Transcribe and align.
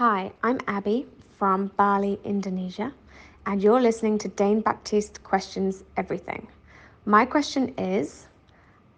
Hi, 0.00 0.32
I'm 0.42 0.58
Abby 0.66 1.04
from 1.38 1.72
Bali, 1.76 2.18
Indonesia, 2.24 2.90
and 3.44 3.62
you're 3.62 3.82
listening 3.82 4.16
to 4.20 4.28
Dane 4.28 4.62
Baptiste 4.62 5.22
Questions 5.22 5.84
Everything. 5.94 6.48
My 7.04 7.26
question 7.26 7.74
is 7.76 8.26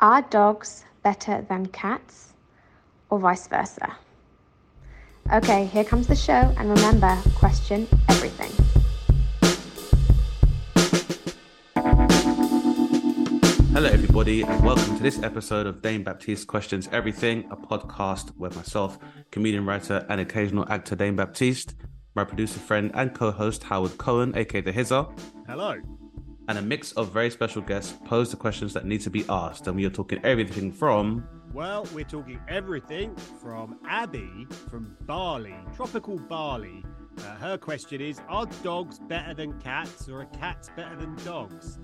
Are 0.01 0.23
dogs 0.23 0.85
better 1.03 1.45
than 1.49 1.67
cats, 1.67 2.35
or 3.11 3.19
vice 3.19 3.49
versa? 3.49 3.97
Okay, 5.33 5.65
here 5.65 5.83
comes 5.83 6.07
the 6.07 6.15
show, 6.15 6.55
and 6.57 6.71
remember 6.71 7.19
question 7.35 7.89
everything. 8.09 8.82
Hello, 13.73 13.89
everybody, 13.89 14.43
and 14.43 14.63
welcome 14.65 14.97
to 14.97 15.03
this 15.03 15.23
episode 15.23 15.67
of 15.67 15.81
Dane 15.81 16.03
Baptiste 16.03 16.47
Questions 16.47 16.89
Everything, 16.93 17.49
a 17.51 17.57
podcast 17.57 18.29
where 18.37 18.51
myself, 18.51 18.99
comedian, 19.31 19.65
writer, 19.65 20.05
and 20.11 20.21
occasional 20.21 20.71
actor 20.71 20.95
Dane 20.95 21.17
Baptiste, 21.17 21.75
my 22.15 22.23
producer 22.23 22.61
friend 22.61 22.91
and 22.95 23.15
co 23.15 23.31
host 23.31 23.63
Howard 23.65 23.97
Cohen, 23.97 24.37
aka 24.37 24.61
The 24.61 24.73
Hizzer, 24.73 25.07
Hello. 25.47 25.77
and 26.49 26.59
a 26.59 26.63
mix 26.63 26.93
of 26.93 27.13
very 27.13 27.31
special 27.31 27.63
guests 27.63 27.95
pose 28.05 28.31
the 28.31 28.37
questions 28.37 28.75
that 28.75 28.85
need 28.85 29.01
to 29.01 29.11
be 29.11 29.25
asked. 29.31 29.67
And 29.67 29.75
we 29.75 29.87
are 29.87 29.91
talking 29.91 30.21
everything 30.23 30.71
from 30.71 31.27
Well, 31.55 31.87
we're 31.95 32.05
talking 32.05 32.41
everything 32.49 33.17
from 33.41 33.79
Abby 33.89 34.47
from 34.69 34.97
Bali, 35.03 35.55
tropical 35.75 36.19
Bali. 36.19 36.85
Uh, 37.19 37.23
her 37.37 37.57
question 37.59 38.03
is 38.03 38.21
Are 38.29 38.47
dogs 38.63 38.99
better 38.99 39.33
than 39.33 39.59
cats, 39.61 40.09
or 40.11 40.21
are 40.21 40.27
cats 40.27 40.69
better 40.77 40.97
than 40.97 41.15
dogs? 41.25 41.79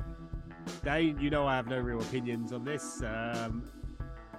Dane, 0.84 1.18
you 1.20 1.30
know 1.30 1.46
I 1.46 1.56
have 1.56 1.66
no 1.66 1.78
real 1.78 2.00
opinions 2.00 2.52
on 2.52 2.64
this. 2.64 3.02
Um, 3.02 3.68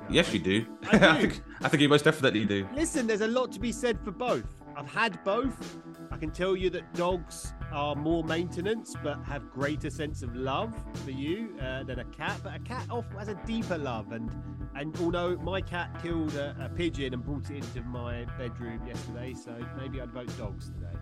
Yes, 0.09 0.33
you 0.33 0.39
do. 0.39 0.66
I 0.91 0.97
do. 0.97 1.05
I 1.05 1.22
think 1.22 1.41
I 1.61 1.67
think 1.67 1.81
you 1.81 1.89
most 1.89 2.05
definitely 2.05 2.45
do. 2.45 2.67
Listen, 2.73 3.05
there's 3.05 3.22
a 3.22 3.27
lot 3.27 3.52
to 3.52 3.59
be 3.59 3.72
said 3.72 3.99
for 4.03 4.11
both. 4.11 4.45
I've 4.75 4.89
had 4.91 5.23
both. 5.23 5.77
I 6.11 6.17
can 6.17 6.31
tell 6.31 6.55
you 6.55 6.69
that 6.72 6.94
dogs 6.95 7.53
are 7.72 7.95
more 7.95 8.23
maintenance 8.23 8.95
but 9.03 9.23
have 9.25 9.52
greater 9.52 9.89
sense 9.89 10.23
of 10.23 10.35
love 10.35 10.73
for 11.05 11.11
you 11.11 11.55
uh, 11.61 11.83
than 11.83 12.00
a 12.00 12.05
cat. 12.05 12.39
But 12.44 12.55
a 12.55 12.59
cat 12.59 12.88
often 12.89 13.17
has 13.17 13.27
a 13.27 13.35
deeper 13.45 13.77
love. 13.77 14.11
And 14.11 14.31
and 14.75 14.95
although 15.02 15.35
my 15.38 15.61
cat 15.61 16.02
killed 16.02 16.33
a, 16.35 16.55
a 16.59 16.69
pigeon 16.69 17.13
and 17.13 17.23
brought 17.23 17.50
it 17.52 17.57
into 17.57 17.81
my 17.83 18.25
bedroom 18.38 18.85
yesterday, 18.88 19.33
so 19.35 19.55
maybe 19.77 20.02
I'd 20.02 20.11
vote 20.11 20.35
dogs 20.38 20.69
today. 20.69 20.97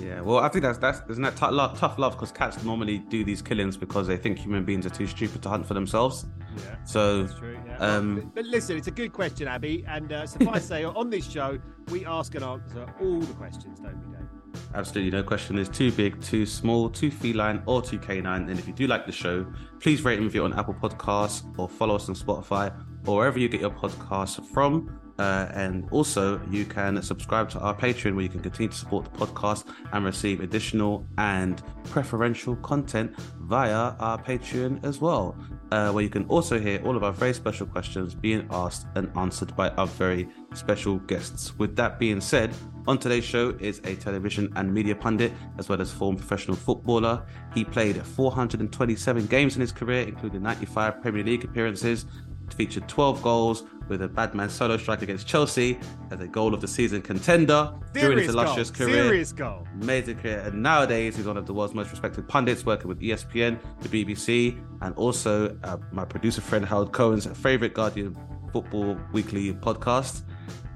Yeah, 0.00 0.20
well, 0.20 0.38
I 0.38 0.48
think 0.48 0.62
that's 0.62 0.78
that's 0.78 1.00
isn't 1.08 1.22
that 1.22 1.36
tough 1.36 1.52
love, 1.52 1.78
tough 1.78 1.98
love 1.98 2.12
because 2.12 2.30
cats 2.30 2.62
normally 2.62 2.98
do 2.98 3.24
these 3.24 3.42
killings 3.42 3.76
because 3.76 4.06
they 4.06 4.16
think 4.16 4.38
human 4.38 4.64
beings 4.64 4.86
are 4.86 4.90
too 4.90 5.06
stupid 5.06 5.42
to 5.42 5.48
hunt 5.48 5.66
for 5.66 5.74
themselves. 5.74 6.26
Yeah. 6.56 6.84
So, 6.84 7.26
true. 7.26 7.58
Yeah. 7.66 7.76
um, 7.78 8.16
but, 8.16 8.34
but 8.36 8.44
listen, 8.44 8.76
it's 8.76 8.88
a 8.88 8.92
good 8.92 9.12
question, 9.12 9.48
Abby. 9.48 9.84
And 9.88 10.12
uh, 10.12 10.26
suffice 10.26 10.62
to 10.62 10.68
say, 10.68 10.84
on 10.84 11.10
this 11.10 11.28
show, 11.28 11.58
we 11.90 12.04
ask 12.04 12.34
and 12.34 12.44
answer 12.44 12.86
all 13.00 13.20
the 13.20 13.34
questions, 13.34 13.80
don't 13.80 13.96
we, 14.06 14.16
Dave? 14.16 14.26
Absolutely, 14.74 15.10
no 15.10 15.22
question 15.22 15.58
is 15.58 15.68
too 15.68 15.92
big, 15.92 16.20
too 16.20 16.44
small, 16.46 16.90
too 16.90 17.10
feline, 17.10 17.62
or 17.66 17.80
too 17.82 17.98
canine. 17.98 18.48
And 18.48 18.58
if 18.58 18.66
you 18.66 18.72
do 18.72 18.86
like 18.86 19.06
the 19.06 19.12
show, 19.12 19.46
please 19.80 20.02
rate 20.02 20.16
and 20.16 20.24
review 20.24 20.44
on 20.44 20.58
Apple 20.58 20.74
Podcasts 20.74 21.42
or 21.58 21.68
follow 21.68 21.96
us 21.96 22.08
on 22.08 22.14
Spotify 22.14 22.74
or 23.06 23.16
wherever 23.18 23.38
you 23.38 23.48
get 23.48 23.60
your 23.60 23.70
podcasts 23.70 24.44
from. 24.52 25.00
Uh, 25.18 25.48
and 25.52 25.88
also, 25.90 26.40
you 26.50 26.64
can 26.64 27.02
subscribe 27.02 27.50
to 27.50 27.58
our 27.58 27.74
Patreon 27.74 28.14
where 28.14 28.22
you 28.22 28.28
can 28.28 28.40
continue 28.40 28.68
to 28.68 28.76
support 28.76 29.04
the 29.04 29.26
podcast 29.26 29.64
and 29.92 30.04
receive 30.04 30.40
additional 30.40 31.04
and 31.18 31.62
preferential 31.84 32.54
content 32.56 33.14
via 33.40 33.94
our 33.98 34.22
Patreon 34.22 34.84
as 34.84 35.00
well, 35.00 35.36
uh, 35.72 35.90
where 35.90 36.04
you 36.04 36.10
can 36.10 36.24
also 36.26 36.58
hear 36.58 36.80
all 36.84 36.96
of 36.96 37.02
our 37.02 37.12
very 37.12 37.34
special 37.34 37.66
questions 37.66 38.14
being 38.14 38.46
asked 38.50 38.86
and 38.94 39.10
answered 39.16 39.56
by 39.56 39.70
our 39.70 39.86
very 39.86 40.28
special 40.54 40.98
guests. 40.98 41.58
With 41.58 41.74
that 41.76 41.98
being 41.98 42.20
said, 42.20 42.54
on 42.86 42.98
today's 42.98 43.24
show 43.24 43.56
is 43.60 43.80
a 43.84 43.96
television 43.96 44.52
and 44.56 44.72
media 44.72 44.94
pundit 44.94 45.32
as 45.58 45.68
well 45.68 45.80
as 45.80 45.90
former 45.90 46.18
professional 46.18 46.56
footballer. 46.56 47.26
He 47.54 47.64
played 47.64 48.00
427 48.02 49.26
games 49.26 49.56
in 49.56 49.60
his 49.60 49.72
career, 49.72 50.02
including 50.02 50.42
95 50.42 51.02
Premier 51.02 51.24
League 51.24 51.44
appearances, 51.44 52.06
featured 52.54 52.88
12 52.88 53.20
goals 53.22 53.64
with 53.88 54.02
a 54.02 54.08
badman 54.08 54.48
solo 54.50 54.76
strike 54.76 55.02
against 55.02 55.26
Chelsea 55.26 55.78
as 56.10 56.20
a 56.20 56.26
goal 56.26 56.54
of 56.54 56.60
the 56.60 56.68
season 56.68 57.02
contender 57.02 57.72
during 57.94 58.18
his 58.18 58.26
Serious 58.26 58.34
goal. 58.34 58.40
illustrious 58.42 58.70
career. 58.70 59.04
Serious 59.04 59.32
goal. 59.32 59.66
Amazing 59.80 60.18
career. 60.18 60.40
And 60.40 60.62
nowadays, 60.62 61.16
he's 61.16 61.26
one 61.26 61.36
of 61.36 61.46
the 61.46 61.54
world's 61.54 61.74
most 61.74 61.90
respected 61.90 62.28
pundits, 62.28 62.64
working 62.66 62.88
with 62.88 63.00
ESPN, 63.00 63.58
the 63.80 63.88
BBC, 63.88 64.58
and 64.82 64.94
also 64.96 65.56
uh, 65.64 65.76
my 65.92 66.04
producer 66.04 66.40
friend 66.40 66.64
Howard 66.64 66.92
Cohen's 66.92 67.26
favorite 67.38 67.74
Guardian 67.74 68.16
Football 68.52 68.98
Weekly 69.12 69.52
podcast. 69.54 70.22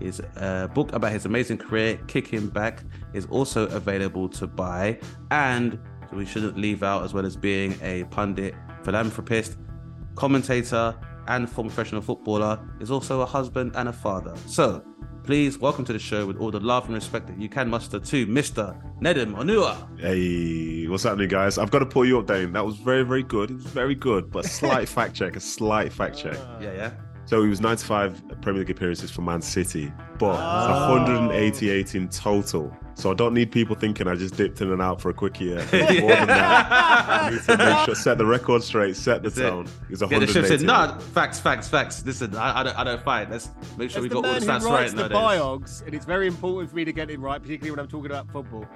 His 0.00 0.20
uh, 0.36 0.66
book 0.74 0.92
about 0.92 1.12
his 1.12 1.26
amazing 1.26 1.58
career, 1.58 1.96
Kicking 2.08 2.48
Back, 2.48 2.82
is 3.12 3.26
also 3.26 3.68
available 3.68 4.28
to 4.30 4.46
buy. 4.48 4.98
And 5.30 5.78
we 6.12 6.26
shouldn't 6.26 6.58
leave 6.58 6.82
out, 6.82 7.04
as 7.04 7.14
well 7.14 7.24
as 7.24 7.36
being 7.36 7.78
a 7.82 8.04
pundit, 8.04 8.54
philanthropist, 8.82 9.56
commentator, 10.16 10.94
and 11.28 11.48
former 11.48 11.70
professional 11.70 12.02
footballer, 12.02 12.58
is 12.80 12.90
also 12.90 13.20
a 13.20 13.26
husband 13.26 13.72
and 13.74 13.88
a 13.88 13.92
father. 13.92 14.34
So, 14.46 14.84
please 15.24 15.58
welcome 15.58 15.84
to 15.84 15.92
the 15.92 15.98
show 15.98 16.26
with 16.26 16.36
all 16.38 16.50
the 16.50 16.60
love 16.60 16.86
and 16.86 16.94
respect 16.94 17.26
that 17.28 17.40
you 17.40 17.48
can 17.48 17.68
muster 17.70 18.00
to 18.00 18.26
Mr. 18.26 18.76
Nedum 19.00 19.34
Onuoha. 19.34 20.00
Hey, 20.00 20.88
what's 20.88 21.04
happening, 21.04 21.28
guys? 21.28 21.58
I've 21.58 21.70
got 21.70 21.78
to 21.80 21.86
pull 21.86 22.04
you 22.04 22.18
up, 22.18 22.26
Dane. 22.26 22.52
That 22.52 22.64
was 22.64 22.76
very, 22.76 23.04
very 23.04 23.22
good. 23.22 23.50
It 23.50 23.54
was 23.54 23.64
very 23.66 23.94
good, 23.94 24.30
but 24.30 24.44
a 24.44 24.48
slight 24.48 24.88
fact 24.96 25.14
check, 25.14 25.36
a 25.36 25.40
slight 25.40 25.92
fact 25.92 26.18
check. 26.18 26.36
Yeah, 26.60 26.72
yeah. 26.74 26.90
So 27.32 27.42
he 27.42 27.48
was 27.48 27.62
95 27.62 28.42
Premier 28.42 28.58
League 28.58 28.68
appearances 28.68 29.10
for 29.10 29.22
Man 29.22 29.40
City, 29.40 29.90
but 30.18 30.34
Oh. 30.38 30.92
188 30.98 31.94
in 31.94 32.06
total. 32.10 32.70
So 32.92 33.10
I 33.10 33.14
don't 33.14 33.32
need 33.32 33.50
people 33.50 33.74
thinking 33.74 34.06
I 34.06 34.16
just 34.16 34.36
dipped 34.36 34.60
in 34.60 34.70
and 34.70 34.82
out 34.82 35.00
for 35.00 35.08
a 35.08 35.14
quick 35.14 35.40
year. 35.40 35.66
It 35.72 36.00
more 36.02 36.10
than 36.10 36.26
that. 36.26 36.66
I 36.70 37.30
need 37.30 37.40
to 37.44 37.56
make 37.56 37.78
sure, 37.86 37.94
set 37.94 38.18
the 38.18 38.26
record 38.26 38.62
straight, 38.62 38.96
set 38.96 39.22
the 39.22 39.30
That's 39.30 39.38
it. 39.38 39.48
tone. 39.48 39.64
It 39.88 39.92
was 39.92 40.02
Yeah, 40.02 40.08
said, 40.26 40.60
188. 40.60 40.66
nah, 40.66 40.98
facts, 40.98 41.40
facts, 41.40 41.68
facts. 41.68 42.04
Listen, 42.04 42.36
I, 42.36 42.60
I, 42.60 42.62
don't, 42.64 42.78
I 42.80 42.84
don't 42.84 43.02
fight. 43.02 43.30
Let's 43.30 43.48
make 43.78 43.88
sure 43.88 44.00
As 44.00 44.02
we 44.02 44.08
the 44.10 44.16
got 44.16 44.26
all 44.26 44.32
man 44.32 44.40
the 44.42 44.46
who 44.52 44.52
stats 44.52 44.70
writes 44.70 44.92
right 44.92 45.08
the 45.08 45.08
nowadays. 45.08 45.40
biogs, 45.40 45.86
and 45.86 45.94
it's 45.94 46.04
very 46.04 46.26
important 46.26 46.68
for 46.68 46.76
me 46.76 46.84
to 46.84 46.92
get 46.92 47.08
it 47.08 47.18
right, 47.18 47.40
particularly 47.40 47.70
when 47.70 47.80
I'm 47.80 47.88
talking 47.88 48.10
about 48.10 48.30
football. 48.30 48.66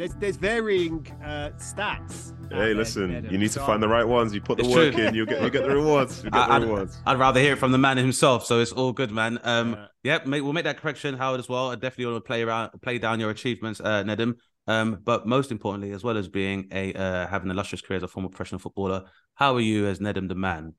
There's 0.00 0.14
there's 0.14 0.36
varying 0.36 1.06
uh, 1.22 1.50
stats. 1.58 2.32
Hey, 2.50 2.72
listen, 2.72 3.28
you 3.30 3.36
need 3.36 3.50
to 3.50 3.60
find 3.60 3.82
the 3.82 3.88
right 3.88 4.08
ones. 4.08 4.32
You 4.32 4.40
put 4.40 4.56
the 4.56 4.64
It's 4.64 4.74
work 4.74 4.94
true. 4.94 5.04
in, 5.04 5.14
you 5.14 5.26
get 5.26 5.42
you 5.42 5.50
get 5.50 5.64
the 5.64 5.74
rewards. 5.74 6.24
You 6.24 6.30
get 6.30 6.40
I, 6.40 6.46
the 6.46 6.52
I'd, 6.54 6.62
rewards. 6.62 7.02
I'd 7.04 7.18
rather 7.18 7.38
hear 7.38 7.52
it 7.52 7.56
from 7.58 7.70
the 7.70 7.76
man 7.76 7.98
himself, 7.98 8.46
so 8.46 8.60
it's 8.60 8.72
all 8.72 8.94
good, 8.94 9.10
man. 9.10 9.38
Um, 9.44 9.72
Yeah. 9.72 9.86
yep, 10.02 10.26
mate, 10.26 10.40
we'll 10.40 10.54
make 10.54 10.64
that 10.64 10.78
correction, 10.80 11.18
Howard, 11.18 11.38
as 11.38 11.50
well. 11.50 11.70
I 11.70 11.74
definitely 11.74 12.06
want 12.06 12.16
to 12.24 12.26
play 12.26 12.40
around, 12.40 12.70
play 12.80 12.96
down 12.96 13.20
your 13.20 13.28
achievements, 13.28 13.78
uh, 13.78 14.02
Nedum. 14.02 14.36
Um, 14.66 15.00
but 15.04 15.26
most 15.26 15.52
importantly, 15.52 15.92
as 15.92 16.02
well 16.02 16.16
as 16.16 16.28
being 16.28 16.68
a 16.72 16.94
uh, 16.94 17.26
having 17.26 17.50
an 17.50 17.50
illustrious 17.50 17.82
career 17.82 17.98
as 17.98 18.02
a 18.02 18.08
former 18.08 18.30
professional 18.30 18.58
footballer, 18.58 19.04
how 19.34 19.54
are 19.54 19.60
you 19.60 19.86
as 19.86 19.98
Nedum 19.98 20.28
the 20.28 20.34
man? 20.34 20.72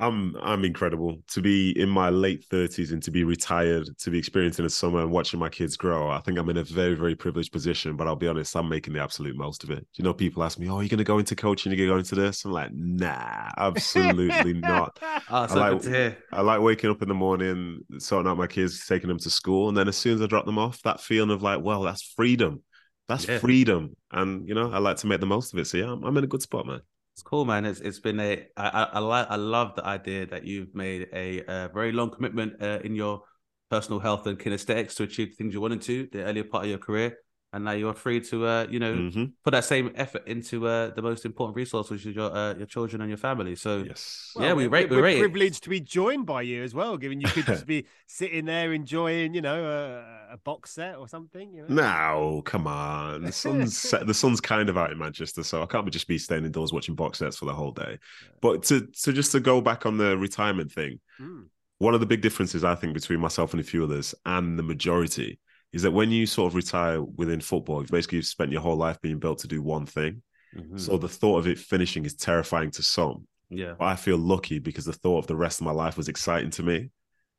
I'm 0.00 0.34
I'm 0.40 0.64
incredible 0.64 1.18
to 1.28 1.42
be 1.42 1.78
in 1.78 1.88
my 1.88 2.08
late 2.10 2.44
thirties 2.50 2.90
and 2.92 3.02
to 3.02 3.10
be 3.10 3.22
retired, 3.24 3.86
to 3.98 4.10
be 4.10 4.18
experiencing 4.18 4.64
the 4.64 4.70
summer 4.70 5.00
and 5.02 5.10
watching 5.10 5.38
my 5.38 5.48
kids 5.50 5.76
grow. 5.76 6.08
I 6.10 6.20
think 6.20 6.38
I'm 6.38 6.48
in 6.48 6.56
a 6.56 6.64
very 6.64 6.94
very 6.94 7.14
privileged 7.14 7.52
position. 7.52 7.96
But 7.96 8.06
I'll 8.06 8.16
be 8.16 8.26
honest, 8.28 8.56
I'm 8.56 8.68
making 8.68 8.94
the 8.94 9.00
absolute 9.02 9.36
most 9.36 9.62
of 9.62 9.70
it. 9.70 9.86
You 9.94 10.04
know, 10.04 10.14
people 10.14 10.42
ask 10.42 10.58
me, 10.58 10.68
"Oh, 10.70 10.76
are 10.76 10.82
you 10.82 10.88
going 10.88 10.98
to 10.98 11.04
go 11.04 11.18
into 11.18 11.36
coaching? 11.36 11.70
Are 11.70 11.74
you 11.74 11.86
going 11.86 11.88
to 11.88 11.94
go 11.94 11.98
into 11.98 12.14
this?" 12.28 12.44
I'm 12.44 12.52
like, 12.52 12.70
"Nah, 12.72 13.50
absolutely 13.58 14.54
not." 14.60 14.98
Ah, 15.28 15.46
so 15.46 15.58
like- 15.60 15.72
good 15.72 15.82
to 15.82 15.90
hear. 15.90 16.18
I 16.32 16.40
like 16.40 16.60
waking 16.60 16.90
up 16.90 17.02
in 17.02 17.08
the 17.08 17.14
morning, 17.14 17.80
sorting 17.98 18.30
out 18.30 18.38
my 18.38 18.46
kids, 18.46 18.86
taking 18.86 19.08
them 19.08 19.18
to 19.18 19.30
school, 19.30 19.68
and 19.68 19.76
then 19.76 19.88
as 19.88 19.96
soon 19.96 20.14
as 20.14 20.22
I 20.22 20.26
drop 20.26 20.46
them 20.46 20.58
off, 20.58 20.80
that 20.82 21.00
feeling 21.00 21.30
of 21.30 21.42
like, 21.42 21.62
well, 21.62 21.82
that's 21.82 22.02
freedom. 22.02 22.62
That's 23.08 23.26
Yeah. 23.28 23.38
freedom, 23.38 23.96
and 24.12 24.48
you 24.48 24.54
know, 24.54 24.70
I 24.72 24.78
like 24.78 24.96
to 24.98 25.06
make 25.08 25.20
the 25.20 25.26
most 25.26 25.52
of 25.52 25.58
it. 25.58 25.66
So 25.66 25.78
yeah, 25.78 25.90
I'm, 25.92 26.04
I'm 26.04 26.16
in 26.16 26.24
a 26.24 26.28
good 26.28 26.42
spot, 26.42 26.64
man. 26.66 26.80
It's 27.14 27.22
cool, 27.22 27.44
man. 27.44 27.64
It's 27.66 27.80
it's 27.80 27.98
been 27.98 28.18
a 28.20 28.46
I 28.56 28.84
I, 28.94 28.98
like 28.98 29.26
I 29.30 29.36
love 29.36 29.74
the 29.76 29.84
idea 29.84 30.26
that 30.26 30.44
you've 30.44 30.74
made 30.74 31.08
a, 31.12 31.44
uh 31.44 31.68
very 31.68 31.92
long 31.92 32.10
commitment 32.10 32.62
uh, 32.62 32.80
in 32.82 32.94
your 32.94 33.22
personal 33.70 34.00
health 34.00 34.26
and 34.26 34.38
kinesthetics 34.38 34.94
to 34.96 35.02
achieve 35.04 35.30
the 35.30 35.34
things 35.34 35.54
you 35.54 35.60
wanted 35.60 35.82
to 35.82 36.08
the 36.12 36.22
earlier 36.22 36.44
part 36.44 36.64
of 36.64 36.70
your 36.70 36.78
career. 36.78 37.18
And 37.52 37.64
now 37.64 37.72
you're 37.72 37.94
free 37.94 38.20
to 38.20 38.46
uh, 38.46 38.66
you 38.70 38.78
know 38.78 38.94
Mhm. 38.94 39.32
put 39.44 39.50
that 39.52 39.64
same 39.64 39.90
effort 39.96 40.22
into 40.26 40.66
uh, 40.66 40.90
the 40.94 41.02
most 41.02 41.24
important 41.24 41.56
resource, 41.56 41.90
which 41.90 42.06
is 42.06 42.14
your 42.14 42.30
uh, 42.34 42.54
your 42.54 42.66
children 42.66 43.00
and 43.02 43.10
your 43.10 43.16
family. 43.18 43.56
So 43.56 43.82
Yes. 43.86 44.32
Yeah, 44.38 44.52
we 44.52 44.68
we're- 44.68 44.68
rate- 44.68 44.90
we 44.90 44.96
We're 44.96 45.02
rate 45.02 45.16
it. 45.16 45.20
privileged 45.20 45.62
to 45.64 45.70
be 45.70 45.80
joined 45.80 46.26
by 46.26 46.42
you 46.42 46.62
as 46.62 46.74
well, 46.74 46.96
given 46.96 47.20
you 47.20 47.26
could 47.34 47.46
just 47.46 47.66
be 47.66 47.86
sitting 48.06 48.44
there 48.44 48.72
enjoying, 48.72 49.34
you 49.34 49.40
know, 49.42 49.64
a, 49.64 50.34
a 50.34 50.36
box 50.38 50.70
set 50.72 50.96
or 50.96 51.08
something. 51.08 51.52
You 51.54 51.66
know? 51.68 51.74
No, 51.74 52.42
come 52.42 52.66
on. 52.68 53.22
The 53.22 53.32
sun's 53.32 53.82
the 54.06 54.14
sun's 54.14 54.40
kind 54.40 54.68
of 54.68 54.78
out 54.78 54.92
in 54.92 54.98
Manchester, 54.98 55.42
so 55.42 55.62
I 55.62 55.66
can't 55.66 55.90
just 55.90 56.06
be 56.08 56.18
staying 56.18 56.44
indoors 56.44 56.72
watching 56.72 56.94
box 56.94 57.18
sets 57.18 57.36
for 57.38 57.46
the 57.46 57.54
whole 57.54 57.72
day. 57.72 57.98
But 58.40 58.62
to 58.64 58.86
to 59.02 59.12
just 59.12 59.32
to 59.32 59.40
go 59.40 59.60
back 59.60 59.86
on 59.86 59.96
the 59.98 60.16
retirement 60.16 60.70
thing, 60.72 61.00
Mm. 61.20 61.46
one 61.78 61.94
of 61.94 62.00
the 62.00 62.06
big 62.06 62.20
differences 62.22 62.62
I 62.64 62.74
think 62.76 62.94
between 62.94 63.18
myself 63.20 63.52
and 63.52 63.60
a 63.60 63.64
few 63.64 63.82
others 63.84 64.14
and 64.24 64.58
the 64.58 64.62
majority 64.62 65.38
is 65.72 65.82
that 65.82 65.90
when 65.92 66.10
you 66.10 66.26
sort 66.26 66.50
of 66.50 66.54
retire 66.56 67.02
within 67.02 67.40
football, 67.40 67.82
basically 67.84 68.16
you've 68.16 68.26
spent 68.26 68.50
your 68.52 68.60
whole 68.60 68.76
life 68.76 69.00
being 69.00 69.18
built 69.18 69.38
to 69.40 69.48
do 69.48 69.62
one 69.62 69.86
thing. 69.86 70.22
mhm. 70.56 70.78
So 70.80 70.98
the 70.98 71.08
thought 71.08 71.38
of 71.38 71.46
it 71.46 71.58
finishing 71.58 72.04
is 72.04 72.14
terrifying 72.14 72.70
to 72.72 72.82
some. 72.82 73.26
yeah, 73.50 73.74
But 73.78 73.84
I 73.86 73.96
feel 73.96 74.16
lucky 74.18 74.58
because 74.58 74.84
the 74.84 74.92
thought 74.92 75.18
of 75.18 75.26
the 75.26 75.36
rest 75.36 75.60
of 75.60 75.64
my 75.64 75.72
life 75.72 75.96
was 75.96 76.08
exciting 76.08 76.50
to 76.50 76.62
me. 76.62 76.90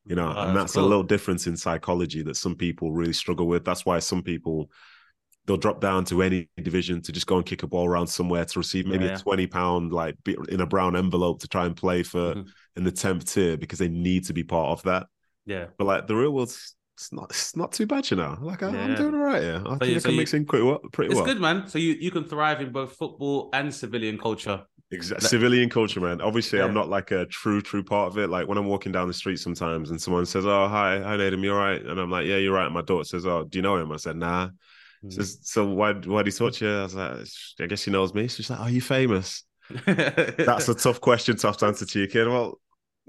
You 0.05 0.15
know, 0.15 0.27
Oh, 0.35 0.41
and 0.41 0.49
that's 0.55 0.57
that's 0.57 0.73
cool. 0.73 0.85
a 0.85 0.87
little 0.87 1.03
difference 1.03 1.45
in 1.47 1.55
psychology 1.57 2.21
that 2.23 2.35
some 2.35 2.55
people 2.55 2.91
really 2.91 3.13
struggle 3.13 3.47
with. 3.47 3.63
That's 3.65 3.85
why 3.85 3.99
some 3.99 4.23
people 4.23 4.71
they'll 5.45 5.57
drop 5.57 5.81
down 5.81 6.05
to 6.05 6.21
any 6.21 6.47
division 6.61 7.01
to 7.01 7.11
just 7.11 7.25
go 7.27 7.37
and 7.37 7.45
kick 7.45 7.63
a 7.63 7.67
ball 7.67 7.87
around 7.87 8.07
somewhere 8.07 8.45
to 8.45 8.59
receive 8.59 8.85
maybe 8.85 9.05
Yeah. 9.05 9.15
a 9.15 9.19
20 9.19 9.47
pound 9.47 9.91
like 9.91 10.15
in 10.49 10.61
a 10.61 10.65
brown 10.67 10.95
envelope 10.95 11.39
to 11.41 11.47
try 11.47 11.65
and 11.65 11.75
play 11.75 12.03
for 12.03 12.35
Mhm. 12.35 12.47
in 12.77 12.83
the 12.83 12.91
10th 12.91 13.33
tier 13.33 13.57
because 13.57 13.79
they 13.79 13.87
need 13.89 14.25
to 14.25 14.33
be 14.33 14.43
part 14.43 14.69
of 14.77 14.83
that. 14.83 15.07
yeah. 15.45 15.67
But 15.77 15.85
like 15.85 16.07
the 16.07 16.15
real 16.15 16.31
world's 16.31 16.75
it's 17.01 17.11
not 17.11 17.29
it's 17.31 17.55
not 17.55 17.71
too 17.71 17.87
bad, 17.87 18.09
you 18.11 18.17
know. 18.17 18.37
Like 18.41 18.61
I, 18.61 18.67
I'm 18.67 18.91
Yeah. 18.91 18.95
doing 18.95 19.15
all 19.15 19.21
right 19.21 19.41
here. 19.41 19.63
I 19.65 19.69
think 19.77 19.85
you- 19.91 19.95
I 19.95 19.99
so 19.99 20.03
can 20.09 20.11
you- 20.11 20.17
mix 20.17 20.33
in 20.33 20.45
pretty 20.45 20.65
well. 20.65 20.79
Pretty 20.91 21.09
It's 21.11 21.15
well. 21.15 21.25
good, 21.25 21.41
man. 21.41 21.67
So 21.67 21.79
you 21.79 21.93
you 21.99 22.11
can 22.11 22.25
thrive 22.25 22.61
in 22.61 22.71
both 22.71 22.93
football 22.93 23.49
and 23.53 23.73
civilian 23.73 24.17
culture. 24.19 24.63
Exa- 24.93 25.21
civilian 25.21 25.69
culture, 25.69 25.99
man. 26.01 26.21
Obviously, 26.21 26.59
Yeah. 26.59 26.65
I'm 26.65 26.73
not 26.73 26.89
like 26.89 27.11
a 27.11 27.25
true, 27.25 27.61
true 27.61 27.83
part 27.83 28.11
of 28.11 28.17
it. 28.19 28.29
Like 28.29 28.47
when 28.47 28.57
I'm 28.57 28.65
walking 28.67 28.91
down 28.91 29.07
the 29.07 29.13
street 29.13 29.37
sometimes 29.39 29.89
and 29.89 29.99
someone 30.01 30.25
says, 30.25 30.45
Oh, 30.45 30.67
hi, 30.67 30.99
hi, 31.01 31.15
Nadim, 31.17 31.43
you 31.43 31.53
all 31.53 31.57
right? 31.59 31.81
And 31.83 31.99
I'm 31.99 32.11
like, 32.11 32.27
Yeah, 32.27 32.37
you're 32.37 32.53
right. 32.53 32.65
And 32.65 32.73
my 32.73 32.81
daughter 32.81 33.05
says, 33.05 33.25
Oh, 33.25 33.45
do 33.45 33.57
you 33.57 33.61
know 33.63 33.77
him? 33.77 33.91
I 33.91 33.95
said, 33.97 34.17
Nah. 34.17 34.49
She 35.03 35.07
Mm. 35.07 35.13
Says, 35.13 35.39
so 35.41 35.65
why 35.65 35.93
why 35.93 36.21
do 36.21 36.27
you 36.27 36.31
touch 36.37 36.61
you? 36.61 36.69
I 36.69 36.83
was 36.83 36.93
like, 36.93 37.17
I 37.59 37.65
guess 37.65 37.81
she 37.81 37.89
knows 37.89 38.13
me. 38.13 38.27
She's 38.27 38.49
like, 38.51 38.59
Are 38.59 38.69
you 38.69 38.81
famous? 38.81 39.43
That's 39.87 40.67
a 40.69 40.75
tough 40.75 41.01
question, 41.01 41.37
tough 41.37 41.57
to 41.57 41.65
answer 41.65 41.85
to 41.85 41.99
your 41.99 42.07
kid. 42.07 42.27
Well, 42.27 42.59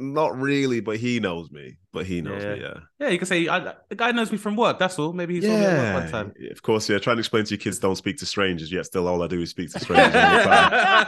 not 0.03 0.37
really, 0.39 0.81
but 0.81 0.97
he 0.99 1.21
knows 1.21 1.51
me. 1.51 1.77
But 1.93 2.07
he 2.07 2.23
knows 2.23 2.43
me, 2.43 2.61
yeah. 2.63 2.75
yeah. 2.99 3.09
You 3.11 3.19
can 3.19 3.27
say 3.27 3.47
I, 3.49 3.75
the 3.91 3.95
guy 3.95 4.13
knows 4.13 4.33
me 4.33 4.39
from 4.39 4.57
work. 4.57 4.79
That's 4.79 4.99
all. 4.99 5.13
Maybe 5.13 5.35
he 5.35 5.41
saw 5.43 5.49
me 5.49 5.55
one 5.55 5.63
Yeah, 5.63 6.11
time. 6.11 6.33
of 6.51 6.63
course, 6.63 6.89
yeah. 6.89 6.99
Trying 6.99 7.17
to 7.17 7.21
explain 7.21 7.45
to 7.45 7.51
your 7.51 7.59
kids 7.59 7.79
don't 7.79 7.97
speak 7.97 8.17
to 8.19 8.27
strangers, 8.27 8.73
yet 8.73 8.87
still 8.87 9.07
all 9.07 9.23
I 9.23 9.27
do 9.27 9.41
is 9.43 9.51
speak 9.51 9.71
to 9.73 9.79
strangers 9.81 10.15
all. 10.15 10.21
Yeah, 10.23 11.05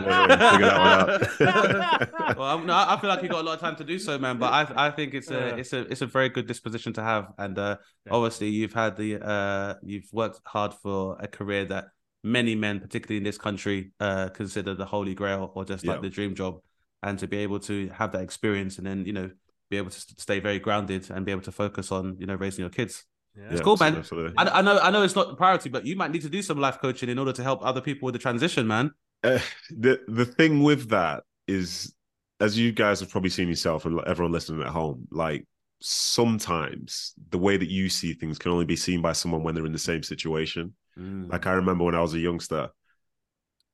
figure 0.53 0.67
that 0.67 1.31
one 1.41 1.77
out. 2.21 2.37
well, 2.39 2.49
I'm, 2.59 2.67
no, 2.67 2.75
I 2.75 2.99
feel 3.01 3.09
like 3.11 3.23
you 3.23 3.29
got 3.29 3.41
a 3.41 3.47
lot 3.47 3.55
of 3.55 3.61
time 3.61 3.77
to 3.77 3.85
do 3.85 3.99
so, 3.99 4.19
man. 4.19 4.39
But 4.39 4.53
I, 4.53 4.89
I 4.89 4.91
think 4.91 5.15
it's 5.15 5.31
a, 5.31 5.35
Yeah. 5.35 5.57
it's 5.57 5.73
a, 5.73 5.81
it's 5.91 6.03
a 6.03 6.07
very 6.07 6.29
good 6.29 6.47
disposition 6.47 6.93
to 6.95 7.03
have. 7.03 7.33
And 7.39 7.59
uh, 7.59 7.77
obviously, 8.11 8.49
you've 8.51 8.75
had 8.75 8.97
the, 8.97 9.25
uh, 9.27 9.75
you've 9.83 10.09
worked 10.13 10.41
hard 10.45 10.75
for 10.75 11.17
a 11.19 11.27
career 11.27 11.65
that 11.67 11.87
many 12.23 12.55
men, 12.55 12.81
particularly 12.81 13.19
in 13.19 13.25
this 13.25 13.39
country, 13.39 13.93
uh, 14.01 14.29
consider 14.31 14.75
the 14.75 14.85
holy 14.85 15.15
grail 15.15 15.51
or 15.55 15.65
just 15.65 15.87
like 15.87 15.97
Yeah. 15.97 16.03
the 16.03 16.11
dream 16.11 16.35
job. 16.35 16.59
And 17.05 17.19
to 17.19 17.29
be 17.29 17.37
able 17.39 17.61
to 17.61 17.89
have 17.91 18.13
that 18.13 18.23
experience 18.23 18.79
and 18.79 18.87
then 18.87 19.05
you 19.05 19.13
know 19.13 19.31
be 19.71 19.77
able 19.77 19.91
to 19.91 20.01
stay 20.19 20.41
very 20.41 20.59
grounded 20.59 21.11
and 21.11 21.25
be 21.25 21.33
able 21.33 21.43
to 21.43 21.53
focus 21.53 21.93
on 21.93 22.17
you 22.19 22.27
know 22.27 22.35
raising 22.35 22.63
your 22.63 22.71
kids. 22.71 23.05
Yeah. 23.37 23.49
It's 23.51 23.61
cool, 23.61 23.77
man. 23.77 23.97
absolutely. 23.97 24.33
I, 24.37 24.59
I 24.59 24.63
know, 24.63 24.79
I 24.79 24.91
know, 24.91 25.03
it's 25.03 25.17
not 25.17 25.29
the 25.29 25.35
priority, 25.35 25.69
but 25.69 25.85
you 25.85 25.97
might 25.97 26.13
need 26.13 26.23
to 26.23 26.29
do 26.29 26.41
some 26.41 26.59
life 26.59 26.79
coaching 26.81 27.09
in 27.09 27.19
order 27.19 27.33
to 27.33 27.43
help 27.43 27.65
other 27.65 27.81
people 27.81 28.07
with 28.07 28.13
the 28.13 28.19
transition, 28.21 28.67
man. 28.67 28.93
Uh, 29.25 29.41
the 29.71 30.01
the 30.09 30.25
thing 30.25 30.63
with 30.63 30.89
that 30.91 31.25
is, 31.49 31.93
as 32.41 32.59
you 32.59 32.73
guys 32.73 33.01
have 33.01 33.11
probably 33.11 33.31
seen 33.31 33.49
yourself 33.49 33.87
and 33.87 34.01
everyone 34.07 34.33
listening 34.33 34.63
at 34.63 34.69
home, 34.69 35.07
like 35.11 35.47
sometimes 35.81 37.13
the 37.31 37.39
way 37.39 37.57
that 37.57 37.69
you 37.69 37.89
see 37.89 38.15
things 38.15 38.39
can 38.39 38.53
only 38.53 38.65
be 38.65 38.77
seen 38.77 39.03
by 39.03 39.13
someone 39.13 39.43
when 39.43 39.55
they're 39.55 39.67
in 39.67 39.73
the 39.73 39.79
same 39.79 40.03
situation. 40.03 40.75
Mm. 40.99 41.31
Like 41.31 41.47
I 41.47 41.53
remember 41.53 41.85
when 41.85 41.95
I 41.95 42.01
was 42.01 42.15
a 42.15 42.19
youngster, 42.19 42.71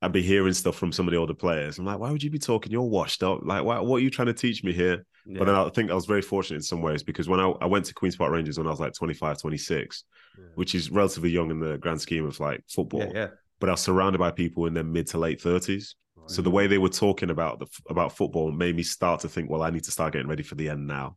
I'd 0.02 0.12
be 0.12 0.22
hearing 0.22 0.54
stuff 0.54 0.76
from 0.76 0.92
some 0.92 1.06
of 1.06 1.12
the 1.12 1.18
older 1.18 1.34
players. 1.34 1.78
I'm 1.78 1.84
like, 1.84 1.98
why 1.98 2.10
would 2.10 2.22
you 2.22 2.30
be 2.30 2.38
talking? 2.38 2.72
You're 2.72 2.82
washed 2.82 3.22
up. 3.22 3.40
Like, 3.42 3.64
why, 3.64 3.78
what 3.80 3.96
are 3.96 4.00
you 4.00 4.10
trying 4.10 4.26
to 4.26 4.32
teach 4.34 4.64
me 4.64 4.72
here? 4.72 5.04
But 5.26 5.44
then 5.44 5.54
I 5.54 5.68
think 5.68 5.90
I 5.90 5.94
was 5.94 6.06
very 6.06 6.22
fortunate 6.22 6.56
in 6.56 6.62
some 6.62 6.80
ways 6.80 7.02
because 7.02 7.28
when 7.28 7.38
I, 7.38 7.50
I 7.60 7.66
went 7.66 7.84
to 7.84 7.94
Queen's 7.94 8.16
Park 8.16 8.32
Rangers 8.32 8.56
when 8.58 8.66
I 8.66 8.70
was 8.70 8.80
like 8.80 8.94
25, 8.94 9.38
26, 9.38 10.04
Yeah. 10.38 10.44
which 10.54 10.74
is 10.74 10.90
relatively 10.90 11.30
young 11.30 11.50
in 11.50 11.60
the 11.60 11.76
grand 11.76 12.00
scheme 12.00 12.24
of 12.26 12.40
like 12.40 12.64
football, 12.68 13.00
yeah, 13.00 13.10
yeah. 13.14 13.26
but 13.60 13.68
I 13.68 13.72
was 13.72 13.80
surrounded 13.82 14.18
by 14.18 14.30
people 14.30 14.66
in 14.66 14.74
their 14.74 14.82
mid 14.82 15.06
to 15.08 15.18
late 15.18 15.40
30s. 15.40 15.94
So 16.26 16.42
the 16.42 16.50
way 16.50 16.66
they 16.68 16.78
were 16.78 16.88
talking 16.88 17.30
about 17.30 17.58
the 17.58 17.66
about 17.88 18.16
football 18.16 18.52
made 18.52 18.76
me 18.76 18.82
start 18.84 19.20
to 19.20 19.28
think, 19.28 19.50
well, 19.50 19.62
I 19.62 19.70
need 19.70 19.84
to 19.84 19.90
start 19.90 20.12
getting 20.12 20.28
ready 20.28 20.42
for 20.44 20.54
the 20.54 20.68
end 20.68 20.86
now, 20.86 21.16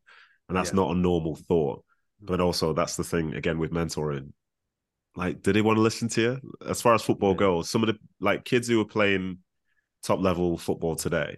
and 0.50 0.58
that's 0.58 0.72
Yeah. 0.72 0.78
not 0.78 0.92
a 0.92 0.96
normal 0.96 1.36
thought. 1.36 1.84
Mm. 2.24 2.28
But 2.28 2.40
also, 2.40 2.74
that's 2.74 2.96
the 2.96 3.04
thing 3.04 3.34
again 3.36 3.60
with 3.60 3.72
mentoring. 3.72 4.32
Like, 5.16 5.42
do 5.44 5.54
they 5.54 5.62
want 5.62 5.78
to 5.78 5.82
listen 5.82 6.08
to 6.10 6.22
you? 6.22 6.42
As 6.68 6.82
far 6.82 6.94
as 6.96 7.04
football 7.04 7.36
goes, 7.36 7.70
some 7.70 7.84
of 7.84 7.88
the 7.88 7.98
like 8.20 8.46
kids 8.46 8.68
who 8.68 8.82
are 8.82 8.86
playing 8.86 9.40
top 10.02 10.20
level 10.20 10.58
football 10.58 10.96
today, 10.96 11.38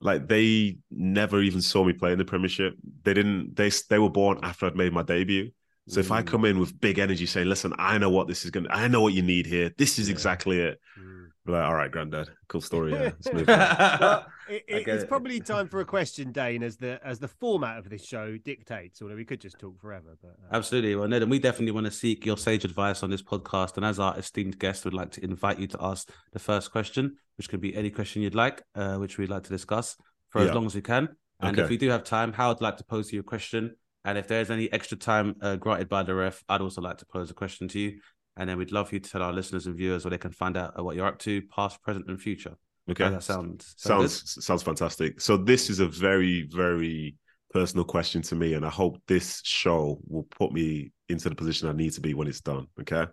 like 0.00 0.26
they 0.26 0.78
never 0.90 1.42
even 1.42 1.60
saw 1.60 1.84
me 1.84 1.92
play 1.92 2.12
in 2.12 2.18
the 2.18 2.24
Premiership. 2.24 2.74
They 3.02 3.14
didn't. 3.14 3.56
They 3.56 3.70
they 3.90 3.98
were 3.98 4.10
born 4.10 4.38
after 4.42 4.66
I'd 4.66 4.76
made 4.76 4.92
my 4.92 5.02
debut. 5.02 5.50
So 5.86 6.00
if 6.00 6.10
I 6.10 6.22
Mm. 6.22 6.26
come 6.26 6.44
in 6.46 6.58
with 6.58 6.80
big 6.80 6.98
energy, 6.98 7.26
saying, 7.26 7.46
"Listen, 7.48 7.74
I 7.78 7.98
know 7.98 8.08
what 8.08 8.26
this 8.26 8.44
is 8.46 8.50
going. 8.50 8.64
to 8.64 8.74
I 8.74 8.88
know 8.88 9.02
what 9.02 9.12
you 9.12 9.22
need 9.22 9.44
here. 9.44 9.70
This 9.76 9.98
is 9.98 10.08
Yeah. 10.08 10.12
exactly 10.12 10.58
it." 10.60 10.80
Mm. 10.98 11.13
Be 11.46 11.52
like, 11.52 11.64
all 11.64 11.74
right, 11.74 11.90
granddad, 11.90 12.30
cool 12.48 12.62
story. 12.62 12.92
Yeah, 12.92 13.00
let's 13.02 13.32
move 13.32 13.48
on. 13.48 13.58
Well, 14.00 14.26
it, 14.48 14.64
it- 14.66 14.88
it's 14.88 15.02
it. 15.04 15.08
probably 15.08 15.40
time 15.40 15.68
for 15.68 15.80
a 15.80 15.84
question, 15.84 16.32
Dane, 16.32 16.62
as 16.62 16.76
the 16.78 16.98
as 17.04 17.18
the 17.18 17.28
format 17.28 17.76
of 17.78 17.90
this 17.90 18.04
show 18.06 18.38
dictates. 18.38 19.02
Although 19.02 19.16
we 19.16 19.26
could 19.26 19.40
just 19.42 19.58
talk 19.58 19.78
forever, 19.78 20.16
but 20.22 20.30
uh, 20.30 20.56
Absolutely. 20.56 20.94
Well, 20.96 21.06
Ned, 21.06 21.20
and 21.22 21.30
we 21.30 21.38
definitely 21.38 21.72
want 21.72 21.84
to 21.86 21.90
seek 21.92 22.24
your 22.24 22.38
sage 22.38 22.64
advice 22.64 23.02
on 23.02 23.10
this 23.10 23.22
podcast. 23.22 23.76
And 23.76 23.84
as 23.84 23.98
our 23.98 24.18
esteemed 24.18 24.58
guest, 24.58 24.84
we'd 24.86 24.94
like 24.94 25.10
to 25.12 25.24
invite 25.24 25.58
you 25.58 25.66
to 25.68 25.78
ask 25.82 26.10
the 26.32 26.38
first 26.38 26.72
question, 26.72 27.16
which 27.36 27.50
could 27.50 27.60
be 27.60 27.74
any 27.76 27.90
question 27.90 28.22
you'd 28.22 28.34
like, 28.34 28.62
uh, 28.74 28.96
which 28.96 29.18
we'd 29.18 29.28
like 29.30 29.42
to 29.44 29.50
discuss 29.50 29.96
for 30.30 30.40
as 30.40 30.52
long 30.52 30.64
as 30.66 30.74
we 30.74 30.80
can. 30.82 31.08
And 31.40 31.58
if 31.58 31.68
we 31.68 31.76
do 31.76 31.90
have 31.90 32.04
time, 32.04 32.32
Howard 32.32 32.56
would 32.56 32.62
like 32.64 32.78
to 32.78 32.84
pose 32.84 33.12
you 33.12 33.20
a 33.20 33.22
question. 33.22 33.76
And 34.06 34.18
if 34.18 34.28
there's 34.28 34.50
any 34.50 34.70
extra 34.72 34.98
time 34.98 35.36
uh, 35.40 35.56
granted 35.56 35.88
by 35.88 36.02
the 36.02 36.14
ref, 36.14 36.42
I'd 36.48 36.60
also 36.60 36.82
like 36.82 36.98
to 36.98 37.06
pose 37.06 37.30
a 37.30 37.34
question 37.34 37.68
to 37.68 37.78
you. 37.78 38.00
And 38.36 38.48
then 38.48 38.58
we'd 38.58 38.72
love 38.72 38.92
you 38.92 39.00
to 39.00 39.10
tell 39.10 39.22
our 39.22 39.32
listeners 39.32 39.66
and 39.66 39.76
viewers 39.76 40.04
where 40.04 40.10
they 40.10 40.18
can 40.18 40.32
find 40.32 40.56
out 40.56 40.78
uh, 40.78 40.82
what 40.82 40.96
you're 40.96 41.06
up 41.06 41.18
to, 41.20 41.40
past, 41.42 41.80
present, 41.82 42.06
and 42.08 42.20
future. 42.20 42.54
Okay, 42.90 43.04
How 43.04 43.10
that 43.10 43.22
sounds 43.22 43.74
sound 43.76 44.02
good? 44.02 44.10
sounds 44.10 44.44
sounds 44.44 44.62
fantastic. 44.62 45.20
So 45.20 45.36
this 45.36 45.70
is 45.70 45.80
a 45.80 45.86
very 45.88 46.48
very 46.50 47.16
personal 47.52 47.84
question 47.84 48.20
to 48.22 48.34
me, 48.34 48.54
and 48.54 48.66
I 48.66 48.70
hope 48.70 49.00
this 49.06 49.40
show 49.44 50.00
will 50.08 50.24
put 50.24 50.52
me 50.52 50.92
into 51.08 51.28
the 51.28 51.34
position 51.34 51.68
I 51.68 51.72
need 51.72 51.92
to 51.92 52.00
be 52.00 52.12
when 52.14 52.26
it's 52.28 52.40
done. 52.40 52.66
Okay. 52.80 53.06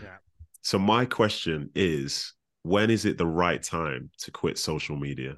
yeah. 0.00 0.16
So 0.62 0.78
my 0.78 1.04
question 1.04 1.70
is, 1.74 2.34
when 2.62 2.90
is 2.90 3.04
it 3.04 3.18
the 3.18 3.26
right 3.26 3.62
time 3.62 4.10
to 4.18 4.30
quit 4.30 4.58
social 4.58 4.96
media? 4.96 5.34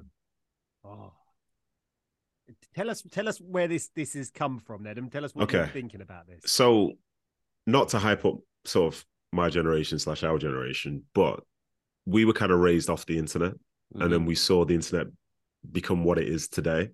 Oh. 0.85 1.13
Tell 2.75 2.89
us, 2.89 3.03
tell 3.11 3.27
us 3.27 3.39
where 3.39 3.67
this 3.67 3.89
this 3.95 4.13
has 4.13 4.29
come 4.29 4.59
from, 4.59 4.83
Ned, 4.83 4.97
and 4.97 5.11
tell 5.11 5.25
us 5.25 5.33
what 5.35 5.51
you're 5.51 5.63
Okay. 5.63 5.71
thinking 5.71 6.01
about 6.01 6.27
this. 6.27 6.41
So, 6.51 6.93
not 7.67 7.89
to 7.89 7.99
hype 7.99 8.25
up 8.25 8.35
sort 8.65 8.93
of 8.93 9.05
my 9.31 9.49
generation 9.49 9.97
slash 9.99 10.23
our 10.23 10.37
generation, 10.37 11.03
but 11.13 11.41
we 12.05 12.25
were 12.25 12.33
kind 12.33 12.51
of 12.51 12.59
raised 12.59 12.89
off 12.89 13.05
the 13.05 13.17
internet. 13.17 13.53
and 13.53 13.59
Mm-hmm. 14.03 14.11
then 14.11 14.25
we 14.25 14.35
saw 14.35 14.63
the 14.65 14.75
internet 14.75 15.07
become 15.69 16.03
what 16.03 16.17
it 16.17 16.27
is 16.27 16.47
today. 16.47 16.89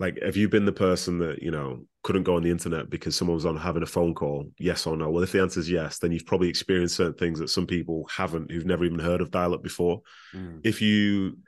Like, 0.00 0.20
have 0.22 0.36
you 0.36 0.48
been 0.48 0.64
the 0.64 0.72
person 0.72 1.18
that 1.20 1.40
you 1.42 1.52
know 1.52 1.86
couldn't 2.02 2.24
go 2.24 2.34
on 2.34 2.42
the 2.42 2.50
internet 2.50 2.90
because 2.90 3.14
someone 3.14 3.36
was 3.36 3.46
on 3.46 3.56
having 3.56 3.84
a 3.84 3.86
phone 3.86 4.14
call? 4.14 4.50
Yes 4.58 4.86
or 4.86 4.96
no? 4.96 5.10
Well, 5.10 5.22
if 5.22 5.30
the 5.32 5.40
answer 5.40 5.60
is 5.60 5.70
yes, 5.70 5.98
then 6.00 6.10
you've 6.10 6.26
probably 6.26 6.48
experienced 6.48 6.96
certain 6.96 7.14
things 7.14 7.38
that 7.38 7.48
some 7.50 7.66
people 7.66 8.08
haven't, 8.10 8.50
who've 8.50 8.66
never 8.66 8.84
even 8.84 8.98
heard 8.98 9.20
of 9.20 9.30
dial-up 9.30 9.62
before. 9.62 10.02
Mm. 10.34 10.60
If 10.64 10.82
you, 10.82 11.38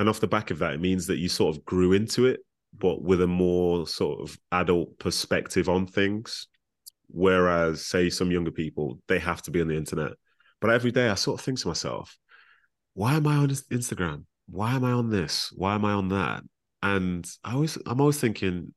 and 0.00 0.08
off 0.08 0.18
the 0.18 0.26
back 0.26 0.50
of 0.50 0.58
that, 0.58 0.74
it 0.74 0.80
means 0.80 1.06
that 1.06 1.18
you 1.18 1.28
sort 1.28 1.56
of 1.56 1.64
grew 1.64 1.92
into 1.92 2.26
it, 2.26 2.40
but 2.76 3.00
with 3.00 3.22
a 3.22 3.26
more 3.28 3.86
sort 3.86 4.20
of 4.20 4.36
adult 4.50 4.98
perspective 4.98 5.68
on 5.68 5.86
things. 5.86 6.48
Whereas, 7.10 7.84
say, 7.86 8.10
some 8.10 8.30
younger 8.30 8.50
people, 8.50 9.00
they 9.08 9.18
have 9.18 9.42
to 9.42 9.50
be 9.50 9.60
on 9.60 9.68
the 9.68 9.76
internet. 9.76 10.12
But 10.60 10.70
every 10.70 10.90
day, 10.90 11.08
I 11.08 11.14
sort 11.14 11.40
of 11.40 11.44
think 11.44 11.58
to 11.60 11.68
myself, 11.68 12.16
why 12.94 13.14
am 13.14 13.26
I 13.26 13.36
on 13.36 13.48
Instagram? 13.48 14.24
Why 14.48 14.74
am 14.74 14.84
I 14.84 14.92
on 14.92 15.10
this? 15.10 15.52
Why 15.54 15.74
am 15.74 15.84
I 15.84 15.92
on 15.92 16.08
that? 16.08 16.42
And 16.82 17.28
I 17.44 17.54
always, 17.54 17.78
I'm 17.86 18.00
always 18.00 18.18
thinking, 18.18 18.72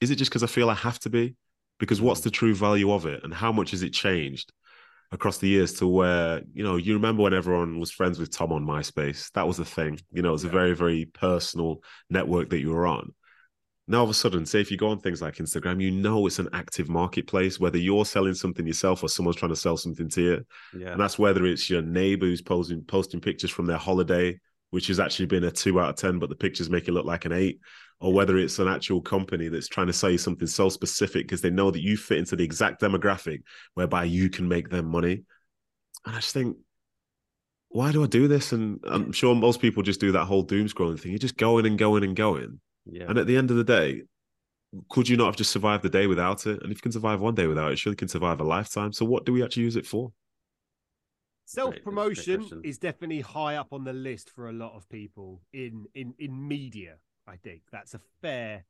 is 0.00 0.10
it 0.10 0.16
just 0.16 0.30
because 0.30 0.42
I 0.42 0.46
feel 0.46 0.70
I 0.70 0.74
have 0.74 0.98
to 1.00 1.10
be? 1.10 1.34
Because 1.78 2.00
what's 2.00 2.20
the 2.20 2.30
true 2.30 2.54
value 2.54 2.92
of 2.92 3.06
it, 3.06 3.22
and 3.22 3.32
how 3.32 3.52
much 3.52 3.70
has 3.70 3.82
it 3.82 3.92
changed 3.92 4.52
across 5.12 5.38
the 5.38 5.48
years 5.48 5.72
to 5.74 5.86
where 5.86 6.42
you 6.52 6.62
know 6.62 6.76
you 6.76 6.94
remember 6.94 7.22
when 7.22 7.32
everyone 7.32 7.78
was 7.78 7.90
friends 7.90 8.18
with 8.18 8.30
Tom 8.30 8.52
on 8.52 8.66
MySpace? 8.66 9.30
That 9.32 9.46
was 9.46 9.56
the 9.56 9.64
thing. 9.64 10.00
You 10.12 10.22
know, 10.22 10.30
it 10.30 10.32
was 10.32 10.44
a 10.44 10.48
very, 10.48 10.74
very 10.74 11.04
personal 11.06 11.82
network 12.10 12.50
that 12.50 12.58
you 12.58 12.70
were 12.70 12.86
on. 12.86 13.12
Now 13.88 13.98
all 13.98 14.04
of 14.04 14.10
a 14.10 14.14
sudden, 14.14 14.44
say 14.44 14.60
if 14.60 14.70
you 14.70 14.76
go 14.76 14.88
on 14.88 15.00
things 15.00 15.22
like 15.22 15.36
Instagram, 15.36 15.80
you 15.80 15.90
know 15.90 16.26
it's 16.26 16.38
an 16.38 16.48
active 16.52 16.88
marketplace, 16.88 17.58
whether 17.58 17.78
you're 17.78 18.04
selling 18.04 18.34
something 18.34 18.66
yourself 18.66 19.02
or 19.02 19.08
someone's 19.08 19.36
trying 19.36 19.50
to 19.50 19.56
sell 19.56 19.76
something 19.76 20.08
to 20.10 20.22
you. 20.22 20.46
Yeah. 20.78 20.92
And 20.92 21.00
that's 21.00 21.18
whether 21.18 21.46
it's 21.46 21.70
your 21.70 21.82
neighbor 21.82 22.26
who's 22.26 22.42
posting 22.42 22.82
posting 22.82 23.20
pictures 23.20 23.50
from 23.50 23.66
their 23.66 23.78
holiday, 23.78 24.38
which 24.70 24.88
has 24.88 25.00
actually 25.00 25.26
been 25.26 25.44
a 25.44 25.50
two 25.50 25.80
out 25.80 25.90
of 25.90 25.96
ten, 25.96 26.18
but 26.18 26.28
the 26.28 26.36
pictures 26.36 26.68
make 26.68 26.86
it 26.86 26.92
look 26.92 27.06
like 27.06 27.24
an 27.24 27.32
eight, 27.32 27.60
or 28.00 28.12
whether 28.12 28.36
it's 28.36 28.58
an 28.58 28.68
actual 28.68 29.00
company 29.00 29.48
that's 29.48 29.68
trying 29.68 29.86
to 29.86 29.92
sell 29.92 30.10
you 30.10 30.18
something 30.18 30.46
so 30.46 30.68
specific 30.68 31.26
because 31.26 31.40
they 31.40 31.50
know 31.50 31.70
that 31.70 31.82
you 31.82 31.96
fit 31.96 32.18
into 32.18 32.36
the 32.36 32.44
exact 32.44 32.82
demographic 32.82 33.42
whereby 33.74 34.04
you 34.04 34.28
can 34.28 34.46
make 34.46 34.68
them 34.68 34.86
money. 34.86 35.24
And 36.04 36.14
I 36.14 36.20
just 36.20 36.34
think, 36.34 36.56
why 37.70 37.92
do 37.92 38.04
I 38.04 38.06
do 38.06 38.28
this? 38.28 38.52
And 38.52 38.80
I'm 38.86 39.12
sure 39.12 39.34
most 39.34 39.60
people 39.60 39.82
just 39.82 40.00
do 40.00 40.12
that 40.12 40.26
whole 40.26 40.42
doom 40.42 40.68
scrolling 40.68 41.00
thing. 41.00 41.12
You're 41.12 41.18
just 41.18 41.36
going 41.36 41.66
and 41.66 41.78
going 41.78 42.04
and 42.04 42.14
going. 42.14 42.60
Yeah. 42.90 43.04
And 43.08 43.18
at 43.18 43.26
the 43.26 43.36
end 43.36 43.50
of 43.50 43.56
the 43.56 43.64
day, 43.64 44.02
could 44.90 45.08
you 45.08 45.16
not 45.16 45.26
have 45.26 45.36
just 45.36 45.50
survived 45.50 45.82
the 45.82 45.88
day 45.88 46.06
without 46.06 46.46
it? 46.46 46.62
And 46.62 46.70
if 46.70 46.78
you 46.78 46.82
can 46.82 46.92
survive 46.92 47.20
one 47.20 47.34
day 47.34 47.46
without 47.46 47.72
it, 47.72 47.78
surely 47.78 47.94
you 47.94 47.96
can 47.96 48.08
survive 48.08 48.40
a 48.40 48.44
lifetime. 48.44 48.92
So 48.92 49.04
what 49.04 49.24
do 49.24 49.32
we 49.32 49.42
actually 49.42 49.64
use 49.64 49.76
it 49.76 49.86
for? 49.86 50.12
Self 51.46 51.74
promotion 51.82 52.46
is 52.62 52.78
definitely 52.78 53.20
high 53.20 53.56
up 53.56 53.72
on 53.72 53.84
the 53.84 53.92
list 53.94 54.30
for 54.30 54.50
a 54.50 54.52
lot 54.52 54.74
of 54.76 54.88
people 54.90 55.40
in 55.52 55.86
in 55.94 56.14
in 56.18 56.46
media. 56.46 56.96
I 57.26 57.36
think 57.36 57.62
that's 57.72 57.94
a 57.94 58.00
fair. 58.20 58.64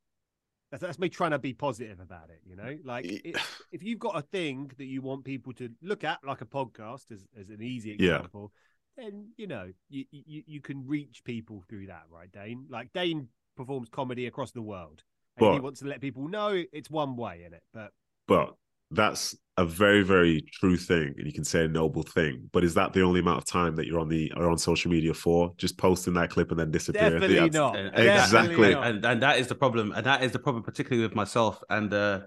That's, 0.71 0.83
that's 0.83 0.99
me 0.99 1.09
trying 1.09 1.31
to 1.31 1.39
be 1.39 1.55
positive 1.55 1.99
about 1.99 2.31
it. 2.31 2.41
You 2.47 2.55
know, 2.55 2.79
like 2.85 3.07
it, 3.07 3.37
if 3.73 3.83
you've 3.83 3.99
got 3.99 4.17
a 4.17 4.23
thing 4.23 4.71
that 4.79 4.85
you 4.85 5.03
want 5.03 5.25
people 5.25 5.53
to 5.55 5.71
look 5.83 6.05
at, 6.05 6.19
like 6.25 6.41
a 6.41 6.47
podcast, 6.47 7.11
as 7.11 7.27
as 7.39 7.49
an 7.51 7.63
easy 7.63 7.91
Yeah. 7.99 8.17
example, 8.17 8.53
then 8.97 9.31
you 9.37 9.49
know 9.49 9.73
you, 9.89 10.05
you 10.13 10.45
you 10.47 10.61
can 10.61 10.87
reach 10.87 11.25
people 11.25 11.65
through 11.69 11.87
that, 11.89 12.05
right, 12.11 12.31
Dane? 12.31 12.67
Like 12.69 12.93
Dane 12.93 13.29
performs 13.59 13.88
comedy 13.91 14.27
across 14.27 14.53
the 14.53 14.62
world, 14.62 15.03
and 15.37 15.53
he 15.53 15.61
wants 15.61 15.81
to 15.81 15.87
let 15.87 16.00
people 16.00 16.27
know 16.29 16.65
it's 16.73 16.91
one 16.91 17.15
way 17.17 17.43
in 17.47 17.53
it, 17.53 17.62
but 17.75 17.91
But 18.27 18.55
that's 18.91 19.37
a 19.59 19.67
very, 19.67 20.03
very 20.03 20.41
true 20.61 20.77
thing. 20.79 21.15
And 21.19 21.27
you 21.27 21.33
can 21.33 21.45
say 21.45 21.65
a 21.65 21.69
noble 21.69 22.03
thing. 22.03 22.49
But 22.53 22.65
is 22.65 22.73
that 22.75 22.95
the 22.95 23.03
only 23.03 23.21
amount 23.21 23.38
of 23.38 23.45
time 23.45 23.77
that 23.77 23.87
you're 23.87 24.00
on 24.00 24.09
the 24.09 24.33
are 24.37 24.49
on 24.49 24.57
social 24.57 24.91
media 24.91 25.12
for? 25.12 25.53
Just 25.59 25.77
posting 25.77 26.15
that 26.15 26.31
clip 26.31 26.50
and 26.50 26.59
then 26.61 26.71
disappearing 26.71 27.21
definitely 27.21 27.37
Yeah, 27.37 27.47
not. 27.47 27.77
And- 27.77 27.95
and 27.95 28.07
Definitely 28.07 28.55
Exactly. 28.55 28.75
not. 28.75 28.87
and 28.87 29.05
and 29.05 29.23
that 29.23 29.38
is 29.38 29.47
the 29.49 29.55
problem 29.55 29.93
and 29.93 30.07
that 30.07 30.23
is 30.23 30.33
the 30.33 30.38
problem 30.38 30.62
particularly 30.62 31.03
with 31.07 31.15
myself 31.15 31.62
and 31.69 31.93
uh 31.93 32.21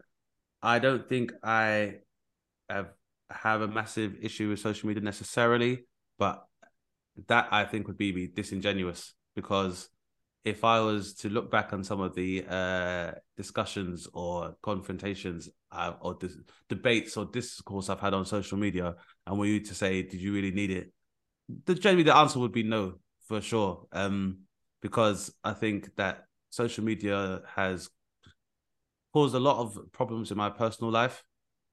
i 0.62 0.78
don't 0.78 1.08
think 1.10 1.32
i 1.44 1.96
have 2.70 2.90
have 3.48 3.62
a 3.62 3.68
massive 3.80 4.12
issue 4.22 4.50
with 4.50 4.60
social 4.60 4.88
media 4.90 5.02
necessarily 5.02 5.74
but 6.20 6.46
that 7.28 7.48
i 7.52 7.64
think 7.66 7.88
would 7.88 7.98
be, 7.98 8.12
be 8.12 8.28
disingenuous 8.28 9.14
because 9.36 9.90
if 10.44 10.64
i 10.64 10.80
was 10.80 11.14
to 11.14 11.30
look 11.30 11.52
back 11.52 11.74
on 11.74 11.84
some 11.84 12.02
of 12.02 12.16
the 12.16 12.44
uh 12.50 13.12
discussions 13.38 14.08
or 14.14 14.56
confrontations 14.62 15.50
uh, 15.72 15.94
or 16.02 16.16
dis- 16.16 16.38
debates 16.68 17.16
or 17.18 17.26
discourse 17.26 17.90
i've 17.90 18.00
had 18.00 18.14
on 18.14 18.26
social 18.26 18.58
media 18.58 18.96
and 19.28 19.38
were 19.38 19.46
you 19.46 19.60
to 19.60 19.76
say 19.76 20.02
did 20.02 20.20
you 20.20 20.34
really 20.34 20.52
need 20.52 20.72
it 20.72 20.92
the 21.66 21.76
generally 21.76 22.04
the 22.04 22.16
answer 22.16 22.40
would 22.40 22.52
be 22.52 22.64
no 22.64 22.96
for 23.28 23.40
sure 23.42 23.86
um 23.92 24.40
because 24.82 25.32
I 25.44 25.54
think 25.54 25.96
that 25.96 26.26
social 26.50 26.84
media 26.84 27.42
has 27.56 27.90
caused 29.14 29.36
a 29.36 29.40
lot 29.40 29.60
of 29.60 29.92
problems 29.92 30.32
in 30.32 30.38
my 30.38 30.50
personal 30.50 30.92
life. 30.92 31.24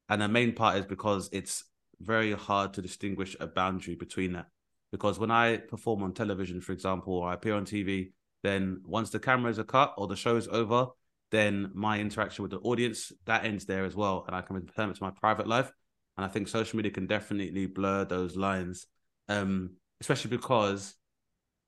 And 0.09 0.23
the 0.23 0.29
main 0.29 0.55
part 0.55 0.79
is 0.79 0.87
because 0.87 1.29
it's 1.33 1.65
very 2.01 2.33
hard 2.33 2.75
to 2.75 2.83
distinguish 2.83 3.37
a 3.41 3.47
boundary 3.47 3.95
between 3.95 4.35
that. 4.35 4.47
Because 4.93 5.19
when 5.19 5.31
I 5.31 5.59
perform 5.59 6.03
on 6.03 6.13
television, 6.15 6.61
for 6.61 6.73
example, 6.73 7.15
or 7.15 7.29
I 7.29 7.35
appear 7.35 7.55
on 7.55 7.65
TV, 7.65 8.13
then 8.43 8.83
once 8.85 9.11
the 9.11 9.19
cameras 9.19 9.59
are 9.59 9.65
cut 9.65 9.95
or 9.97 10.07
the 10.07 10.17
show 10.17 10.37
is 10.37 10.49
over, 10.49 10.89
then 11.31 11.71
my 11.75 11.99
interaction 11.99 12.43
with 12.43 12.51
the 12.51 12.59
audience 12.59 13.13
that 13.27 13.45
ends 13.45 13.67
there 13.67 13.85
as 13.85 13.95
well. 13.95 14.25
And 14.27 14.35
I 14.35 14.43
can 14.43 14.57
return 14.57 14.91
it 14.91 14.97
to 14.97 15.03
my 15.03 15.11
private 15.11 15.47
life. 15.47 15.71
And 16.17 16.25
I 16.25 16.29
think 16.29 16.49
social 16.49 16.77
media 16.77 16.91
can 16.91 17.07
definitely 17.07 17.67
blur 17.67 18.05
those 18.05 18.37
lines. 18.37 18.87
Um, 19.29 19.73
especially 20.01 20.31
because 20.31 20.95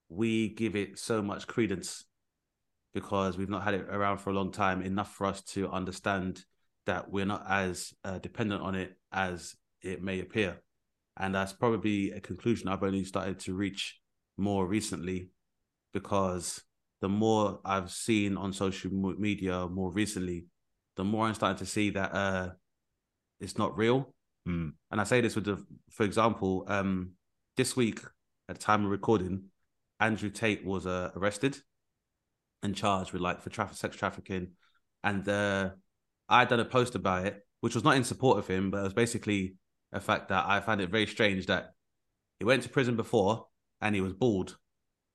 we 0.08 0.48
give 0.48 0.76
it 0.76 0.98
so 0.98 1.22
much 1.22 1.46
credence 1.46 2.04
because 2.92 3.38
we've 3.38 3.48
not 3.48 3.62
had 3.62 3.74
it 3.74 3.86
around 3.90 4.18
for 4.18 4.30
a 4.30 4.32
long 4.34 4.50
time 4.50 4.82
enough 4.82 5.14
for 5.14 5.26
us 5.26 5.40
to 5.42 5.70
understand 5.70 6.44
that 6.86 7.10
we're 7.10 7.24
not 7.24 7.44
as 7.48 7.92
uh, 8.04 8.18
dependent 8.18 8.62
on 8.62 8.74
it 8.74 8.96
as 9.12 9.54
it 9.82 10.02
may 10.02 10.20
appear 10.20 10.60
and 11.16 11.34
that's 11.34 11.52
probably 11.52 12.10
a 12.10 12.20
conclusion 12.20 12.68
i've 12.68 12.82
only 12.82 13.04
started 13.04 13.38
to 13.38 13.54
reach 13.54 14.00
more 14.36 14.66
recently 14.66 15.28
because 15.92 16.62
the 17.00 17.08
more 17.08 17.60
i've 17.64 17.90
seen 17.90 18.36
on 18.36 18.52
social 18.52 18.90
media 19.18 19.66
more 19.68 19.90
recently 19.92 20.46
the 20.96 21.04
more 21.04 21.26
i'm 21.26 21.34
starting 21.34 21.58
to 21.58 21.66
see 21.66 21.90
that 21.90 22.14
uh 22.14 22.48
it's 23.40 23.56
not 23.56 23.76
real. 23.76 24.14
Mm. 24.48 24.72
and 24.90 25.00
i 25.00 25.04
say 25.04 25.20
this 25.20 25.34
with 25.34 25.44
the 25.44 25.62
for 25.90 26.04
example 26.04 26.64
um 26.68 27.12
this 27.56 27.76
week 27.76 28.00
at 28.48 28.58
the 28.58 28.62
time 28.62 28.84
of 28.84 28.90
recording 28.90 29.44
Andrew 30.00 30.30
Tate 30.30 30.64
was 30.64 30.86
uh, 30.86 31.10
arrested 31.14 31.58
and 32.62 32.74
charged 32.74 33.12
with 33.12 33.22
like 33.22 33.42
for 33.42 33.50
traffic, 33.50 33.76
sex 33.76 33.96
trafficking, 33.96 34.48
and 35.04 35.28
uh, 35.28 35.70
I 36.28 36.44
done 36.46 36.60
a 36.60 36.64
post 36.64 36.94
about 36.94 37.26
it, 37.26 37.46
which 37.60 37.74
was 37.74 37.84
not 37.84 37.96
in 37.96 38.04
support 38.04 38.38
of 38.38 38.48
him, 38.48 38.70
but 38.70 38.78
it 38.78 38.84
was 38.84 38.94
basically 38.94 39.56
a 39.92 40.00
fact 40.00 40.30
that 40.30 40.46
I 40.46 40.60
found 40.60 40.80
it 40.80 40.90
very 40.90 41.06
strange 41.06 41.46
that 41.46 41.72
he 42.38 42.44
went 42.44 42.62
to 42.62 42.70
prison 42.70 42.96
before 42.96 43.46
and 43.80 43.94
he 43.94 44.00
was 44.00 44.14
bald, 44.14 44.56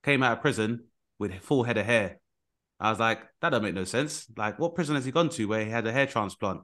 came 0.06 0.24
out 0.24 0.34
of 0.34 0.42
prison 0.42 0.86
with 1.20 1.34
full 1.40 1.64
head 1.64 1.78
of 1.78 1.86
hair. 1.86 2.20
I 2.80 2.90
was 2.90 3.00
like, 3.00 3.22
that 3.42 3.50
don't 3.50 3.64
make 3.64 3.74
no 3.74 3.86
sense. 3.86 4.28
Like, 4.38 4.60
what 4.60 4.76
prison 4.76 4.96
has 4.96 5.06
he 5.06 5.12
gone 5.12 5.30
to 5.30 5.46
where 5.46 5.66
he 5.66 5.72
had 5.72 5.88
a 5.88 5.92
hair 5.92 6.06
transplant? 6.06 6.62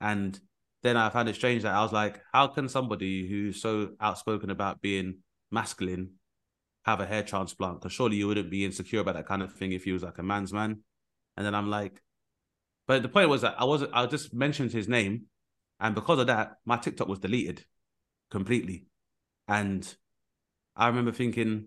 And 0.00 0.38
then 0.82 0.96
I 0.96 1.08
found 1.08 1.28
it 1.28 1.34
strange 1.34 1.62
that 1.62 1.74
I 1.74 1.82
was 1.82 1.92
like, 1.92 2.20
how 2.32 2.48
can 2.48 2.68
somebody 2.68 3.28
who's 3.28 3.62
so 3.62 3.90
outspoken 4.00 4.50
about 4.50 4.82
being 4.82 5.18
masculine 5.50 6.10
have 6.84 7.00
a 7.00 7.06
hair 7.06 7.22
transplant 7.22 7.80
because 7.80 7.92
surely 7.92 8.16
you 8.16 8.26
wouldn't 8.26 8.50
be 8.50 8.64
insecure 8.64 9.00
about 9.00 9.14
that 9.14 9.26
kind 9.26 9.42
of 9.42 9.52
thing 9.52 9.72
if 9.72 9.84
he 9.84 9.92
was 9.92 10.02
like 10.02 10.18
a 10.18 10.22
man's 10.22 10.52
man. 10.52 10.80
And 11.36 11.46
then 11.46 11.54
I'm 11.54 11.70
like, 11.70 12.02
but 12.86 13.02
the 13.02 13.08
point 13.08 13.28
was 13.28 13.42
that 13.42 13.54
I 13.58 13.64
wasn't. 13.64 13.92
I 13.94 14.04
just 14.06 14.34
mentioned 14.34 14.72
his 14.72 14.88
name, 14.88 15.26
and 15.78 15.94
because 15.94 16.18
of 16.18 16.26
that, 16.26 16.56
my 16.64 16.76
TikTok 16.76 17.06
was 17.06 17.20
deleted 17.20 17.64
completely. 18.30 18.86
And 19.46 19.94
I 20.74 20.88
remember 20.88 21.12
thinking 21.12 21.66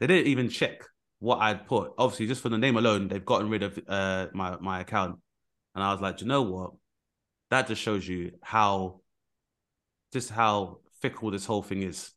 they 0.00 0.06
didn't 0.06 0.26
even 0.26 0.48
check 0.48 0.82
what 1.20 1.38
I'd 1.38 1.66
put. 1.66 1.92
Obviously, 1.98 2.26
just 2.26 2.42
for 2.42 2.48
the 2.48 2.58
name 2.58 2.76
alone, 2.76 3.06
they've 3.06 3.24
gotten 3.24 3.48
rid 3.48 3.62
of 3.62 3.78
uh, 3.86 4.26
my 4.32 4.56
my 4.58 4.80
account. 4.80 5.20
And 5.74 5.84
I 5.84 5.92
was 5.92 6.00
like, 6.00 6.16
"Do 6.16 6.24
you 6.24 6.28
know 6.28 6.42
what? 6.42 6.72
That 7.50 7.68
just 7.68 7.80
shows 7.82 8.08
you 8.08 8.32
how, 8.42 9.02
just 10.12 10.30
how 10.30 10.78
fickle 11.00 11.30
this 11.30 11.46
whole 11.46 11.62
thing 11.62 11.82
is 11.82 12.12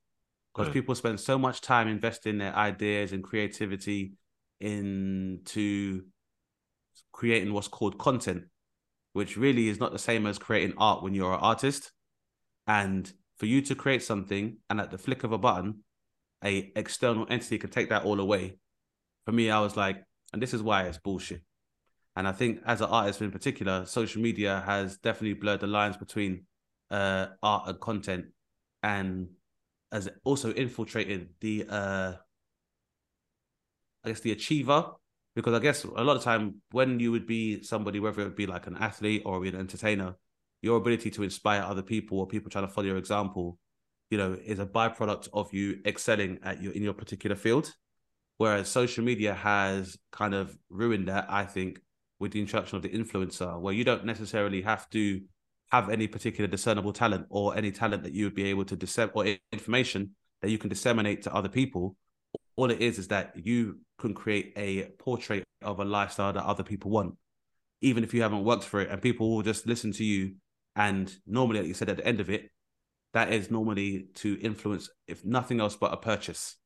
because 0.53 0.67
Yeah. 0.67 0.73
people 0.73 0.95
spend 0.95 1.19
so 1.19 1.37
much 1.37 1.61
time 1.61 1.87
investing 1.87 2.37
their 2.37 2.55
ideas 2.55 3.11
and 3.11 3.23
creativity 3.23 4.13
into 4.59 6.03
creating 7.11 7.53
what's 7.53 7.67
called 7.67 7.97
content, 7.97 8.45
which 9.13 9.37
really 9.37 9.67
is 9.67 9.79
not 9.79 9.91
the 9.91 9.99
same 9.99 10.25
as 10.25 10.37
creating 10.37 10.75
art 10.77 11.03
when 11.03 11.13
you're 11.13 11.33
an 11.33 11.39
artist. 11.39 11.91
And 12.67 13.11
for 13.37 13.45
you 13.45 13.61
to 13.63 13.75
create 13.75 14.03
something 14.03 14.57
and 14.69 14.79
at 14.79 14.91
the 14.91 14.97
flick 14.97 15.23
of 15.23 15.31
a 15.31 15.37
button, 15.37 15.83
a 16.43 16.71
external 16.75 17.25
entity 17.29 17.57
can 17.57 17.69
take 17.69 17.89
that 17.89 18.03
all 18.03 18.19
away. 18.19 18.57
For 19.25 19.31
me, 19.31 19.49
I 19.49 19.59
was 19.59 19.77
like, 19.77 20.03
and 20.31 20.41
this 20.41 20.53
is 20.53 20.61
why 20.61 20.83
it's 20.83 20.97
bullshit. 20.97 21.41
And 22.15 22.27
I 22.27 22.31
think 22.31 22.61
as 22.65 22.81
an 22.81 22.89
artist 22.89 23.21
in 23.21 23.31
particular, 23.31 23.85
social 23.85 24.21
media 24.21 24.63
has 24.65 24.97
definitely 24.97 25.33
blurred 25.33 25.61
the 25.61 25.67
lines 25.67 25.97
between 25.97 26.45
uh, 26.91 27.27
art 27.41 27.67
and 27.67 27.79
content 27.79 28.25
and 28.83 29.29
has 29.91 30.09
also 30.23 30.51
infiltrated 30.53 31.29
the 31.39 31.65
uh 31.69 32.13
I 34.03 34.09
guess 34.09 34.19
the 34.19 34.33
achiever 34.33 34.91
because 35.35 35.53
I 35.53 35.59
guess 35.59 35.83
a 35.85 36.03
lot 36.03 36.17
of 36.17 36.23
time 36.23 36.61
when 36.71 36.99
you 36.99 37.11
would 37.11 37.25
be 37.25 37.63
somebody 37.63 37.99
whether 37.99 38.21
it 38.21 38.25
would 38.25 38.35
be 38.35 38.47
like 38.47 38.67
an 38.67 38.75
athlete 38.77 39.21
or 39.25 39.39
be 39.39 39.49
an 39.49 39.55
entertainer 39.55 40.15
your 40.61 40.77
ability 40.77 41.11
to 41.11 41.23
inspire 41.23 41.61
other 41.61 41.81
people 41.81 42.19
or 42.19 42.27
people 42.27 42.49
trying 42.49 42.67
to 42.67 42.73
follow 42.73 42.87
your 42.87 42.97
example 42.97 43.57
you 44.13 44.19
know 44.21 44.31
is 44.45 44.59
a 44.59 44.65
byproduct 44.65 45.27
of 45.33 45.51
you 45.57 45.79
excelling 45.91 46.39
at 46.43 46.61
your 46.61 46.73
in 46.73 46.83
your 46.87 46.93
particular 46.93 47.35
field 47.35 47.73
whereas 48.37 48.67
social 48.67 49.03
media 49.03 49.33
has 49.33 49.97
kind 50.11 50.33
of 50.33 50.55
ruined 50.69 51.07
that 51.07 51.25
I 51.29 51.45
think 51.45 51.79
with 52.19 52.31
the 52.31 52.39
introduction 52.39 52.75
of 52.77 52.83
the 52.83 52.89
influencer 52.89 53.59
where 53.59 53.73
you 53.73 53.83
don't 53.83 54.05
necessarily 54.05 54.61
have 54.61 54.89
to 54.91 55.21
have 55.71 55.89
any 55.89 56.07
particular 56.07 56.47
discernible 56.47 56.93
talent 56.93 57.25
or 57.29 57.57
any 57.57 57.71
talent 57.71 58.03
that 58.03 58.13
you 58.13 58.25
would 58.25 58.35
be 58.35 58.45
able 58.45 58.65
to 58.65 58.75
disseminate 58.75 59.15
or 59.15 59.25
information 59.51 60.11
that 60.41 60.51
you 60.51 60.59
can 60.59 60.69
disseminate 60.69 61.23
to 61.23 61.33
other 61.33 61.49
people. 61.49 61.95
All 62.55 62.69
it 62.69 62.79
is 62.79 62.99
is 62.99 63.07
that 63.07 63.33
you 63.35 63.79
can 63.97 64.13
create 64.13 64.53
a 64.55 64.83
portrait 64.99 65.43
of 65.63 65.79
a 65.79 65.85
lifestyle 65.85 66.31
that 66.33 66.45
other 66.45 66.63
people 66.63 66.91
want, 66.91 67.15
even 67.81 68.03
if 68.03 68.13
you 68.13 68.21
haven't 68.21 68.43
worked 68.43 68.65
for 68.65 68.81
it, 68.81 68.89
and 68.91 69.01
people 69.01 69.35
will 69.35 69.41
just 69.41 69.65
listen 69.65 69.91
to 69.93 70.03
you. 70.03 70.35
And 70.75 71.11
normally, 71.25 71.59
like 71.59 71.67
you 71.67 71.73
said 71.73 71.89
at 71.89 71.97
the 71.97 72.05
end 72.05 72.19
of 72.19 72.29
it, 72.29 72.51
that 73.13 73.31
is 73.31 73.51
normally 73.51 74.07
to 74.15 74.39
influence, 74.41 74.89
if 75.07 75.23
nothing 75.23 75.59
else, 75.59 75.75
but 75.75 75.93
a 75.93 75.97
purchase. 75.97 76.57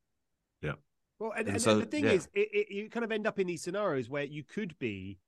Yeah. 0.61 0.73
Well, 1.19 1.33
and, 1.37 1.47
And 1.47 1.55
and, 1.55 1.61
so, 1.61 1.71
and 1.71 1.81
the 1.81 1.85
thing 1.85 2.05
yeah. 2.05 2.11
is, 2.11 2.29
it, 2.33 2.49
it, 2.51 2.73
you 2.73 2.89
kind 2.89 3.03
of 3.03 3.11
end 3.11 3.27
up 3.27 3.39
in 3.39 3.47
these 3.47 3.61
scenarios 3.61 4.09
where 4.09 4.23
you 4.23 4.43
could 4.43 4.77
be 4.79 5.19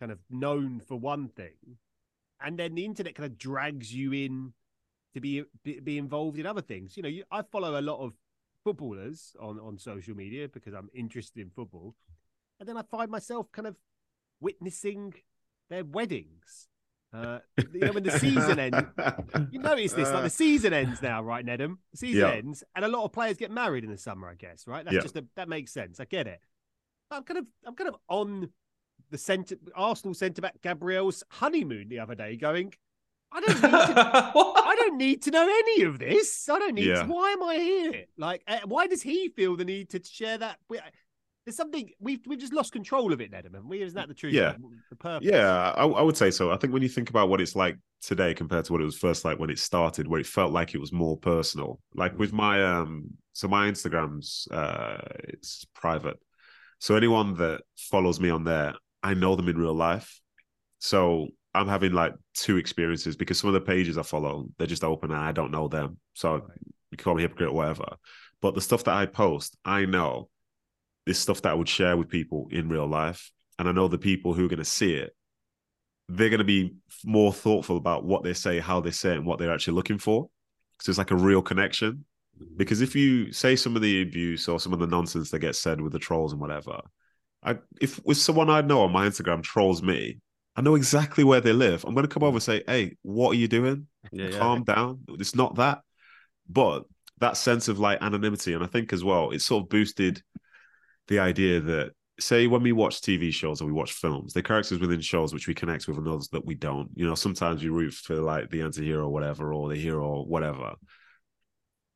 kind 0.00 0.10
of 0.10 0.18
known 0.30 0.80
for 0.80 0.98
one 0.98 1.28
thing, 1.28 1.78
and 2.40 2.58
then 2.58 2.74
the 2.74 2.84
internet 2.84 3.14
kind 3.14 3.30
of 3.30 3.38
drags 3.38 3.94
you 3.94 4.12
in 4.12 4.52
to 5.14 5.20
be 5.20 5.44
be, 5.62 5.78
be 5.80 5.98
involved 5.98 6.38
in 6.38 6.46
other 6.46 6.62
things. 6.62 6.96
You 6.96 7.02
know, 7.02 7.08
you, 7.08 7.24
I 7.30 7.42
follow 7.42 7.78
a 7.78 7.82
lot 7.82 8.00
of 8.00 8.14
footballers 8.64 9.36
on 9.38 9.60
on 9.60 9.78
social 9.78 10.16
media 10.16 10.48
because 10.48 10.74
I'm 10.74 10.88
interested 10.94 11.40
in 11.40 11.50
football, 11.50 11.94
and 12.58 12.68
then 12.68 12.76
I 12.76 12.82
find 12.82 13.10
myself 13.10 13.52
kind 13.52 13.68
of 13.68 13.76
witnessing 14.40 15.14
their 15.68 15.84
weddings. 15.84 16.68
Uh, 17.12 17.38
you 17.72 17.80
know, 17.80 17.92
when 17.92 18.02
the 18.02 18.18
season 18.18 18.58
ends, 18.58 18.78
you 19.50 19.58
notice 19.58 19.92
this, 19.92 20.10
like 20.10 20.22
the 20.24 20.30
season 20.30 20.72
ends 20.72 21.02
now, 21.02 21.22
right, 21.22 21.44
Nedum? 21.44 21.76
The 21.90 21.96
season 21.98 22.20
Yeah. 22.22 22.30
ends, 22.32 22.64
and 22.74 22.84
a 22.84 22.88
lot 22.88 23.04
of 23.04 23.12
players 23.12 23.36
get 23.36 23.50
married 23.50 23.84
in 23.84 23.90
the 23.90 23.98
summer, 23.98 24.28
I 24.28 24.34
guess, 24.34 24.66
right? 24.66 24.84
That's 24.84 24.94
Yeah. 24.94 25.02
just 25.02 25.16
a, 25.16 25.24
that 25.36 25.48
makes 25.48 25.72
sense. 25.72 26.00
I 26.00 26.06
get 26.06 26.26
it. 26.26 26.40
I'm 27.10 27.22
kind 27.24 27.38
of 27.38 27.46
I'm 27.66 27.74
kind 27.74 27.88
of 27.88 27.96
on 28.08 28.48
the 29.10 29.18
centre 29.18 29.56
Arsenal 29.74 30.14
centre 30.14 30.40
back 30.40 30.62
Gabriel's 30.62 31.22
honeymoon 31.28 31.90
the 31.90 31.98
other 31.98 32.14
day, 32.14 32.36
going, 32.36 32.72
I 33.30 33.40
don't 33.40 33.54
need 33.56 33.60
to, 33.60 33.68
I 33.76 34.74
don't 34.78 34.96
need 34.96 35.22
to 35.22 35.30
know 35.30 35.42
any 35.42 35.82
of 35.82 35.98
this. 35.98 36.48
I 36.48 36.58
don't 36.58 36.74
need. 36.74 36.86
Yeah. 36.86 37.02
To, 37.02 37.08
why 37.08 37.32
am 37.32 37.42
I 37.42 37.56
here? 37.56 38.04
Like, 38.16 38.42
uh, 38.48 38.60
why 38.64 38.86
does 38.86 39.02
he 39.02 39.28
feel 39.28 39.56
the 39.56 39.64
need 39.66 39.90
to 39.90 40.02
share 40.02 40.38
that? 40.38 40.58
There's 41.44 41.56
something 41.56 41.90
we've 41.98 42.20
we've 42.26 42.38
just 42.38 42.52
lost 42.52 42.72
control 42.72 43.12
of 43.12 43.20
it, 43.20 43.32
Nedum, 43.32 43.54
haven't 43.54 43.68
we? 43.68 43.82
Isn't 43.82 43.96
that 43.96 44.08
the 44.08 44.14
truth? 44.14 44.32
Yeah. 44.32 44.54
The 44.90 44.96
purpose. 44.96 45.28
Yeah, 45.28 45.72
I, 45.72 45.84
I 45.86 46.02
would 46.02 46.16
say 46.16 46.30
so. 46.30 46.52
I 46.52 46.56
think 46.56 46.72
when 46.72 46.82
you 46.82 46.88
think 46.88 47.10
about 47.10 47.28
what 47.28 47.40
it's 47.40 47.56
like 47.56 47.76
today 48.00 48.32
compared 48.34 48.64
to 48.66 48.72
what 48.72 48.80
it 48.80 48.84
was 48.84 48.96
first 48.96 49.24
like 49.24 49.38
when 49.38 49.50
it 49.50 49.58
started, 49.58 50.06
where 50.06 50.20
it 50.20 50.26
felt 50.26 50.52
like 50.52 50.74
it 50.74 50.78
was 50.78 50.92
more 50.92 51.16
personal. 51.16 51.80
Like 51.94 52.16
with 52.18 52.32
my 52.32 52.62
um, 52.64 53.10
so 53.32 53.48
my 53.48 53.68
Instagram's 53.68 54.46
uh, 54.52 54.98
it's 55.24 55.66
private. 55.74 56.18
So 56.78 56.96
anyone 56.96 57.34
that 57.34 57.62
follows 57.76 58.20
me 58.20 58.30
on 58.30 58.44
there, 58.44 58.74
I 59.02 59.14
know 59.14 59.34
them 59.34 59.48
in 59.48 59.58
real 59.58 59.74
life. 59.74 60.20
So 60.78 61.28
I'm 61.54 61.68
having 61.68 61.92
like 61.92 62.14
two 62.34 62.56
experiences 62.56 63.16
because 63.16 63.38
some 63.38 63.48
of 63.48 63.54
the 63.54 63.60
pages 63.60 63.98
I 63.98 64.02
follow, 64.02 64.46
they're 64.58 64.66
just 64.66 64.84
open 64.84 65.10
and 65.10 65.20
I 65.20 65.32
don't 65.32 65.50
know 65.50 65.68
them. 65.68 65.98
So 66.14 66.34
Right. 66.34 66.42
you 66.90 66.98
call 66.98 67.14
me 67.14 67.22
hypocrite 67.22 67.50
or 67.50 67.54
whatever. 67.54 67.96
But 68.40 68.54
the 68.54 68.60
stuff 68.60 68.84
that 68.84 68.94
I 68.94 69.06
post, 69.06 69.56
I 69.64 69.84
know 69.84 70.28
this 71.06 71.18
stuff 71.18 71.42
that 71.42 71.50
I 71.50 71.54
would 71.54 71.68
share 71.68 71.96
with 71.96 72.08
people 72.08 72.48
in 72.50 72.68
real 72.68 72.86
life. 72.86 73.30
And 73.58 73.68
I 73.68 73.72
know 73.72 73.88
the 73.88 73.98
people 73.98 74.34
who 74.34 74.46
are 74.46 74.48
going 74.48 74.58
to 74.58 74.64
see 74.64 74.94
it, 74.94 75.14
they're 76.08 76.30
going 76.30 76.38
to 76.38 76.44
be 76.44 76.74
more 77.04 77.32
thoughtful 77.32 77.76
about 77.76 78.04
what 78.04 78.22
they 78.22 78.34
say, 78.34 78.58
how 78.58 78.80
they 78.80 78.90
say 78.90 79.12
it, 79.12 79.18
and 79.18 79.26
what 79.26 79.38
they're 79.38 79.52
actually 79.52 79.74
looking 79.74 79.98
for. 79.98 80.28
So 80.80 80.90
it's 80.90 80.98
like 80.98 81.10
a 81.10 81.16
real 81.16 81.42
connection. 81.42 82.04
Mm-hmm. 82.40 82.56
Because 82.56 82.80
if 82.80 82.96
you 82.96 83.32
say 83.32 83.56
some 83.56 83.76
of 83.76 83.82
the 83.82 84.02
abuse 84.02 84.48
or 84.48 84.58
some 84.58 84.72
of 84.72 84.78
the 84.78 84.86
nonsense 84.86 85.30
that 85.30 85.40
gets 85.40 85.58
said 85.58 85.80
with 85.80 85.92
the 85.92 85.98
trolls 85.98 86.32
and 86.32 86.40
whatever, 86.40 86.80
I 87.42 87.58
if 87.80 88.04
with 88.04 88.18
someone 88.18 88.50
I 88.50 88.60
know 88.60 88.82
on 88.82 88.92
my 88.92 89.06
Instagram 89.06 89.42
trolls 89.42 89.82
me, 89.82 90.20
I 90.56 90.60
know 90.60 90.74
exactly 90.74 91.24
where 91.24 91.40
they 91.40 91.52
live. 91.52 91.84
I'm 91.84 91.94
going 91.94 92.06
to 92.06 92.12
come 92.12 92.22
over 92.22 92.36
and 92.36 92.42
say, 92.42 92.62
"Hey, 92.66 92.96
what 93.02 93.30
are 93.30 93.38
you 93.38 93.48
doing? 93.48 93.86
Yeah, 94.12 94.28
yeah. 94.28 94.38
Calm 94.38 94.64
down. 94.64 95.00
It's 95.08 95.34
not 95.34 95.56
that." 95.56 95.80
But 96.48 96.84
that 97.18 97.36
sense 97.36 97.68
of 97.68 97.78
like 97.78 98.02
anonymity, 98.02 98.52
and 98.52 98.62
I 98.62 98.66
think 98.66 98.92
as 98.92 99.04
well, 99.04 99.30
it 99.30 99.40
sort 99.40 99.64
of 99.64 99.68
boosted 99.68 100.22
the 101.08 101.18
idea 101.18 101.60
that 101.60 101.92
say 102.20 102.46
when 102.46 102.62
we 102.62 102.72
watch 102.72 103.00
TV 103.00 103.32
shows 103.32 103.60
or 103.60 103.66
we 103.66 103.72
watch 103.72 103.92
films, 103.92 104.32
the 104.32 104.42
characters 104.42 104.78
within 104.78 105.00
shows 105.00 105.32
which 105.32 105.48
we 105.48 105.54
connect 105.54 105.88
with 105.88 105.96
and 105.96 106.06
those 106.06 106.28
that 106.28 106.44
we 106.44 106.54
don't. 106.54 106.88
You 106.94 107.06
know, 107.06 107.14
sometimes 107.14 107.62
you 107.62 107.72
root 107.72 107.94
for 107.94 108.16
like 108.16 108.50
the 108.50 108.62
anti-hero 108.62 109.04
or 109.04 109.12
whatever, 109.12 109.52
or 109.52 109.68
the 109.68 109.76
hero 109.76 110.06
or 110.06 110.26
whatever. 110.26 110.74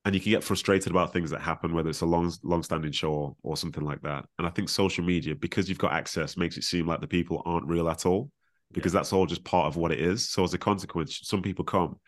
And 0.04 0.14
you 0.14 0.20
can 0.20 0.30
get 0.30 0.44
frustrated 0.44 0.90
about 0.90 1.12
things 1.12 1.30
that 1.30 1.40
happen, 1.40 1.74
whether 1.74 1.90
it's 1.90 2.00
a 2.00 2.06
long 2.06 2.32
long-standing 2.44 2.92
show 2.92 3.12
or, 3.12 3.36
or 3.42 3.56
something 3.56 3.84
like 3.84 4.02
that. 4.02 4.24
And 4.38 4.46
I 4.46 4.50
think 4.50 4.68
social 4.68 5.04
media, 5.04 5.34
because 5.34 5.68
you've 5.68 5.78
got 5.78 5.92
access, 5.92 6.36
makes 6.36 6.56
it 6.56 6.64
seem 6.64 6.86
like 6.86 7.00
the 7.00 7.08
people 7.08 7.42
aren't 7.44 7.66
real 7.66 7.88
at 7.88 8.06
all, 8.06 8.30
because 8.72 8.92
that's 8.92 9.12
all 9.12 9.26
just 9.26 9.44
part 9.44 9.66
of 9.66 9.76
what 9.76 9.90
it 9.90 10.00
is. 10.00 10.28
So 10.28 10.44
as 10.44 10.54
a 10.54 10.58
consequence, 10.58 11.20
some 11.24 11.42
people 11.42 11.64
come, 11.64 11.98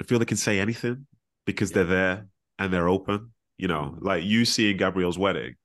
I 0.00 0.04
feel 0.04 0.18
they 0.18 0.26
can 0.26 0.36
say 0.36 0.60
anything 0.60 1.06
because 1.46 1.72
they're 1.72 1.84
there 1.84 2.26
and 2.58 2.72
they're 2.72 2.88
open. 2.88 3.32
You 3.56 3.68
know, 3.68 3.96
mm. 3.96 4.02
like 4.02 4.24
you 4.24 4.44
seeing 4.44 4.76
Gabriel's 4.76 5.18
wedding. 5.18 5.56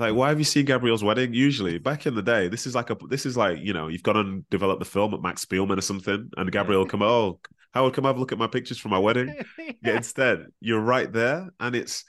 Like, 0.00 0.14
why 0.14 0.30
have 0.30 0.38
you 0.38 0.44
seen 0.44 0.64
Gabriel's 0.64 1.04
wedding? 1.04 1.34
Usually, 1.34 1.78
back 1.78 2.06
in 2.06 2.14
the 2.14 2.22
day, 2.22 2.48
this 2.48 2.66
is 2.66 2.74
like 2.74 2.90
a 2.90 2.96
this 3.08 3.26
is 3.26 3.36
like 3.36 3.58
you 3.60 3.72
know 3.72 3.88
you've 3.88 4.02
gone 4.02 4.16
and 4.16 4.48
developed 4.50 4.80
the 4.80 4.86
film 4.86 5.14
at 5.14 5.22
Max 5.22 5.44
Spielmann 5.44 5.78
or 5.78 5.82
something, 5.82 6.30
and 6.36 6.52
Gabrielle 6.52 6.80
will 6.80 6.88
come. 6.88 7.02
Oh, 7.02 7.38
Howard, 7.72 7.94
come 7.94 8.04
have 8.04 8.16
a 8.16 8.20
look 8.20 8.32
at 8.32 8.38
my 8.38 8.46
pictures 8.46 8.78
from 8.78 8.90
my 8.90 8.98
wedding. 8.98 9.34
Yeah, 9.82 9.96
instead, 9.96 10.44
you're 10.60 10.80
right 10.80 11.10
there, 11.10 11.48
and 11.58 11.74
it's 11.74 12.04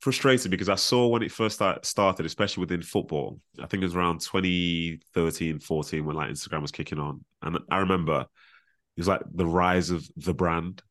frustrating 0.00 0.50
because 0.50 0.68
I 0.68 0.74
saw 0.74 1.06
when 1.08 1.22
it 1.22 1.32
first 1.32 1.54
start, 1.54 1.86
started, 1.86 2.26
especially 2.26 2.60
within 2.60 2.82
football. 2.82 3.40
I 3.58 3.66
think 3.66 3.82
it 3.82 3.86
was 3.86 3.96
around 3.96 4.20
2013, 4.20 5.60
14 5.60 6.04
when 6.04 6.16
like 6.16 6.30
Instagram 6.30 6.60
was 6.60 6.72
kicking 6.72 6.98
on, 6.98 7.24
and 7.40 7.58
I 7.70 7.78
remember 7.78 8.20
it 8.20 9.00
was 9.00 9.08
like 9.08 9.22
the 9.32 9.46
rise 9.46 9.88
of 9.88 10.06
the 10.16 10.34
brand. 10.34 10.82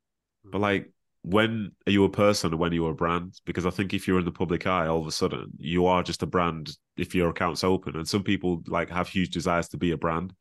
But 0.43 0.57
mm. 0.57 0.61
like, 0.61 0.91
when 1.21 1.71
are 1.85 1.91
you 1.91 2.05
a 2.05 2.09
person 2.09 2.51
and 2.51 2.59
when 2.59 2.71
are 2.71 2.75
you 2.75 2.87
a 2.87 2.93
brand? 2.93 3.35
Because 3.45 3.65
I 3.65 3.69
think 3.69 3.93
if 3.93 4.07
you're 4.07 4.19
in 4.19 4.25
the 4.25 4.31
public 4.31 4.65
eye, 4.65 4.87
all 4.87 5.01
of 5.01 5.07
a 5.07 5.11
sudden 5.11 5.51
you 5.57 5.85
are 5.85 6.01
just 6.01 6.23
a 6.23 6.27
brand 6.27 6.71
if 6.97 7.13
your 7.13 7.29
account's 7.29 7.63
open. 7.63 7.95
And 7.95 8.07
some 8.07 8.23
people 8.23 8.63
like 8.67 8.89
have 8.89 9.07
huge 9.07 9.29
desires 9.29 9.67
to 9.69 9.77
be 9.77 9.91
a 9.91 9.97
brand. 9.97 10.33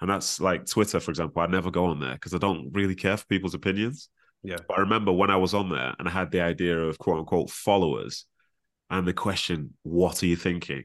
And 0.00 0.10
that's 0.10 0.40
like 0.40 0.66
Twitter, 0.66 1.00
for 1.00 1.10
example. 1.10 1.42
I 1.42 1.46
never 1.46 1.70
go 1.70 1.86
on 1.86 2.00
there 2.00 2.14
because 2.14 2.34
I 2.34 2.38
don't 2.38 2.70
really 2.72 2.94
care 2.94 3.16
for 3.16 3.26
people's 3.26 3.54
opinions. 3.54 4.08
Yeah. 4.42 4.56
But 4.68 4.78
I 4.78 4.80
remember 4.80 5.12
when 5.12 5.30
I 5.30 5.36
was 5.36 5.54
on 5.54 5.70
there 5.70 5.94
and 5.98 6.08
I 6.08 6.10
had 6.10 6.30
the 6.30 6.40
idea 6.40 6.78
of 6.78 6.98
quote 6.98 7.18
unquote 7.18 7.50
followers 7.50 8.26
and 8.88 9.06
the 9.06 9.12
question, 9.12 9.74
what 9.82 10.22
are 10.22 10.26
you 10.26 10.36
thinking? 10.36 10.84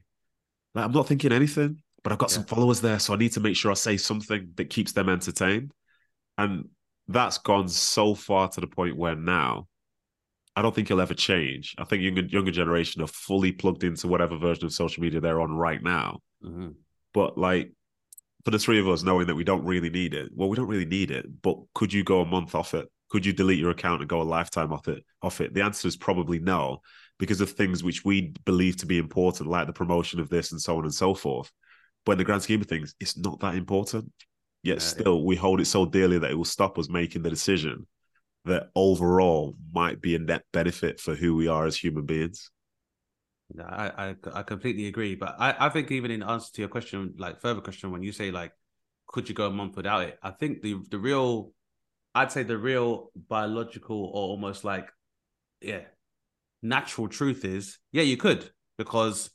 Like, 0.74 0.84
I'm 0.84 0.92
not 0.92 1.08
thinking 1.08 1.32
anything, 1.32 1.82
but 2.02 2.12
I've 2.12 2.18
got 2.18 2.30
some 2.30 2.44
followers 2.44 2.80
there. 2.80 2.98
So 2.98 3.14
I 3.14 3.16
need 3.16 3.32
to 3.32 3.40
make 3.40 3.56
sure 3.56 3.70
I 3.70 3.74
say 3.74 3.96
something 3.96 4.50
that 4.56 4.70
keeps 4.70 4.92
them 4.92 5.08
entertained. 5.08 5.72
And 6.38 6.68
that's 7.08 7.38
gone 7.38 7.68
so 7.68 8.14
far 8.14 8.48
to 8.48 8.60
the 8.60 8.66
point 8.66 8.96
where 8.96 9.14
now 9.14 9.68
I 10.56 10.62
don't 10.62 10.74
think 10.74 10.90
it'll 10.90 11.02
ever 11.02 11.14
change. 11.14 11.74
I 11.78 11.84
think 11.84 12.02
younger, 12.02 12.22
younger 12.22 12.50
generation 12.50 13.02
are 13.02 13.08
fully 13.08 13.52
plugged 13.52 13.84
into 13.84 14.08
whatever 14.08 14.38
version 14.38 14.64
of 14.64 14.72
social 14.72 15.02
media 15.02 15.20
they're 15.20 15.40
on 15.40 15.52
right 15.52 15.82
now. 15.82 16.20
Mhm. 16.42 16.74
But 17.12 17.36
like 17.36 17.72
for 18.44 18.50
the 18.50 18.58
three 18.58 18.80
of 18.80 18.88
us 18.88 19.02
knowing 19.02 19.26
that 19.26 19.34
we 19.34 19.44
don't 19.44 19.64
really 19.64 19.90
need 19.90 20.14
it, 20.14 20.30
well, 20.34 20.48
we 20.48 20.56
don't 20.56 20.68
really 20.68 20.86
need 20.86 21.10
it, 21.10 21.26
but 21.42 21.58
could 21.74 21.92
you 21.92 22.02
go 22.04 22.22
a 22.22 22.26
month 22.26 22.54
off 22.54 22.72
it? 22.74 22.90
Could 23.10 23.26
you 23.26 23.32
delete 23.32 23.58
your 23.58 23.70
account 23.70 24.00
and 24.00 24.08
go 24.08 24.22
a 24.22 24.24
lifetime 24.24 24.72
off 24.72 24.88
it? 24.88 25.04
Off 25.22 25.40
it? 25.40 25.52
The 25.52 25.62
answer 25.62 25.86
is 25.88 25.96
probably 25.96 26.38
no, 26.38 26.80
because 27.18 27.40
of 27.40 27.50
things 27.50 27.84
which 27.84 28.04
we 28.04 28.32
believe 28.44 28.76
to 28.78 28.86
be 28.86 28.98
important, 28.98 29.48
like 29.48 29.66
the 29.66 29.72
promotion 29.72 30.20
of 30.20 30.28
this 30.28 30.52
and 30.52 30.60
so 30.60 30.78
on 30.78 30.84
and 30.84 30.94
so 30.94 31.14
forth. 31.14 31.52
But 32.04 32.12
in 32.12 32.18
the 32.18 32.24
grand 32.24 32.42
scheme 32.42 32.60
of 32.60 32.66
things, 32.66 32.94
it's 32.98 33.16
not 33.16 33.40
that 33.40 33.56
important. 33.56 34.10
Yet 34.62 34.78
Yeah, 34.78 34.88
still, 34.88 35.24
we 35.24 35.36
hold 35.36 35.60
it 35.60 35.66
so 35.66 35.86
dearly 35.86 36.18
that 36.18 36.30
it 36.30 36.34
will 36.36 36.44
stop 36.44 36.78
us 36.78 36.88
making 36.88 37.22
the 37.22 37.30
decision 37.30 37.86
that 38.44 38.70
overall 38.74 39.56
might 39.72 40.00
be 40.00 40.14
a 40.14 40.18
net 40.18 40.44
benefit 40.52 41.00
for 41.00 41.14
who 41.14 41.34
we 41.36 41.48
are 41.48 41.66
as 41.66 41.76
human 41.76 42.04
beings. 42.06 42.50
Yeah, 43.54 43.64
I, 43.64 44.08
I 44.10 44.16
I 44.32 44.42
completely 44.42 44.86
agree. 44.88 45.14
But 45.14 45.36
I, 45.38 45.54
I 45.66 45.68
think 45.68 45.90
even 45.90 46.10
in 46.10 46.22
answer 46.22 46.52
to 46.54 46.62
your 46.62 46.68
question, 46.68 47.14
like 47.16 47.40
further 47.40 47.60
question, 47.60 47.90
when 47.92 48.02
you 48.02 48.12
say 48.12 48.30
like, 48.30 48.52
could 49.06 49.28
you 49.28 49.34
go 49.34 49.46
a 49.46 49.50
month 49.50 49.76
without 49.76 50.02
it? 50.02 50.18
I 50.22 50.30
think 50.30 50.62
the 50.62 50.76
the 50.90 50.98
real, 50.98 51.52
I'd 52.14 52.32
say 52.32 52.42
the 52.42 52.58
real 52.58 53.12
biological 53.28 53.96
or 53.96 54.28
almost 54.30 54.64
like, 54.64 54.88
yeah, 55.60 55.82
natural 56.62 57.08
truth 57.08 57.44
is, 57.44 57.78
yeah, 57.92 58.02
you 58.02 58.16
could 58.16 58.50
because 58.78 59.30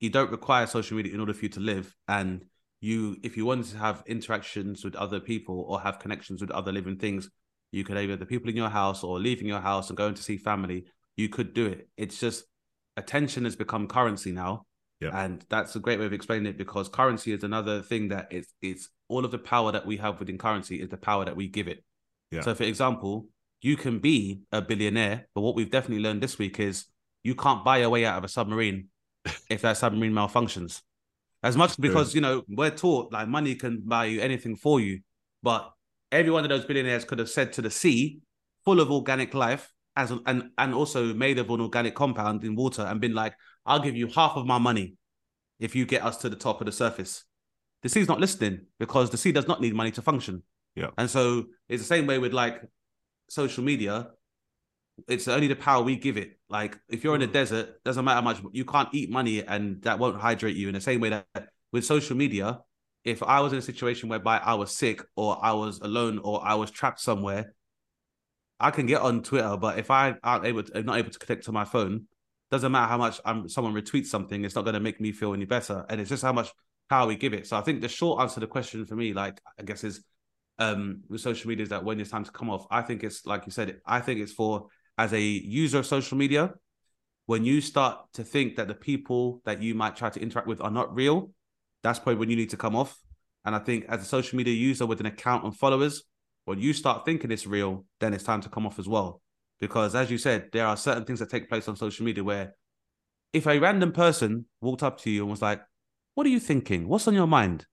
you 0.00 0.10
don't 0.10 0.30
require 0.30 0.66
social 0.66 0.96
media 0.96 1.14
in 1.14 1.20
order 1.20 1.34
for 1.34 1.44
you 1.44 1.50
to 1.50 1.60
live, 1.60 1.94
and 2.08 2.44
you, 2.80 3.16
if 3.22 3.36
you 3.36 3.46
wanted 3.46 3.66
to 3.66 3.78
have 3.78 4.02
interactions 4.06 4.84
with 4.84 4.94
other 4.96 5.20
people 5.20 5.64
or 5.68 5.80
have 5.80 5.98
connections 5.98 6.40
with 6.40 6.50
other 6.50 6.72
living 6.72 6.96
things, 6.96 7.30
you 7.72 7.84
could 7.84 7.96
either 7.96 8.16
the 8.16 8.26
people 8.26 8.48
in 8.48 8.56
your 8.56 8.68
house 8.68 9.02
or 9.02 9.18
leaving 9.18 9.46
your 9.46 9.60
house 9.60 9.88
and 9.88 9.96
going 9.96 10.14
to 10.14 10.22
see 10.22 10.36
family. 10.36 10.86
You 11.16 11.28
could 11.28 11.54
do 11.54 11.66
it. 11.66 11.88
It's 11.96 12.20
just 12.20 12.44
attention 12.96 13.44
has 13.44 13.56
become 13.56 13.86
currency 13.86 14.32
now. 14.32 14.66
Yeah. 15.00 15.10
And 15.12 15.44
that's 15.50 15.76
a 15.76 15.80
great 15.80 15.98
way 15.98 16.06
of 16.06 16.12
explaining 16.12 16.46
it 16.46 16.56
because 16.56 16.88
currency 16.88 17.32
is 17.32 17.44
another 17.44 17.82
thing 17.82 18.08
that 18.08 18.28
it's 18.30 18.54
it's 18.62 18.88
all 19.08 19.24
of 19.24 19.30
the 19.30 19.38
power 19.38 19.72
that 19.72 19.86
we 19.86 19.98
have 19.98 20.18
within 20.18 20.38
currency 20.38 20.80
is 20.80 20.88
the 20.88 20.96
power 20.96 21.24
that 21.24 21.36
we 21.36 21.48
give 21.48 21.68
it. 21.68 21.84
Yeah. 22.30 22.40
So 22.40 22.54
for 22.54 22.64
example, 22.64 23.28
you 23.60 23.76
can 23.76 23.98
be 23.98 24.40
a 24.52 24.62
billionaire, 24.62 25.28
but 25.34 25.42
what 25.42 25.54
we've 25.54 25.70
definitely 25.70 26.02
learned 26.02 26.22
this 26.22 26.38
week 26.38 26.58
is 26.60 26.86
you 27.24 27.34
can't 27.34 27.64
buy 27.64 27.78
your 27.78 27.90
way 27.90 28.04
out 28.06 28.16
of 28.16 28.24
a 28.24 28.28
submarine 28.28 28.88
if 29.50 29.62
that 29.62 29.76
submarine 29.76 30.12
malfunctions. 30.12 30.80
As 31.46 31.56
much 31.56 31.78
because 31.80 32.14
you 32.14 32.20
know 32.20 32.42
we're 32.48 32.70
taught 32.70 33.12
like 33.12 33.28
money 33.28 33.54
can 33.54 33.80
buy 33.84 34.06
you 34.06 34.20
anything 34.20 34.56
for 34.56 34.80
you, 34.80 35.00
but 35.42 35.70
every 36.10 36.32
one 36.32 36.44
of 36.44 36.50
those 36.50 36.64
billionaires 36.64 37.04
could 37.04 37.20
have 37.20 37.28
said 37.28 37.52
to 37.54 37.62
the 37.62 37.70
sea, 37.70 38.18
full 38.64 38.80
of 38.80 38.90
organic 38.90 39.32
life, 39.32 39.72
as 39.94 40.10
and 40.26 40.50
and 40.58 40.74
also 40.74 41.14
made 41.14 41.38
of 41.38 41.48
an 41.50 41.60
organic 41.60 41.94
compound 41.94 42.42
in 42.42 42.56
water, 42.56 42.82
and 42.82 43.00
been 43.00 43.14
like, 43.14 43.34
"I'll 43.64 43.80
give 43.80 43.94
you 43.94 44.08
half 44.08 44.32
of 44.36 44.44
my 44.44 44.58
money 44.58 44.96
if 45.60 45.76
you 45.76 45.86
get 45.86 46.04
us 46.04 46.16
to 46.18 46.28
the 46.28 46.36
top 46.36 46.60
of 46.60 46.66
the 46.66 46.72
surface." 46.72 47.24
The 47.82 47.88
sea's 47.90 48.08
not 48.08 48.18
listening 48.18 48.66
because 48.80 49.10
the 49.10 49.16
sea 49.16 49.30
does 49.30 49.46
not 49.46 49.60
need 49.60 49.74
money 49.74 49.92
to 49.92 50.02
function. 50.02 50.42
Yeah. 50.74 50.90
and 50.98 51.08
so 51.08 51.44
it's 51.70 51.82
the 51.82 51.86
same 51.86 52.06
way 52.06 52.18
with 52.18 52.34
like 52.34 52.60
social 53.30 53.64
media. 53.64 54.08
It's 55.08 55.28
only 55.28 55.46
the 55.46 55.56
power 55.56 55.82
we 55.82 55.96
give 55.96 56.16
it. 56.16 56.38
Like 56.48 56.78
if 56.88 57.04
you're 57.04 57.14
in 57.14 57.20
the 57.20 57.26
desert, 57.26 57.82
doesn't 57.84 58.04
matter 58.04 58.16
how 58.16 58.22
much. 58.22 58.40
You 58.52 58.64
can't 58.64 58.88
eat 58.92 59.10
money, 59.10 59.42
and 59.42 59.82
that 59.82 59.98
won't 59.98 60.20
hydrate 60.20 60.56
you. 60.56 60.68
In 60.68 60.74
the 60.74 60.80
same 60.80 61.00
way 61.00 61.10
that 61.10 61.26
with 61.72 61.84
social 61.84 62.16
media, 62.16 62.60
if 63.04 63.22
I 63.22 63.40
was 63.40 63.52
in 63.52 63.58
a 63.58 63.62
situation 63.62 64.08
whereby 64.08 64.38
I 64.38 64.54
was 64.54 64.76
sick 64.76 65.02
or 65.14 65.38
I 65.42 65.52
was 65.52 65.80
alone 65.80 66.18
or 66.18 66.44
I 66.44 66.54
was 66.54 66.70
trapped 66.70 67.00
somewhere, 67.00 67.54
I 68.58 68.70
can 68.70 68.86
get 68.86 69.00
on 69.00 69.22
Twitter. 69.22 69.56
But 69.56 69.78
if 69.78 69.90
I 69.90 70.14
aren't 70.22 70.44
able, 70.46 70.62
to, 70.64 70.82
not 70.82 70.98
able 70.98 71.10
to 71.10 71.18
connect 71.18 71.44
to 71.44 71.52
my 71.52 71.64
phone, 71.64 72.06
doesn't 72.50 72.72
matter 72.72 72.88
how 72.88 72.98
much 72.98 73.20
I'm, 73.24 73.48
someone 73.48 73.74
retweets 73.74 74.06
something. 74.06 74.44
It's 74.44 74.54
not 74.54 74.64
going 74.64 74.74
to 74.74 74.80
make 74.80 75.00
me 75.00 75.12
feel 75.12 75.34
any 75.34 75.44
better, 75.44 75.84
and 75.88 76.00
it's 76.00 76.10
just 76.10 76.22
how 76.22 76.32
much 76.32 76.50
power 76.88 77.06
we 77.06 77.16
give 77.16 77.34
it. 77.34 77.46
So 77.46 77.56
I 77.56 77.60
think 77.62 77.80
the 77.80 77.88
short 77.88 78.20
answer 78.22 78.34
to 78.34 78.40
the 78.40 78.46
question 78.46 78.86
for 78.86 78.94
me, 78.94 79.12
like 79.12 79.40
I 79.58 79.62
guess, 79.62 79.84
is 79.84 80.02
um 80.58 81.02
with 81.10 81.20
social 81.20 81.48
media 81.50 81.64
is 81.64 81.68
that 81.68 81.84
when 81.84 82.00
it's 82.00 82.10
time 82.10 82.24
to 82.24 82.30
come 82.30 82.48
off, 82.48 82.66
I 82.70 82.82
think 82.82 83.04
it's 83.04 83.26
like 83.26 83.46
you 83.46 83.52
said, 83.52 83.80
I 83.84 84.00
think 84.00 84.20
it's 84.20 84.32
for 84.32 84.68
as 84.98 85.12
a 85.12 85.20
user 85.20 85.78
of 85.78 85.86
social 85.86 86.16
media, 86.16 86.54
when 87.26 87.44
you 87.44 87.60
start 87.60 87.98
to 88.14 88.24
think 88.24 88.56
that 88.56 88.68
the 88.68 88.74
people 88.74 89.42
that 89.44 89.60
you 89.60 89.74
might 89.74 89.96
try 89.96 90.10
to 90.10 90.20
interact 90.20 90.48
with 90.48 90.60
are 90.60 90.70
not 90.70 90.94
real, 90.94 91.30
that's 91.82 91.98
probably 91.98 92.16
when 92.16 92.30
you 92.30 92.36
need 92.36 92.50
to 92.50 92.56
come 92.56 92.76
off. 92.76 92.98
And 93.44 93.54
I 93.54 93.58
think 93.58 93.86
as 93.88 94.02
a 94.02 94.04
social 94.04 94.36
media 94.36 94.54
user 94.54 94.86
with 94.86 95.00
an 95.00 95.06
account 95.06 95.44
and 95.44 95.56
followers, 95.56 96.04
when 96.44 96.60
you 96.60 96.72
start 96.72 97.04
thinking 97.04 97.30
it's 97.30 97.46
real, 97.46 97.84
then 98.00 98.14
it's 98.14 98.24
time 98.24 98.40
to 98.42 98.48
come 98.48 98.66
off 98.66 98.78
as 98.78 98.88
well. 98.88 99.20
Because 99.60 99.94
as 99.94 100.10
you 100.10 100.18
said, 100.18 100.48
there 100.52 100.66
are 100.66 100.76
certain 100.76 101.04
things 101.04 101.18
that 101.18 101.30
take 101.30 101.48
place 101.48 101.68
on 101.68 101.76
social 101.76 102.04
media 102.04 102.22
where 102.22 102.54
if 103.32 103.46
a 103.46 103.58
random 103.58 103.92
person 103.92 104.46
walked 104.60 104.82
up 104.82 105.00
to 105.00 105.10
you 105.10 105.22
and 105.22 105.30
was 105.30 105.42
like, 105.42 105.60
What 106.14 106.26
are 106.26 106.30
you 106.30 106.40
thinking? 106.40 106.88
What's 106.88 107.08
on 107.08 107.14
your 107.14 107.26
mind? 107.26 107.66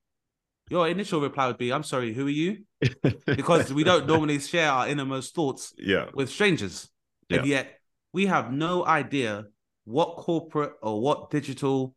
Your 0.69 0.88
initial 0.88 1.21
reply 1.21 1.47
would 1.47 1.57
be, 1.57 1.71
I'm 1.71 1.83
sorry, 1.83 2.13
who 2.13 2.27
are 2.27 2.29
you? 2.29 2.63
Because 3.25 3.71
we 3.71 3.83
don't 3.83 4.07
normally 4.07 4.39
share 4.39 4.71
our 4.71 4.88
innermost 4.88 5.36
thoughts 5.36 5.73
yeah. 5.77 6.05
with 6.13 6.29
strangers. 6.29 6.89
Yeah. 7.29 7.38
And 7.38 7.47
yet 7.47 7.79
we 8.12 8.25
have 8.27 8.51
no 8.51 8.86
idea 8.86 9.45
what 9.86 10.17
corporate 10.17 10.73
or 10.81 11.01
what 11.01 11.29
digital 11.29 11.95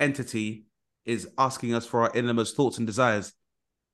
entity 0.00 0.64
is 1.04 1.28
asking 1.38 1.74
us 1.74 1.86
for 1.86 2.02
our 2.02 2.10
innermost 2.14 2.56
thoughts 2.56 2.78
and 2.78 2.86
desires. 2.86 3.32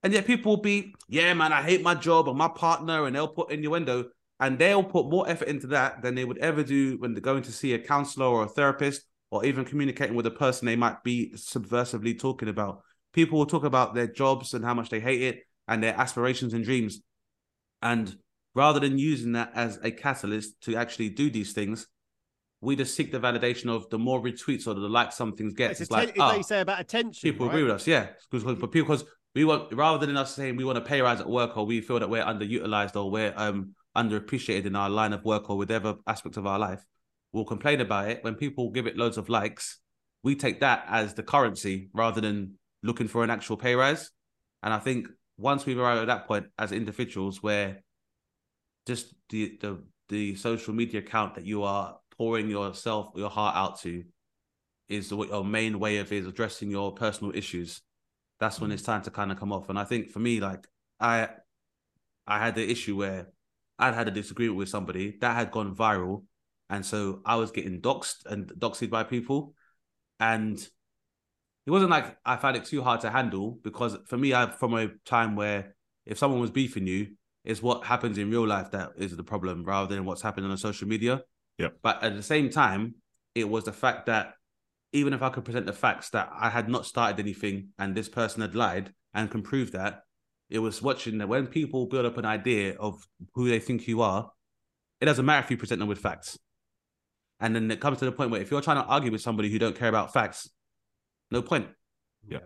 And 0.03 0.12
yet 0.12 0.27
people 0.27 0.57
will 0.57 0.62
be, 0.62 0.94
yeah, 1.09 1.33
man, 1.33 1.53
I 1.53 1.62
hate 1.62 1.83
my 1.83 1.94
job 1.94 2.29
or 2.29 2.35
my 2.35 2.48
partner, 2.48 3.07
and 3.07 3.16
they'll 3.16 3.29
put 3.29 3.50
innuendo 3.50 4.07
and 4.40 4.59
they'll 4.59 4.83
put 4.83 5.09
more 5.09 5.29
effort 5.29 5.48
into 5.48 5.68
that 5.68 6.03
than 6.03 6.14
they 6.14 6.24
would 6.24 6.38
ever 6.38 6.62
do 6.62 6.98
when 6.98 7.14
they're 7.14 7.20
going 7.20 7.44
to 7.44 7.53
see 7.53 7.72
a 7.74 7.79
counselor 7.79 8.27
or 8.27 8.42
a 8.42 8.48
therapist 8.48 9.03
or 9.31 9.44
even 9.44 9.64
communicating 9.64 10.16
with 10.16 10.27
a 10.27 10.31
person 10.31 10.66
they 10.66 10.77
might 10.77 11.03
be 11.05 11.33
subversively 11.35 12.18
talking 12.18 12.48
about. 12.48 12.83
People 13.12 13.38
will 13.38 13.46
talk 13.46 13.64
about 13.64 13.94
their 13.94 14.09
jobs 14.09 14.53
and 14.53 14.64
how 14.64 14.74
much 14.74 14.90
they 14.90 15.00
hate 15.00 15.22
it 15.22 15.44
and 15.68 15.83
their 15.83 15.98
aspirations 15.98 16.53
and 16.53 16.64
dreams. 16.64 17.00
And 17.81 18.14
rather 18.55 18.81
than 18.81 18.99
using 18.99 19.33
that 19.33 19.53
as 19.55 19.79
a 19.83 19.90
catalyst 19.90 20.61
to 20.62 20.77
actually 20.77 21.11
do 21.11 21.31
these 21.31 21.53
things, 21.53 21.87
we 22.61 22.77
just 22.77 22.95
seek 22.95 23.12
the 23.12 23.21
validation 23.21 23.69
of 23.69 23.88
the 23.90 23.99
more 23.99 24.23
retweets 24.23 24.67
or 24.67 24.75
the 24.75 24.88
likes 24.88 25.17
something 25.17 25.53
gets. 25.53 25.73
It's, 25.73 25.81
It's, 25.83 25.90
like, 25.90 26.17
like 26.17 26.21
ah, 26.21 26.37
you 26.37 26.43
say 26.43 26.61
about 26.61 26.81
attention. 26.81 27.31
people 27.31 27.47
right? 27.47 27.55
agree 27.55 27.64
with 27.64 27.73
us, 27.73 27.87
yeah. 27.87 28.09
Because 28.31 28.71
because 28.71 29.05
we 29.35 29.45
want 29.45 29.73
rather 29.75 30.07
than 30.07 30.17
us 30.17 30.35
saying 30.35 30.57
we 30.57 30.64
want 30.64 30.79
a 30.79 30.81
pay 30.81 31.03
rise 31.03 31.21
at 31.21 31.29
work 31.29 31.57
or 31.57 31.67
we 31.67 31.81
feel 31.81 31.99
that 31.99 32.09
we're 32.09 32.25
underutilized 32.25 32.97
or 32.97 33.11
we're 33.11 33.35
um 33.37 33.75
underappreciated 33.97 34.67
in 34.67 34.77
our 34.77 34.90
line 34.90 35.12
of 35.12 35.25
work 35.25 35.51
or 35.51 35.57
whatever 35.57 35.97
aspect 36.07 36.37
of 36.37 36.47
our 36.47 36.59
life, 36.59 36.85
we'll 37.33 37.45
complain 37.45 37.81
about 37.81 38.09
it. 38.09 38.25
When 38.25 38.35
people 38.35 38.71
give 38.71 38.87
it 38.87 38.97
loads 38.97 39.19
of 39.19 39.29
likes, 39.29 39.79
we 40.23 40.35
take 40.35 40.61
that 40.61 40.85
as 40.88 41.14
the 41.14 41.23
currency 41.23 41.90
rather 41.93 42.21
than 42.21 42.55
looking 42.83 43.09
for 43.09 43.23
an 43.25 43.31
actual 43.31 43.57
pay 43.57 43.75
rise. 43.75 44.11
And 44.62 44.73
I 44.73 44.79
think 44.79 45.09
once 45.37 45.67
we've 45.67 45.79
arrived 45.79 46.01
at 46.01 46.07
that 46.07 46.27
point 46.27 46.47
as 46.59 46.73
individuals 46.73 47.43
where 47.43 47.83
just 48.87 49.14
the 49.31 49.57
the 49.61 49.83
the 50.09 50.35
social 50.37 50.75
media 50.75 51.01
account 51.01 51.35
that 51.35 51.44
you 51.44 51.62
are 51.62 51.99
pouring 52.16 52.49
yourself 52.49 53.09
your 53.16 53.31
heart 53.31 53.57
out 53.57 53.81
to 53.81 54.05
is 54.88 55.12
what 55.12 55.29
your 55.29 55.44
main 55.44 55.79
way 55.79 55.99
of 55.99 56.12
is 56.12 56.27
addressing 56.27 56.70
your 56.70 56.92
personal 56.92 57.35
issues. 57.35 57.81
That's 58.38 58.61
when 58.61 58.68
mm-hmm. 58.68 58.75
it's 58.75 58.83
time 58.83 59.03
to 59.03 59.11
kind 59.11 59.33
of 59.33 59.38
come 59.38 59.53
off. 59.53 59.68
And 59.68 59.79
i 59.79 59.85
think 59.85 60.11
for 60.11 60.18
me 60.18 60.40
like 60.40 60.66
i 61.01 61.29
i 62.27 62.38
had 62.38 62.55
the 62.55 62.70
issue 62.70 62.97
where 62.97 63.29
i'd 63.79 63.94
had 63.94 64.09
a 64.09 64.11
disagreement 64.11 64.59
with 64.59 64.68
somebody 64.68 65.16
that 65.20 65.35
had 65.35 65.51
gone 65.51 65.75
viral. 65.75 66.25
And 66.70 66.85
so 66.85 67.20
i 67.25 67.37
was 67.37 67.51
getting 67.51 67.81
doxxed 67.81 68.27
and 68.27 68.49
doxed 68.49 68.90
by 68.90 69.05
people. 69.05 69.55
And 70.20 70.59
it 71.66 71.70
wasn't 71.70 71.90
like 71.90 72.16
i 72.25 72.37
found 72.37 72.57
it 72.57 72.64
too 72.64 72.83
hard 72.83 73.01
to 73.01 73.11
handle 73.11 73.59
because 73.62 73.97
for 74.07 74.18
me 74.18 74.35
i 74.35 74.51
from 74.51 74.75
a 74.75 74.88
time 75.05 75.35
where 75.35 75.75
if 76.07 76.18
someone 76.18 76.40
was 76.40 76.51
beefing 76.51 76.87
you 76.87 77.16
it's 77.44 77.62
what 77.62 77.85
happens 77.85 78.18
in 78.18 78.30
real 78.30 78.46
life 78.46 78.70
that 78.70 78.92
is 78.96 79.16
the 79.16 79.24
problem 79.24 79.64
rather 79.64 79.94
than 79.94 80.04
what's 80.04 80.22
happening 80.22 80.50
on 80.50 80.57
social 80.57 80.88
media 80.88 81.22
Yep. 81.59 81.78
but 81.83 82.02
at 82.02 82.16
the 82.16 82.22
same 82.22 82.50
time 82.50 82.94
it 83.35 83.48
was 83.48 83.64
the 83.64 83.72
fact 83.72 84.07
that 84.07 84.35
even 84.94 85.12
if 85.12 85.22
I 85.22 85.28
could 85.28 85.44
present 85.44 85.66
the 85.66 85.72
facts 85.72 86.11
that 86.11 86.30
I 86.33 86.48
had 86.48 86.68
not 86.68 86.87
started 86.87 87.18
anything 87.18 87.70
and 87.78 87.94
this 87.94 88.09
person 88.09 88.42
had 88.42 88.54
lied 88.54 88.92
and 89.12 89.28
can 89.28 89.42
prove 89.42 89.72
that, 89.72 90.02
it 90.48 90.61
was 90.61 90.80
watching 90.80 91.18
that 91.18 91.28
when 91.28 91.48
people 91.48 91.87
build 91.87 92.07
up 92.07 92.16
an 92.16 92.24
idea 92.24 92.76
of 92.76 93.04
who 93.35 93.48
they 93.48 93.59
think 93.59 93.88
you 93.88 94.02
are, 94.02 94.30
it 95.00 95.07
doesn't 95.07 95.26
matter 95.26 95.44
if 95.44 95.50
you 95.50 95.57
present 95.57 95.80
them 95.80 95.88
with 95.88 95.98
facts. 95.98 96.38
And 97.40 97.57
then 97.57 97.68
it 97.72 97.80
comes 97.80 97.98
to 97.98 98.04
the 98.04 98.12
point 98.12 98.30
where 98.30 98.40
if 98.40 98.52
you're 98.52 98.61
trying 98.61 98.80
to 98.80 98.88
argue 98.88 99.11
with 99.11 99.20
somebody 99.20 99.50
who 99.50 99.59
don't 99.59 99.76
care 99.76 99.88
about 99.88 100.12
facts, 100.12 100.48
no 101.33 101.42
point. 101.42 101.66
Yeah. 102.28 102.38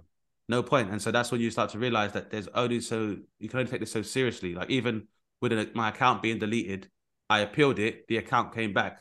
No 0.48 0.62
point. 0.62 0.90
And 0.90 1.00
so 1.00 1.10
that's 1.10 1.30
when 1.30 1.40
you 1.40 1.50
start 1.50 1.70
to 1.70 1.78
realize 1.78 2.12
that 2.12 2.30
there's 2.30 2.48
only 2.48 2.80
so 2.80 3.16
you 3.38 3.48
can 3.48 3.60
only 3.60 3.70
take 3.70 3.80
this 3.80 3.92
so 3.92 4.02
seriously. 4.02 4.54
Like 4.54 4.70
even 4.70 5.08
with 5.40 5.52
an, 5.52 5.70
my 5.74 5.90
account 5.90 6.22
being 6.22 6.38
deleted, 6.38 6.88
I 7.28 7.40
appealed 7.40 7.78
it, 7.78 8.08
the 8.08 8.16
account 8.16 8.54
came 8.54 8.72
back 8.72 9.00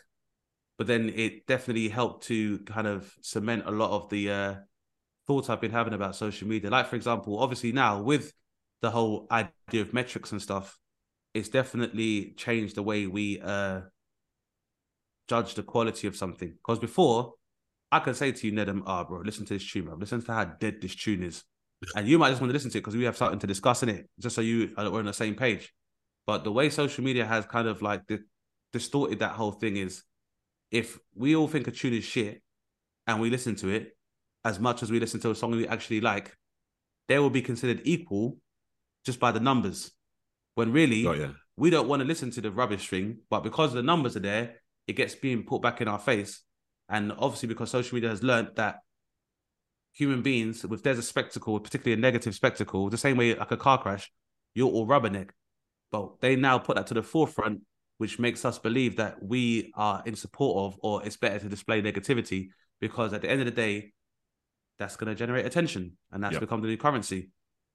but 0.77 0.87
then 0.87 1.09
it 1.09 1.47
definitely 1.47 1.89
helped 1.89 2.25
to 2.25 2.59
kind 2.59 2.87
of 2.87 3.11
cement 3.21 3.63
a 3.65 3.71
lot 3.71 3.91
of 3.91 4.09
the 4.09 4.31
uh, 4.31 4.55
thoughts 5.25 5.49
I've 5.49 5.61
been 5.61 5.71
having 5.71 5.93
about 5.93 6.15
social 6.15 6.47
media. 6.47 6.69
Like, 6.69 6.87
for 6.87 6.95
example, 6.95 7.39
obviously 7.39 7.71
now 7.71 8.01
with 8.01 8.31
the 8.81 8.91
whole 8.91 9.27
idea 9.31 9.81
of 9.81 9.93
metrics 9.93 10.31
and 10.31 10.41
stuff, 10.41 10.77
it's 11.33 11.49
definitely 11.49 12.33
changed 12.37 12.75
the 12.75 12.83
way 12.83 13.07
we 13.07 13.41
uh, 13.41 13.81
judge 15.27 15.55
the 15.55 15.63
quality 15.63 16.05
of 16.05 16.15
something. 16.15 16.49
Because 16.49 16.77
before, 16.77 17.33
I 17.91 17.99
could 17.99 18.15
say 18.15 18.31
to 18.31 18.47
you, 18.47 18.53
Nedum, 18.53 18.83
ah, 18.85 19.03
bro, 19.03 19.21
listen 19.21 19.45
to 19.45 19.53
this 19.53 19.69
tune, 19.69 19.85
bro. 19.85 19.95
Listen 19.95 20.21
to 20.21 20.33
how 20.33 20.45
dead 20.45 20.81
this 20.81 20.95
tune 20.95 21.23
is. 21.23 21.43
And 21.95 22.07
you 22.07 22.17
might 22.17 22.29
just 22.29 22.41
want 22.41 22.49
to 22.49 22.53
listen 22.53 22.71
to 22.71 22.77
it 22.77 22.81
because 22.81 22.95
we 22.95 23.03
have 23.05 23.15
something 23.15 23.39
to 23.39 23.47
discuss 23.47 23.83
in 23.83 23.89
it, 23.89 24.09
just 24.19 24.35
so 24.35 24.41
you 24.41 24.73
are 24.77 24.89
we're 24.89 24.99
on 24.99 25.05
the 25.05 25.13
same 25.13 25.35
page. 25.35 25.73
But 26.25 26.43
the 26.43 26.51
way 26.51 26.69
social 26.69 27.03
media 27.03 27.25
has 27.25 27.45
kind 27.45 27.67
of 27.67 27.81
like 27.81 28.05
di- 28.07 28.19
distorted 28.73 29.19
that 29.19 29.31
whole 29.31 29.51
thing 29.51 29.77
is 29.77 30.03
if 30.71 30.99
we 31.15 31.35
all 31.35 31.47
think 31.47 31.67
a 31.67 31.71
tune 31.71 31.93
is 31.93 32.03
shit 32.03 32.41
and 33.05 33.21
we 33.21 33.29
listen 33.29 33.55
to 33.57 33.69
it 33.69 33.95
as 34.43 34.59
much 34.59 34.83
as 34.83 34.91
we 34.91 34.99
listen 34.99 35.19
to 35.21 35.31
a 35.31 35.35
song 35.35 35.51
we 35.51 35.67
actually 35.67 36.01
like, 36.01 36.35
they 37.07 37.19
will 37.19 37.29
be 37.29 37.41
considered 37.41 37.81
equal 37.85 38.37
just 39.05 39.19
by 39.19 39.31
the 39.31 39.39
numbers. 39.39 39.91
When 40.55 40.71
really, 40.71 41.03
Got 41.03 41.17
ya. 41.17 41.27
we 41.55 41.69
don't 41.69 41.87
want 41.87 42.01
to 42.01 42.07
listen 42.07 42.31
to 42.31 42.41
the 42.41 42.51
rubbish 42.51 42.89
thing, 42.89 43.19
but 43.29 43.43
because 43.43 43.73
the 43.73 43.83
numbers 43.83 44.15
are 44.17 44.21
there, 44.21 44.55
it 44.87 44.93
gets 44.93 45.15
being 45.15 45.43
put 45.43 45.61
back 45.61 45.81
in 45.81 45.87
our 45.87 45.99
face. 45.99 46.41
And 46.89 47.11
obviously, 47.11 47.47
because 47.47 47.71
social 47.71 47.95
media 47.95 48.09
has 48.09 48.23
learned 48.23 48.51
that 48.55 48.79
human 49.93 50.21
beings, 50.21 50.63
if 50.63 50.83
there's 50.83 50.99
a 50.99 51.03
spectacle, 51.03 51.59
particularly 51.59 51.99
a 51.99 52.01
negative 52.01 52.35
spectacle, 52.35 52.89
the 52.89 52.97
same 52.97 53.17
way 53.17 53.35
like 53.35 53.51
a 53.51 53.57
car 53.57 53.81
crash, 53.81 54.11
you're 54.53 54.71
all 54.71 54.87
rubberneck. 54.87 55.31
But 55.91 56.21
they 56.21 56.35
now 56.35 56.59
put 56.59 56.75
that 56.75 56.87
to 56.87 56.93
the 56.93 57.03
forefront, 57.03 57.61
which 57.97 58.19
makes 58.19 58.45
us 58.45 58.59
believe 58.59 58.97
that 58.97 59.21
we 59.23 59.71
are 59.75 60.03
in 60.05 60.15
support 60.15 60.73
of, 60.73 60.79
or 60.81 61.05
it's 61.05 61.17
better 61.17 61.39
to 61.39 61.49
display 61.49 61.81
negativity 61.81 62.49
because 62.79 63.13
at 63.13 63.21
the 63.21 63.29
end 63.29 63.41
of 63.41 63.45
the 63.45 63.51
day, 63.51 63.93
that's 64.77 64.95
going 64.95 65.07
to 65.07 65.15
generate 65.15 65.45
attention, 65.45 65.97
and 66.11 66.23
that's 66.23 66.33
Yep. 66.33 66.41
become 66.41 66.61
the 66.61 66.67
new 66.67 66.77
currency. 66.77 67.31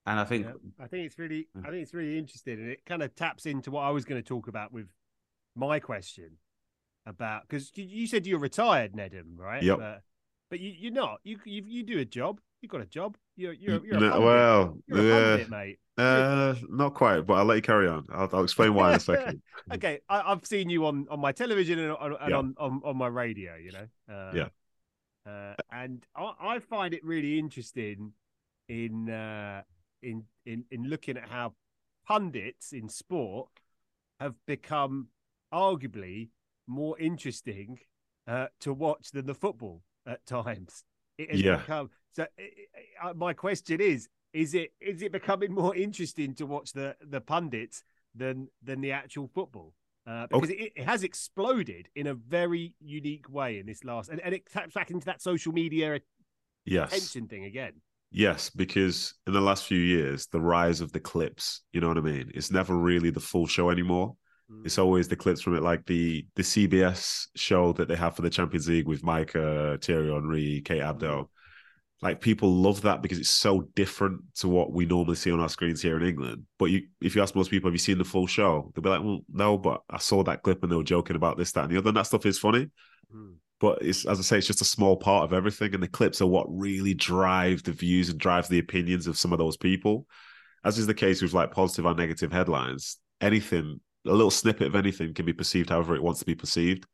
And 0.06 0.20
I 0.20 0.24
think, 0.24 0.46
Yeah, 0.46 0.52
I 0.78 0.86
think 0.86 1.06
it's 1.06 1.18
really, 1.18 1.48
I 1.56 1.70
think 1.70 1.82
it's 1.82 1.94
really 1.94 2.16
interesting, 2.16 2.60
and 2.60 2.68
it 2.70 2.84
kind 2.86 3.02
of 3.02 3.14
taps 3.16 3.46
into 3.46 3.72
what 3.72 3.82
I 3.82 3.90
was 3.90 4.04
going 4.04 4.22
to 4.22 4.26
talk 4.26 4.46
about 4.46 4.72
with 4.72 4.86
my 5.56 5.80
question 5.80 6.38
about 7.06 7.42
because 7.48 7.70
you, 7.74 8.06
said 8.06 8.26
you're 8.26 8.38
retired, 8.38 8.92
Nedum, 8.92 9.36
right? 9.36 9.62
Yep. 9.62 9.78
But, 9.78 10.02
but 10.50 10.60
you, 10.60 10.72
you're 10.78 10.92
not. 10.92 11.20
You, 11.24 11.38
you 11.44 11.62
you 11.66 11.82
do 11.82 11.98
a 11.98 12.04
job. 12.04 12.40
You 12.60 12.68
got 12.68 12.80
a 12.80 12.86
job. 12.86 13.16
You're 13.36 13.54
you're, 13.54 13.84
you're 13.84 13.96
a 13.96 14.00
No, 14.00 14.20
well, 14.20 14.78
you're 14.86 14.98
a 14.98 15.02
yeah. 15.02 15.30
pundit, 15.30 15.50
mate. 15.50 15.78
Uh, 15.98 16.54
not 16.70 16.94
quite, 16.94 17.20
but 17.26 17.34
I'll 17.34 17.44
let 17.44 17.56
you 17.56 17.62
carry 17.62 17.86
on. 17.88 18.06
I'll, 18.12 18.28
I'll 18.32 18.44
explain 18.44 18.74
why 18.74 18.90
in 18.90 18.96
a 18.96 19.00
second. 19.12 19.42
Okay, 19.74 20.00
I, 20.08 20.32
I've 20.32 20.46
seen 20.46 20.70
you 20.70 20.86
on, 20.86 21.06
on 21.10 21.20
my 21.20 21.32
television 21.32 21.78
and, 21.78 21.92
on, 21.92 22.16
and 22.20 22.30
Yeah. 22.30 22.36
on, 22.38 22.54
on 22.58 22.80
on 22.84 22.96
my 22.96 23.08
radio. 23.08 23.56
You 23.56 23.72
know. 23.72 24.14
Uh, 24.14 24.32
Yeah. 24.34 24.48
Uh, 25.24 25.54
and 25.70 26.04
I, 26.16 26.32
I 26.40 26.58
find 26.58 26.94
it 26.94 27.04
really 27.04 27.38
interesting 27.38 28.12
in 28.68 29.08
uh, 29.10 29.62
in 30.02 30.24
in 30.46 30.64
in 30.70 30.84
looking 30.84 31.16
at 31.16 31.28
how 31.28 31.54
pundits 32.06 32.72
in 32.72 32.88
sport 32.88 33.48
have 34.18 34.34
become 34.46 35.08
arguably 35.52 36.28
more 36.66 36.98
interesting 36.98 37.78
uh, 38.26 38.46
to 38.60 38.72
watch 38.72 39.10
than 39.10 39.26
the 39.26 39.34
football 39.34 39.82
at 40.06 40.24
times. 40.26 40.84
It 41.18 41.30
has 41.30 41.40
Yeah. 41.40 41.56
become 41.56 41.90
so. 42.12 42.24
uh, 42.24 43.08
uh, 43.08 43.14
my 43.14 43.32
question 43.32 43.80
is: 43.80 44.08
Is 44.32 44.54
it 44.54 44.72
is 44.80 45.02
it 45.02 45.12
becoming 45.12 45.52
more 45.52 45.74
interesting 45.76 46.34
to 46.36 46.46
watch 46.46 46.72
the 46.72 46.96
the 47.00 47.20
pundits 47.20 47.82
than 48.14 48.48
than 48.62 48.80
the 48.80 48.92
actual 48.92 49.28
football? 49.28 49.74
Uh, 50.04 50.26
because 50.26 50.50
okay. 50.50 50.64
it, 50.64 50.72
it, 50.74 50.84
has 50.84 51.04
exploded 51.04 51.88
in 51.94 52.08
a 52.08 52.14
very 52.14 52.74
unique 52.80 53.28
way 53.28 53.60
in 53.60 53.66
this 53.66 53.84
last, 53.84 54.08
and, 54.08 54.20
and 54.20 54.34
it 54.34 54.44
taps 54.50 54.74
back 54.74 54.90
into 54.90 55.04
that 55.06 55.22
social 55.22 55.52
media 55.52 56.00
yes. 56.64 56.88
attention 56.88 57.28
thing 57.28 57.44
again. 57.44 57.74
Yes, 58.10 58.50
because 58.50 59.14
in 59.26 59.32
the 59.32 59.40
last 59.40 59.64
few 59.64 59.78
years, 59.78 60.26
the 60.26 60.40
rise 60.40 60.80
of 60.80 60.92
the 60.92 61.00
clips, 61.00 61.62
you 61.72 61.80
know 61.80 61.88
what 61.88 61.98
I 61.98 62.02
mean? 62.02 62.30
It's 62.34 62.50
never 62.50 62.76
really 62.76 63.10
the 63.10 63.20
full 63.20 63.46
show 63.46 63.70
anymore. 63.70 64.16
It's 64.64 64.78
always 64.78 65.08
the 65.08 65.16
clips 65.16 65.40
from 65.40 65.56
it, 65.56 65.62
like 65.62 65.86
the 65.86 66.26
the 66.36 66.42
CBS 66.42 67.26
show 67.34 67.72
that 67.74 67.88
they 67.88 67.96
have 67.96 68.16
for 68.16 68.22
the 68.22 68.30
Champions 68.30 68.68
League 68.68 68.86
with 68.86 69.02
Micah, 69.02 69.78
Thierry 69.82 70.12
Henry, 70.12 70.62
Kate 70.64 70.82
Abdo. 70.82 71.28
Like 72.02 72.20
people 72.20 72.52
love 72.52 72.82
that 72.82 73.00
because 73.00 73.18
it's 73.18 73.30
so 73.30 73.68
different 73.76 74.22
to 74.36 74.48
what 74.48 74.72
we 74.72 74.84
normally 74.86 75.14
see 75.14 75.30
on 75.30 75.38
our 75.38 75.48
screens 75.48 75.80
here 75.80 75.96
in 75.96 76.02
England. 76.02 76.44
But 76.58 76.66
you, 76.66 76.82
if 77.00 77.14
you 77.14 77.22
ask 77.22 77.36
most 77.36 77.50
people, 77.50 77.68
have 77.68 77.74
you 77.74 77.78
seen 77.78 77.98
the 77.98 78.04
full 78.04 78.26
show? 78.26 78.72
They'll 78.74 78.82
be 78.82 78.90
like, 78.90 79.04
well, 79.04 79.20
no, 79.32 79.56
but 79.56 79.82
I 79.88 79.98
saw 79.98 80.24
that 80.24 80.42
clip 80.42 80.64
and 80.64 80.72
they 80.72 80.76
were 80.76 80.82
joking 80.82 81.14
about 81.14 81.38
this, 81.38 81.52
that, 81.52 81.64
and 81.64 81.72
the 81.72 81.78
other. 81.78 81.88
And 81.88 81.96
that 81.96 82.08
stuff 82.08 82.26
is 82.26 82.40
funny. 82.40 82.68
Mm. 83.14 83.34
But 83.60 83.82
it's 83.82 84.04
as 84.04 84.18
I 84.18 84.22
say, 84.22 84.38
it's 84.38 84.48
just 84.48 84.60
a 84.60 84.64
small 84.64 84.96
part 84.96 85.22
of 85.22 85.32
everything. 85.32 85.74
And 85.74 85.82
the 85.82 85.88
clips 85.88 86.20
are 86.20 86.26
what 86.26 86.46
really 86.48 86.92
drive 86.92 87.62
the 87.62 87.70
views 87.70 88.08
and 88.08 88.18
drive 88.18 88.48
the 88.48 88.58
opinions 88.58 89.06
of 89.06 89.16
some 89.16 89.32
of 89.32 89.38
those 89.38 89.56
people. 89.56 90.06
As 90.64 90.78
is 90.78 90.88
the 90.88 90.94
case 90.94 91.22
with 91.22 91.32
like 91.32 91.52
positive 91.52 91.86
or 91.86 91.94
negative 91.94 92.32
headlines, 92.32 92.98
anything, 93.20 93.80
a 94.06 94.10
little 94.10 94.30
snippet 94.30 94.66
of 94.66 94.74
anything 94.74 95.14
can 95.14 95.26
be 95.26 95.32
perceived 95.32 95.70
however 95.70 95.94
it 95.94 96.02
wants 96.02 96.20
to 96.20 96.26
be 96.26 96.34
perceived 96.34 96.86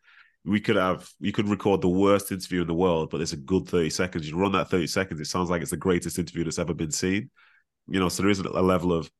we 0.44 0.60
could 0.60 0.76
have 0.76 1.08
you 1.20 1.32
could 1.32 1.48
record 1.48 1.80
the 1.80 1.88
worst 1.88 2.32
interview 2.32 2.62
in 2.62 2.66
the 2.66 2.74
world, 2.74 3.10
but 3.10 3.18
there's 3.18 3.32
a 3.32 3.36
good 3.36 3.68
30 3.68 3.90
seconds. 3.90 4.28
You 4.28 4.38
run 4.38 4.52
that 4.52 4.70
30 4.70 4.86
seconds, 4.86 5.20
it 5.20 5.26
sounds 5.26 5.50
like 5.50 5.62
it's 5.62 5.70
the 5.70 5.76
greatest 5.76 6.18
interview 6.18 6.44
that's 6.44 6.58
ever 6.58 6.74
been 6.74 6.90
seen. 6.90 7.30
You 7.88 8.00
know, 8.00 8.08
so 8.08 8.22
there 8.22 8.30
is 8.30 8.40
a 8.40 8.48
level 8.48 8.92
of 8.92 9.10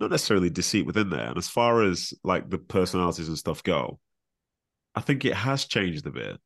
not 0.00 0.10
necessarily 0.10 0.50
deceit 0.50 0.86
within 0.86 1.10
there. 1.10 1.28
And 1.28 1.38
as 1.38 1.48
far 1.48 1.82
as 1.82 2.12
like 2.22 2.50
the 2.50 2.58
personalities 2.58 3.28
and 3.28 3.38
stuff 3.38 3.62
go, 3.62 3.98
I 4.94 5.00
think 5.00 5.24
it 5.24 5.34
has 5.34 5.64
changed 5.64 6.06
a 6.06 6.10
bit. 6.10 6.38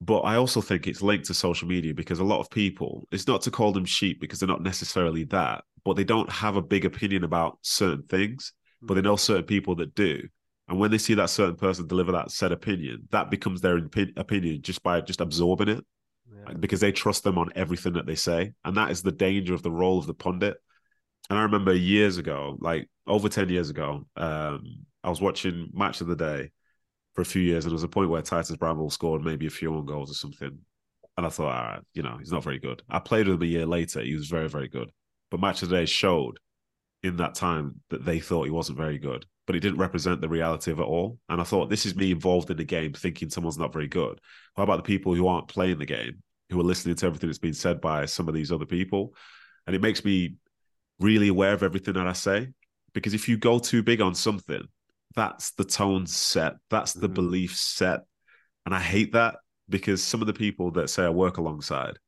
But 0.00 0.20
I 0.20 0.36
also 0.36 0.60
think 0.60 0.86
it's 0.86 1.02
linked 1.02 1.26
to 1.26 1.34
social 1.34 1.68
media 1.68 1.94
because 1.94 2.18
a 2.18 2.24
lot 2.24 2.40
of 2.40 2.50
people, 2.50 3.06
it's 3.12 3.28
not 3.28 3.42
to 3.42 3.50
call 3.50 3.72
them 3.72 3.84
sheep 3.84 4.20
because 4.20 4.40
they're 4.40 4.48
not 4.48 4.62
necessarily 4.62 5.24
that, 5.24 5.62
but 5.84 5.94
they 5.94 6.04
don't 6.04 6.30
have 6.30 6.56
a 6.56 6.62
big 6.62 6.84
opinion 6.84 7.22
about 7.22 7.58
certain 7.62 8.02
things, 8.04 8.52
but 8.82 8.94
they 8.94 9.00
know 9.00 9.16
certain 9.16 9.44
people 9.44 9.76
that 9.76 9.94
do. 9.94 10.22
And 10.68 10.78
when 10.78 10.90
they 10.90 10.98
see 10.98 11.14
that 11.14 11.30
certain 11.30 11.56
person 11.56 11.86
deliver 11.86 12.12
that 12.12 12.30
said 12.30 12.52
opinion, 12.52 13.08
that 13.10 13.30
becomes 13.30 13.60
their 13.60 13.76
opinion 13.76 14.62
just 14.62 14.82
by 14.82 15.00
just 15.00 15.20
absorbing 15.20 15.68
it 15.68 15.84
yeah. 16.34 16.54
because 16.54 16.80
they 16.80 16.92
trust 16.92 17.24
them 17.24 17.38
on 17.38 17.50
everything 17.54 17.94
that 17.94 18.06
they 18.06 18.14
say. 18.14 18.52
And 18.64 18.76
that 18.76 18.90
is 18.90 19.02
the 19.02 19.12
danger 19.12 19.54
of 19.54 19.62
the 19.62 19.70
role 19.70 19.98
of 19.98 20.06
the 20.06 20.14
pundit. 20.14 20.56
And 21.30 21.38
I 21.38 21.42
remember 21.42 21.74
years 21.74 22.18
ago, 22.18 22.56
like 22.60 22.88
over 23.06 23.28
10 23.28 23.48
years 23.48 23.70
ago, 23.70 24.06
um, 24.16 24.84
I 25.04 25.10
was 25.10 25.20
watching 25.20 25.70
Match 25.72 26.00
of 26.00 26.06
the 26.06 26.16
Day 26.16 26.50
for 27.14 27.22
a 27.22 27.26
few 27.26 27.42
years, 27.42 27.64
and 27.64 27.70
there 27.70 27.74
was 27.74 27.82
a 27.82 27.88
point 27.88 28.10
where 28.10 28.22
Titus 28.22 28.56
Bramble 28.56 28.90
scored 28.90 29.22
maybe 29.22 29.46
a 29.46 29.50
few 29.50 29.74
on 29.74 29.84
goals 29.84 30.10
or 30.10 30.14
something. 30.14 30.58
And 31.16 31.26
I 31.26 31.28
thought, 31.28 31.54
all 31.54 31.64
right, 31.64 31.82
you 31.92 32.02
know, 32.02 32.16
he's 32.18 32.32
not 32.32 32.44
very 32.44 32.58
good. 32.58 32.82
I 32.88 32.98
played 32.98 33.28
with 33.28 33.36
him 33.36 33.42
a 33.42 33.46
year 33.46 33.66
later. 33.66 34.00
He 34.00 34.14
was 34.14 34.28
very, 34.28 34.48
very 34.48 34.68
good. 34.68 34.90
But 35.30 35.40
Match 35.40 35.62
of 35.62 35.68
the 35.68 35.76
Day 35.76 35.86
showed 35.86 36.38
in 37.02 37.16
that 37.16 37.34
time 37.34 37.80
that 37.90 38.04
they 38.04 38.20
thought 38.20 38.44
he 38.44 38.50
wasn't 38.50 38.78
very 38.78 38.98
good 38.98 39.26
but 39.46 39.56
it 39.56 39.60
didn't 39.60 39.78
represent 39.78 40.20
the 40.20 40.28
reality 40.28 40.70
of 40.70 40.78
it 40.78 40.84
all. 40.84 41.18
And 41.28 41.40
I 41.40 41.44
thought, 41.44 41.68
this 41.68 41.86
is 41.86 41.96
me 41.96 42.12
involved 42.12 42.50
in 42.50 42.56
the 42.56 42.64
game 42.64 42.92
thinking 42.92 43.28
someone's 43.28 43.58
not 43.58 43.72
very 43.72 43.88
good. 43.88 44.20
How 44.56 44.62
about 44.62 44.76
the 44.76 44.82
people 44.82 45.14
who 45.14 45.26
aren't 45.26 45.48
playing 45.48 45.78
the 45.78 45.86
game, 45.86 46.22
who 46.50 46.60
are 46.60 46.64
listening 46.64 46.94
to 46.96 47.06
everything 47.06 47.28
that's 47.28 47.38
been 47.38 47.54
said 47.54 47.80
by 47.80 48.06
some 48.06 48.28
of 48.28 48.34
these 48.34 48.52
other 48.52 48.66
people? 48.66 49.14
And 49.66 49.74
it 49.74 49.82
makes 49.82 50.04
me 50.04 50.36
really 51.00 51.28
aware 51.28 51.52
of 51.52 51.62
everything 51.62 51.94
that 51.94 52.06
I 52.06 52.12
say. 52.12 52.48
Because 52.94 53.14
if 53.14 53.28
you 53.28 53.36
go 53.36 53.58
too 53.58 53.82
big 53.82 54.00
on 54.00 54.14
something, 54.14 54.62
that's 55.14 55.52
the 55.52 55.64
tone 55.64 56.06
set, 56.06 56.54
that's 56.70 56.92
the 56.92 57.06
mm-hmm. 57.06 57.14
belief 57.14 57.56
set. 57.56 58.00
And 58.64 58.74
I 58.74 58.80
hate 58.80 59.12
that 59.12 59.36
because 59.68 60.02
some 60.02 60.20
of 60.20 60.26
the 60.26 60.32
people 60.32 60.70
that 60.72 60.88
say 60.88 61.04
I 61.04 61.10
work 61.10 61.38
alongside, 61.38 61.98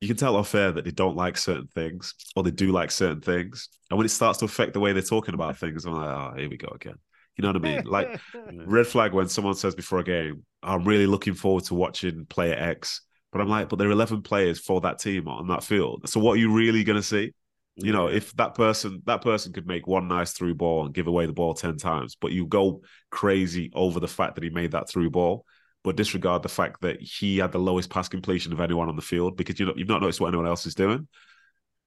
you 0.00 0.08
can 0.08 0.16
tell 0.16 0.36
off 0.36 0.54
air 0.54 0.72
that 0.72 0.84
they 0.84 0.90
don't 0.90 1.16
like 1.16 1.38
certain 1.38 1.68
things 1.68 2.14
or 2.34 2.42
they 2.42 2.50
do 2.50 2.70
like 2.70 2.90
certain 2.90 3.20
things. 3.20 3.68
And 3.90 3.96
when 3.96 4.04
it 4.04 4.10
starts 4.10 4.38
to 4.40 4.44
affect 4.44 4.74
the 4.74 4.80
way 4.80 4.92
they're 4.92 5.02
talking 5.02 5.34
about 5.34 5.56
things, 5.58 5.84
I'm 5.84 5.94
like, 5.94 6.08
oh, 6.08 6.34
here 6.36 6.50
we 6.50 6.56
go 6.56 6.72
again. 6.74 6.96
You 7.36 7.42
know 7.42 7.48
what 7.48 7.56
I 7.56 7.76
mean? 7.76 7.84
Like 7.84 8.20
red 8.52 8.86
flag 8.86 9.12
when 9.12 9.28
someone 9.28 9.54
says 9.54 9.74
before 9.74 9.98
a 9.98 10.04
game, 10.04 10.44
I'm 10.62 10.84
really 10.84 11.06
looking 11.06 11.34
forward 11.34 11.64
to 11.64 11.74
watching 11.74 12.26
player 12.26 12.54
X. 12.54 13.02
But 13.32 13.40
I'm 13.40 13.48
like, 13.48 13.68
but 13.68 13.78
there 13.78 13.88
are 13.88 13.92
11 13.92 14.22
players 14.22 14.58
for 14.58 14.80
that 14.82 14.98
team 14.98 15.28
on 15.28 15.48
that 15.48 15.62
field. 15.62 16.08
So 16.08 16.20
what 16.20 16.32
are 16.32 16.40
you 16.40 16.52
really 16.52 16.84
going 16.84 16.96
to 16.96 17.02
see? 17.02 17.32
You 17.74 17.92
know, 17.92 18.06
if 18.06 18.34
that 18.36 18.54
person 18.54 19.02
that 19.04 19.20
person 19.20 19.52
could 19.52 19.66
make 19.66 19.86
one 19.86 20.08
nice 20.08 20.32
through 20.32 20.54
ball 20.54 20.86
and 20.86 20.94
give 20.94 21.08
away 21.08 21.26
the 21.26 21.34
ball 21.34 21.52
10 21.52 21.76
times, 21.76 22.16
but 22.18 22.32
you 22.32 22.46
go 22.46 22.80
crazy 23.10 23.70
over 23.74 24.00
the 24.00 24.08
fact 24.08 24.36
that 24.36 24.44
he 24.44 24.48
made 24.48 24.70
that 24.70 24.88
through 24.88 25.10
ball, 25.10 25.44
but 25.86 25.94
disregard 25.94 26.42
the 26.42 26.48
fact 26.48 26.80
that 26.80 27.00
he 27.00 27.38
had 27.38 27.52
the 27.52 27.60
lowest 27.60 27.88
pass 27.90 28.08
completion 28.08 28.52
of 28.52 28.60
anyone 28.60 28.88
on 28.88 28.96
the 28.96 29.02
field 29.02 29.36
because 29.36 29.60
you 29.60 29.64
know 29.64 29.72
you've 29.76 29.86
not 29.86 30.00
noticed 30.00 30.20
what 30.20 30.26
anyone 30.26 30.44
else 30.44 30.66
is 30.66 30.74
doing. 30.74 31.06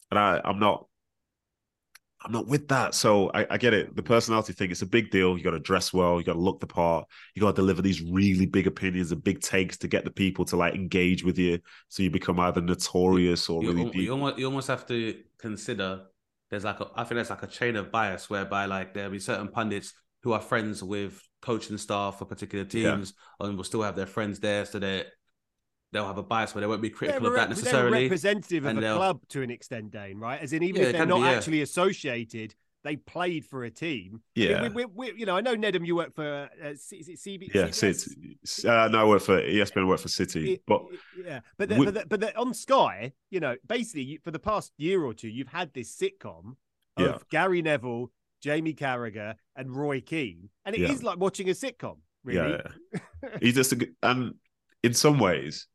And 0.10 0.18
I, 0.18 0.40
I'm 0.46 0.58
not 0.58 0.86
I'm 2.24 2.32
not 2.32 2.48
with 2.48 2.70
that. 2.70 2.96
So 2.96 3.30
I, 3.34 3.46
I, 3.50 3.58
get 3.58 3.74
it. 3.74 3.96
The 3.96 4.04
personality 4.04 4.52
thing, 4.52 4.72
it's 4.72 4.82
a 4.82 4.86
big 4.86 5.10
deal. 5.10 5.38
You 5.38 5.44
got 5.44 5.52
to 5.52 5.60
dress 5.60 5.94
well. 5.94 6.18
You 6.18 6.26
got 6.26 6.34
to 6.34 6.40
look 6.40 6.60
the 6.60 6.68
part. 6.68 7.08
You 7.34 7.42
got 7.42 7.56
to 7.56 7.62
deliver 7.62 7.82
these 7.82 8.02
really 8.02 8.46
big 8.46 8.68
opinions 8.68 9.14
and 9.14 9.24
big 9.24 9.40
takes 9.42 9.78
to 9.78 9.88
get 9.88 10.04
the 10.04 10.12
people 10.12 10.44
to 10.46 10.58
like 10.58 10.76
engage 10.76 11.24
with 11.24 11.38
you. 11.38 11.60
So 11.88 12.04
you 12.04 12.10
become 12.10 12.40
either 12.40 12.60
notorious 12.60 13.50
or 13.50 13.64
you, 13.64 13.70
really 13.70 13.84
you, 13.84 13.92
deep. 13.92 14.02
You 14.02 14.12
almost, 14.12 14.38
you 14.38 14.46
almost 14.46 14.68
have 14.68 14.86
to 14.88 15.18
consider 15.40 16.08
there's 16.50 16.66
like 16.66 16.80
a, 16.82 16.88
I 16.96 17.04
think 17.04 17.16
there's 17.16 17.30
like 17.30 17.44
a 17.44 17.48
chain 17.48 17.78
of 17.78 17.92
bias 17.92 18.30
whereby 18.30 18.66
like 18.66 18.94
there'll 18.94 19.12
be 19.12 19.20
certain 19.20 19.48
pundits 19.48 19.94
who 20.24 20.34
are 20.34 20.42
friends 20.42 20.84
with 20.84 21.22
coaching 21.42 21.78
staff 21.78 22.20
for 22.20 22.26
particular 22.26 22.66
teams 22.66 23.14
yeah. 23.40 23.48
and 23.48 23.58
will 23.58 23.64
still 23.64 23.82
have 23.82 23.96
their 23.96 24.06
friends 24.06 24.40
there 24.40 24.66
so 24.66 24.80
that 24.80 25.08
they'll 25.92 26.08
have 26.08 26.18
a 26.18 26.24
bias 26.24 26.54
where 26.54 26.62
they 26.62 26.68
won't 26.68 26.82
be 26.82 26.90
critical 26.90 27.22
they're, 27.22 27.32
of 27.32 27.38
that 27.38 27.50
necessarily. 27.50 27.92
They're 27.92 28.02
representative 28.04 28.66
of 28.66 28.78
a 28.78 28.82
club 28.82 29.22
to 29.30 29.42
an 29.42 29.50
extent, 29.50 29.92
Dane, 29.92 30.20
right? 30.20 30.42
As 30.42 30.54
in, 30.54 30.64
even 30.64 30.82
yeah, 30.82 30.88
if 30.88 30.94
they're 30.94 31.06
not 31.06 31.18
be, 31.18 31.24
yeah. 31.24 31.32
actually 31.32 31.62
associated, 31.62 32.56
they 32.84 32.96
played 32.96 33.46
for 33.46 33.64
a 33.64 33.70
team. 33.70 34.22
Yeah, 34.36 34.64
we, 34.64 34.70
we, 34.70 34.86
we, 34.86 35.14
you 35.20 35.26
know, 35.26 35.36
I 35.36 35.42
know 35.42 35.56
Nedum, 35.56 35.86
you 35.86 35.96
work 35.96 36.16
for 36.16 36.50
uh, 36.64 36.70
is 36.70 36.92
it 36.92 37.18
CB? 37.18 37.54
Yeah, 37.54 37.72
City. 37.72 38.38
Uh, 38.66 38.88
no, 38.90 39.02
I 39.02 39.04
work 39.06 39.22
for 39.22 39.42
ESPN. 39.42 39.82
I 39.82 39.86
work 39.86 40.00
for 40.00 40.08
City, 40.08 40.54
it, 40.54 40.62
but 40.66 40.84
yeah, 41.24 41.42
but 41.58 41.70
the, 41.70 41.76
but, 41.76 41.94
the, 41.94 42.06
but 42.08 42.20
the, 42.22 42.38
on 42.38 42.54
Sky, 42.54 43.14
you 43.30 43.40
know, 43.40 43.56
basically 43.68 44.20
for 44.24 44.32
the 44.32 44.40
past 44.40 44.74
year 44.78 45.04
or 45.04 45.14
two, 45.14 45.28
you've 45.28 45.50
had 45.50 45.74
this 45.74 45.96
sitcom 45.96 46.56
of 46.98 47.06
yeah. 47.06 47.18
Gary 47.30 47.62
Neville 47.62 48.12
Jamie 48.42 48.74
Carragher, 48.74 49.36
and 49.56 49.76
Roy 49.76 50.02
Keane, 50.02 50.50
and 50.66 50.76
it 50.76 50.82
yeah. 50.82 50.92
is 50.92 51.04
like 51.04 51.20
watching 51.20 51.50
a 51.50 51.54
sitcom. 51.54 51.98
Really, 52.24 52.60
yeah. 52.94 53.30
He's 53.42 53.56
just 53.56 53.74
a, 53.74 53.90
and 54.04 54.36
in 54.84 54.94
some 54.94 55.20
ways, 55.20 55.68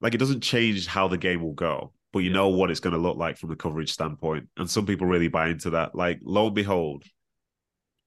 like 0.00 0.14
it 0.14 0.18
doesn't 0.18 0.42
change 0.42 0.86
how 0.86 1.08
the 1.08 1.18
game 1.18 1.42
will 1.42 1.54
go, 1.54 1.92
but 2.12 2.20
you 2.20 2.30
yeah. 2.30 2.36
know 2.36 2.48
what 2.48 2.70
it's 2.70 2.80
going 2.80 2.94
to 2.94 3.00
look 3.00 3.16
like 3.16 3.36
from 3.36 3.50
the 3.50 3.56
coverage 3.56 3.92
standpoint. 3.92 4.48
And 4.56 4.68
some 4.68 4.86
people 4.86 5.06
really 5.06 5.28
buy 5.28 5.48
into 5.48 5.70
that. 5.70 5.94
Like 5.94 6.20
lo 6.22 6.46
and 6.46 6.54
behold, 6.54 7.04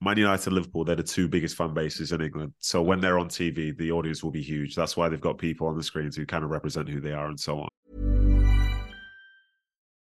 Man 0.00 0.16
United, 0.16 0.46
and 0.46 0.56
Liverpool, 0.56 0.84
they're 0.84 0.96
the 0.96 1.02
two 1.02 1.28
biggest 1.28 1.56
fan 1.56 1.74
bases 1.74 2.12
in 2.12 2.20
England. 2.20 2.52
So 2.58 2.82
when 2.82 3.00
they're 3.00 3.18
on 3.18 3.28
TV, 3.28 3.76
the 3.76 3.92
audience 3.92 4.22
will 4.22 4.32
be 4.32 4.42
huge. 4.42 4.74
That's 4.74 4.96
why 4.96 5.08
they've 5.08 5.20
got 5.20 5.38
people 5.38 5.68
on 5.68 5.76
the 5.76 5.82
screens 5.82 6.16
who 6.16 6.26
kind 6.26 6.44
of 6.44 6.50
represent 6.50 6.88
who 6.88 7.00
they 7.00 7.12
are 7.12 7.28
and 7.28 7.38
so 7.38 7.60
on. 7.60 8.11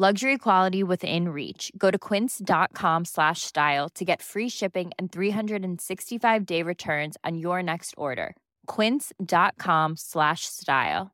Luxury 0.00 0.38
quality 0.38 0.84
within 0.84 1.30
reach. 1.30 1.72
Go 1.76 1.90
to 1.90 1.98
quince.com 1.98 3.04
slash 3.04 3.42
style 3.42 3.88
to 3.96 4.04
get 4.04 4.22
free 4.22 4.48
shipping 4.48 4.92
and 4.96 5.10
365 5.10 6.46
day 6.46 6.62
returns 6.62 7.16
on 7.24 7.36
your 7.36 7.64
next 7.64 7.94
order. 7.96 8.36
Quince.com 8.68 9.96
slash 9.96 10.42
style. 10.42 11.10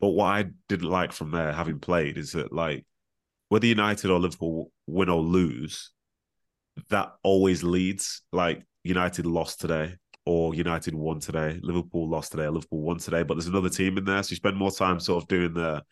But 0.00 0.10
what 0.10 0.26
I 0.26 0.44
didn't 0.68 0.90
like 0.90 1.10
from 1.10 1.32
there, 1.32 1.52
having 1.52 1.80
played, 1.80 2.18
is 2.18 2.30
that 2.32 2.52
like 2.52 2.86
whether 3.48 3.66
United 3.66 4.12
or 4.12 4.20
Liverpool 4.20 4.70
win 4.86 5.08
or 5.08 5.20
lose, 5.20 5.90
that 6.90 7.14
always 7.24 7.64
leads. 7.64 8.22
Like 8.32 8.62
United 8.84 9.26
lost 9.26 9.60
today, 9.60 9.96
or 10.28 10.54
United 10.54 10.94
won 10.94 11.18
today. 11.18 11.58
Liverpool 11.62 12.06
lost 12.06 12.32
today, 12.32 12.46
Liverpool 12.48 12.82
won 12.82 12.98
today. 12.98 13.22
But 13.22 13.34
there's 13.34 13.46
another 13.46 13.70
team 13.70 13.96
in 13.96 14.04
there, 14.04 14.22
so 14.22 14.32
you 14.32 14.36
spend 14.36 14.58
more 14.58 14.70
time 14.70 15.00
sort 15.00 15.24
of 15.24 15.28
doing 15.28 15.54
the 15.54 15.82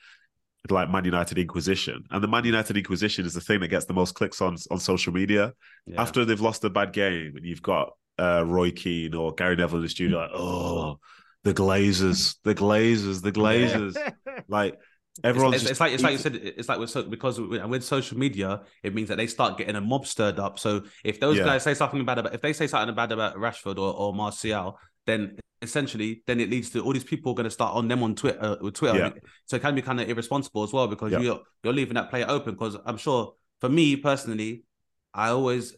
like 0.68 0.90
Man 0.90 1.06
United 1.06 1.38
Inquisition, 1.38 2.04
and 2.10 2.22
the 2.22 2.28
Man 2.28 2.44
United 2.44 2.76
Inquisition 2.76 3.24
is 3.24 3.32
the 3.32 3.40
thing 3.40 3.60
that 3.60 3.68
gets 3.68 3.86
the 3.86 3.94
most 3.94 4.14
clicks 4.14 4.42
on 4.42 4.58
on 4.70 4.78
social 4.78 5.10
media. 5.14 5.54
Yeah. 5.86 6.02
After 6.02 6.26
they've 6.26 6.38
lost 6.38 6.64
a 6.64 6.68
bad 6.68 6.92
game, 6.92 7.32
and 7.36 7.46
you've 7.46 7.62
got 7.62 7.94
uh, 8.18 8.44
Roy 8.46 8.72
Keane 8.72 9.14
or 9.14 9.32
Gary 9.32 9.56
Neville 9.56 9.78
in 9.78 9.84
the 9.84 9.88
studio, 9.88 10.18
like, 10.18 10.30
oh, 10.34 10.98
the 11.44 11.54
Glazers, 11.54 12.36
the 12.44 12.54
Glazers, 12.54 13.22
the 13.22 13.32
Glazers, 13.40 13.96
like. 14.48 14.78
Everyone's 15.24 15.54
it's, 15.56 15.62
just- 15.62 15.70
it's 15.72 15.80
like 15.80 15.92
it's 15.92 16.02
like 16.02 16.12
you 16.12 16.18
said. 16.18 16.34
It's 16.36 16.68
like 16.68 16.78
with 16.78 16.90
so, 16.90 17.02
because 17.04 17.40
with, 17.40 17.64
with 17.64 17.84
social 17.84 18.18
media, 18.18 18.62
it 18.82 18.94
means 18.94 19.08
that 19.08 19.16
they 19.16 19.26
start 19.26 19.56
getting 19.58 19.76
a 19.76 19.80
mob 19.80 20.06
stirred 20.06 20.38
up. 20.38 20.58
So 20.58 20.82
if 21.04 21.20
those 21.20 21.38
Yeah. 21.38 21.44
guys 21.44 21.62
say 21.62 21.74
something 21.74 22.04
bad 22.04 22.18
about, 22.18 22.34
if 22.34 22.42
they 22.42 22.52
say 22.52 22.66
something 22.66 22.94
bad 22.94 23.12
about 23.12 23.36
Rashford 23.36 23.78
or, 23.78 23.94
or 23.94 24.12
Martial, 24.14 24.78
then 25.06 25.38
essentially, 25.62 26.22
then 26.26 26.38
it 26.40 26.50
leads 26.50 26.70
to 26.70 26.80
all 26.84 26.92
these 26.92 27.04
people 27.04 27.32
going 27.34 27.44
to 27.44 27.50
start 27.50 27.74
on 27.74 27.88
them 27.88 28.02
on 28.02 28.14
Twitter. 28.14 28.38
Uh, 28.42 28.56
with 28.60 28.74
Twitter, 28.74 28.98
Yeah. 28.98 29.10
so 29.46 29.56
it 29.56 29.62
can 29.62 29.74
be 29.74 29.82
kind 29.82 30.00
of 30.00 30.08
irresponsible 30.08 30.62
as 30.64 30.72
well 30.72 30.86
because 30.88 31.12
Yeah. 31.12 31.20
you're 31.20 31.40
you're 31.64 31.72
leaving 31.72 31.94
that 31.94 32.10
player 32.10 32.26
open. 32.28 32.54
Because 32.54 32.76
I'm 32.84 32.98
sure 32.98 33.34
for 33.60 33.68
me 33.68 33.96
personally, 33.96 34.62
I 35.14 35.28
always. 35.30 35.74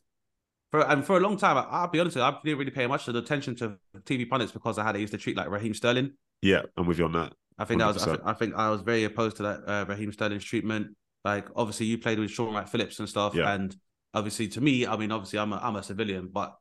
For, 0.70 0.80
and 0.86 1.02
for 1.02 1.16
a 1.16 1.20
long 1.20 1.38
time, 1.38 1.56
I- 1.56 1.62
I'll 1.70 1.88
be 1.88 1.98
honest, 1.98 2.16
you, 2.16 2.22
I 2.22 2.36
didn't 2.44 2.58
really 2.58 2.70
pay 2.70 2.86
much 2.86 3.08
attention 3.08 3.56
to 3.56 3.76
TV 4.00 4.28
pundits 4.28 4.52
because 4.52 4.76
I 4.78 4.84
had 4.84 4.96
they 4.96 5.00
used 5.00 5.12
to 5.14 5.18
treat 5.18 5.34
like 5.36 5.48
Raheem 5.48 5.72
Sterling. 5.72 6.10
yeah, 6.42 6.62
I'm 6.76 6.86
with 6.86 6.98
you 6.98 7.06
on 7.06 7.12
that. 7.12 7.32
I 7.58 7.64
think 7.64 7.80
that 7.80 7.86
was. 7.86 8.02
I 8.02 8.10
100. 8.10 8.16
think, 8.18 8.28
I 8.28 8.38
think 8.38 8.54
I 8.54 8.70
was 8.70 8.82
very 8.82 9.04
opposed 9.04 9.36
to 9.38 9.42
that 9.44 9.60
uh, 9.66 9.84
Raheem 9.88 10.12
Sterling's 10.12 10.44
treatment. 10.44 10.96
Like, 11.24 11.48
obviously, 11.56 11.86
you 11.86 11.98
played 11.98 12.18
with 12.18 12.30
Shaun 12.30 12.54
Wright 12.54 12.68
Phillips 12.68 12.98
and 13.00 13.08
stuff, 13.08 13.34
Yeah. 13.34 13.52
and 13.52 13.74
obviously, 14.14 14.48
to 14.48 14.60
me, 14.60 14.86
I 14.86 14.96
mean, 14.96 15.10
obviously, 15.12 15.38
I'm 15.38 15.52
a 15.52 15.56
I'm 15.56 15.76
a 15.76 15.82
civilian, 15.82 16.28
but 16.32 16.56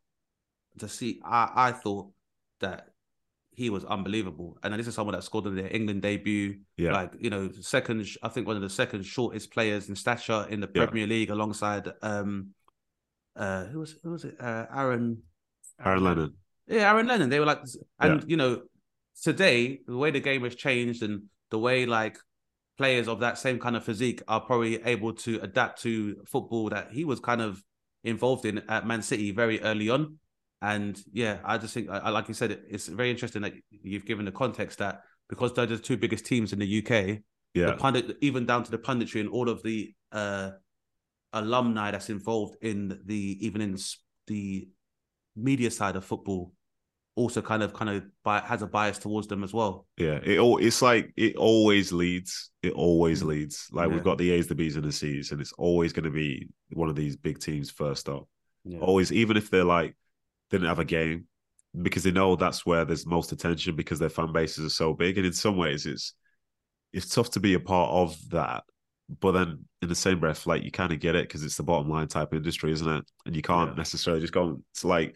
to 0.79 0.87
see, 0.89 1.21
I 1.23 1.49
I 1.55 1.71
thought 1.71 2.11
that 2.59 2.89
he 3.51 3.69
was 3.69 3.85
unbelievable, 3.85 4.57
and 4.63 4.73
this 4.73 4.87
is 4.87 4.95
someone 4.95 5.13
that 5.15 5.23
scored 5.23 5.45
in 5.47 5.55
their 5.55 5.73
England 5.73 6.01
debut. 6.01 6.59
Yeah. 6.77 6.91
like 6.93 7.13
you 7.19 7.29
know, 7.29 7.49
second, 7.61 8.07
I 8.23 8.29
think 8.29 8.47
one 8.47 8.55
of 8.55 8.61
the 8.61 8.69
second 8.69 9.03
shortest 9.03 9.51
players 9.51 9.89
in 9.89 9.95
stature 9.95 10.45
in 10.49 10.59
the 10.59 10.69
Yeah. 10.73 10.85
Premier 10.85 11.07
League, 11.07 11.29
alongside 11.29 11.91
um, 12.01 12.49
uh, 13.35 13.65
who 13.65 13.79
was 13.79 13.95
who 14.03 14.11
was 14.11 14.25
it? 14.25 14.35
Uh, 14.39 14.65
Aaron. 14.75 15.21
Aaron 15.83 16.03
Lennon. 16.03 16.33
Yeah, 16.67 16.91
Aaron 16.91 17.05
Lennon. 17.07 17.29
They 17.29 17.39
were 17.39 17.45
like, 17.45 17.61
and 17.99 18.23
you 18.27 18.35
know, 18.37 18.63
today 19.23 19.79
the 19.87 19.97
way 19.97 20.11
the 20.11 20.19
game 20.19 20.43
has 20.43 20.55
changed 20.55 21.03
and 21.03 21.23
the 21.49 21.59
way 21.59 21.85
like 21.85 22.17
players 22.77 23.07
of 23.07 23.19
that 23.21 23.37
same 23.37 23.59
kind 23.59 23.75
of 23.75 23.83
physique 23.83 24.21
are 24.27 24.41
probably 24.41 24.81
able 24.83 25.13
to 25.13 25.39
adapt 25.41 25.81
to 25.81 26.17
football 26.25 26.69
that 26.69 26.89
he 26.91 27.03
was 27.05 27.19
kind 27.19 27.41
of 27.41 27.63
involved 28.03 28.45
in 28.45 28.59
at 28.69 28.85
Man 28.85 29.01
City 29.01 29.31
very 29.31 29.59
early 29.61 29.89
on. 29.89 30.17
And 30.61 30.99
yeah, 31.11 31.37
I 31.43 31.57
just 31.57 31.73
think, 31.73 31.89
I, 31.89 32.09
like 32.09 32.27
you 32.27 32.33
said, 32.33 32.59
it's 32.69 32.87
very 32.87 33.11
interesting 33.11 33.43
that 33.43 33.53
you've 33.69 34.05
given 34.05 34.25
the 34.25 34.31
context 34.31 34.79
that 34.79 35.01
because 35.29 35.53
they're 35.53 35.65
the 35.65 35.77
two 35.77 35.97
biggest 35.97 36.25
teams 36.25 36.53
in 36.53 36.59
the 36.59 36.79
UK, 36.79 37.19
Yeah, 37.53 37.67
the 37.67 37.73
pundit, 37.73 38.17
even 38.21 38.45
down 38.45 38.63
to 38.63 38.71
the 38.71 38.77
punditry 38.77 39.19
and 39.19 39.29
all 39.29 39.49
of 39.49 39.61
the 39.61 39.93
uh, 40.11 40.51
alumni 41.33 41.91
that's 41.91 42.09
involved 42.09 42.55
in 42.61 42.99
the 43.05 43.37
even 43.45 43.61
in 43.61 43.77
the 44.27 44.67
media 45.35 45.69
side 45.69 45.95
of 45.95 46.05
football, 46.05 46.53
also 47.17 47.41
kind 47.41 47.63
of 47.63 47.73
kind 47.73 47.89
of 47.89 48.03
bi- 48.23 48.45
has 48.45 48.61
a 48.61 48.67
bias 48.67 48.99
towards 48.99 49.27
them 49.27 49.43
as 49.43 49.53
well. 49.53 49.85
yeah. 49.97 50.19
It 50.23 50.37
all 50.39 50.57
it's 50.59 50.81
like 50.81 51.11
it 51.17 51.35
always 51.35 51.91
leads. 51.91 52.51
It 52.61 52.73
always 52.73 53.23
mm. 53.23 53.27
leads. 53.27 53.67
Like 53.71 53.89
Yeah. 53.89 53.95
we've 53.95 54.03
got 54.03 54.17
the 54.19 54.31
A's, 54.31 54.47
the 54.47 54.55
B's, 54.55 54.75
and 54.75 54.85
the 54.85 54.91
C's, 54.91 55.31
and 55.31 55.41
it's 55.41 55.53
always 55.53 55.91
going 55.93 56.05
to 56.05 56.11
be 56.11 56.47
one 56.71 56.89
of 56.89 56.95
these 56.95 57.17
big 57.17 57.39
teams 57.39 57.71
first 57.71 58.07
up. 58.07 58.27
Yeah. 58.63 58.79
Always, 58.79 59.11
even 59.11 59.35
if 59.35 59.49
they're 59.49 59.63
like 59.63 59.95
didn't 60.51 60.67
have 60.67 60.79
a 60.79 60.85
game, 60.85 61.25
because 61.81 62.03
they 62.03 62.11
know 62.11 62.35
that's 62.35 62.65
where 62.65 62.85
there's 62.85 63.05
most 63.05 63.31
attention 63.31 63.75
because 63.75 63.99
their 63.99 64.09
fan 64.09 64.31
bases 64.31 64.65
are 64.65 64.69
so 64.69 64.93
big. 64.93 65.17
And 65.17 65.25
in 65.25 65.33
some 65.33 65.57
ways, 65.57 65.85
it's 65.85 66.13
it's 66.93 67.09
tough 67.09 67.31
to 67.31 67.39
be 67.39 67.55
a 67.55 67.59
part 67.59 67.91
of 67.91 68.15
that. 68.29 68.63
But 69.21 69.31
then 69.31 69.65
in 69.81 69.89
the 69.89 69.95
same 69.95 70.19
breath, 70.19 70.45
like 70.45 70.63
you 70.63 70.71
kind 70.71 70.91
of 70.93 70.99
get 70.99 71.15
it 71.15 71.27
because 71.27 71.43
it's 71.43 71.57
the 71.57 71.63
bottom 71.63 71.89
line 71.89 72.07
type 72.07 72.33
industry, 72.33 72.71
isn't 72.73 72.87
it? 72.87 73.05
And 73.25 73.35
you 73.35 73.41
can't 73.41 73.71
Yeah. 73.71 73.77
necessarily 73.77 74.21
just 74.21 74.33
go. 74.33 74.61
It's 74.71 74.83
like 74.85 75.15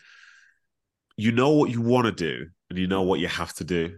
you 1.18 1.32
know 1.32 1.52
what 1.52 1.70
you 1.70 1.82
want 1.82 2.06
to 2.06 2.12
do 2.12 2.48
and 2.70 2.80
you 2.80 2.88
know 2.88 3.02
what 3.04 3.20
you 3.20 3.28
have 3.28 3.54
to 3.56 3.64
do, 3.64 3.98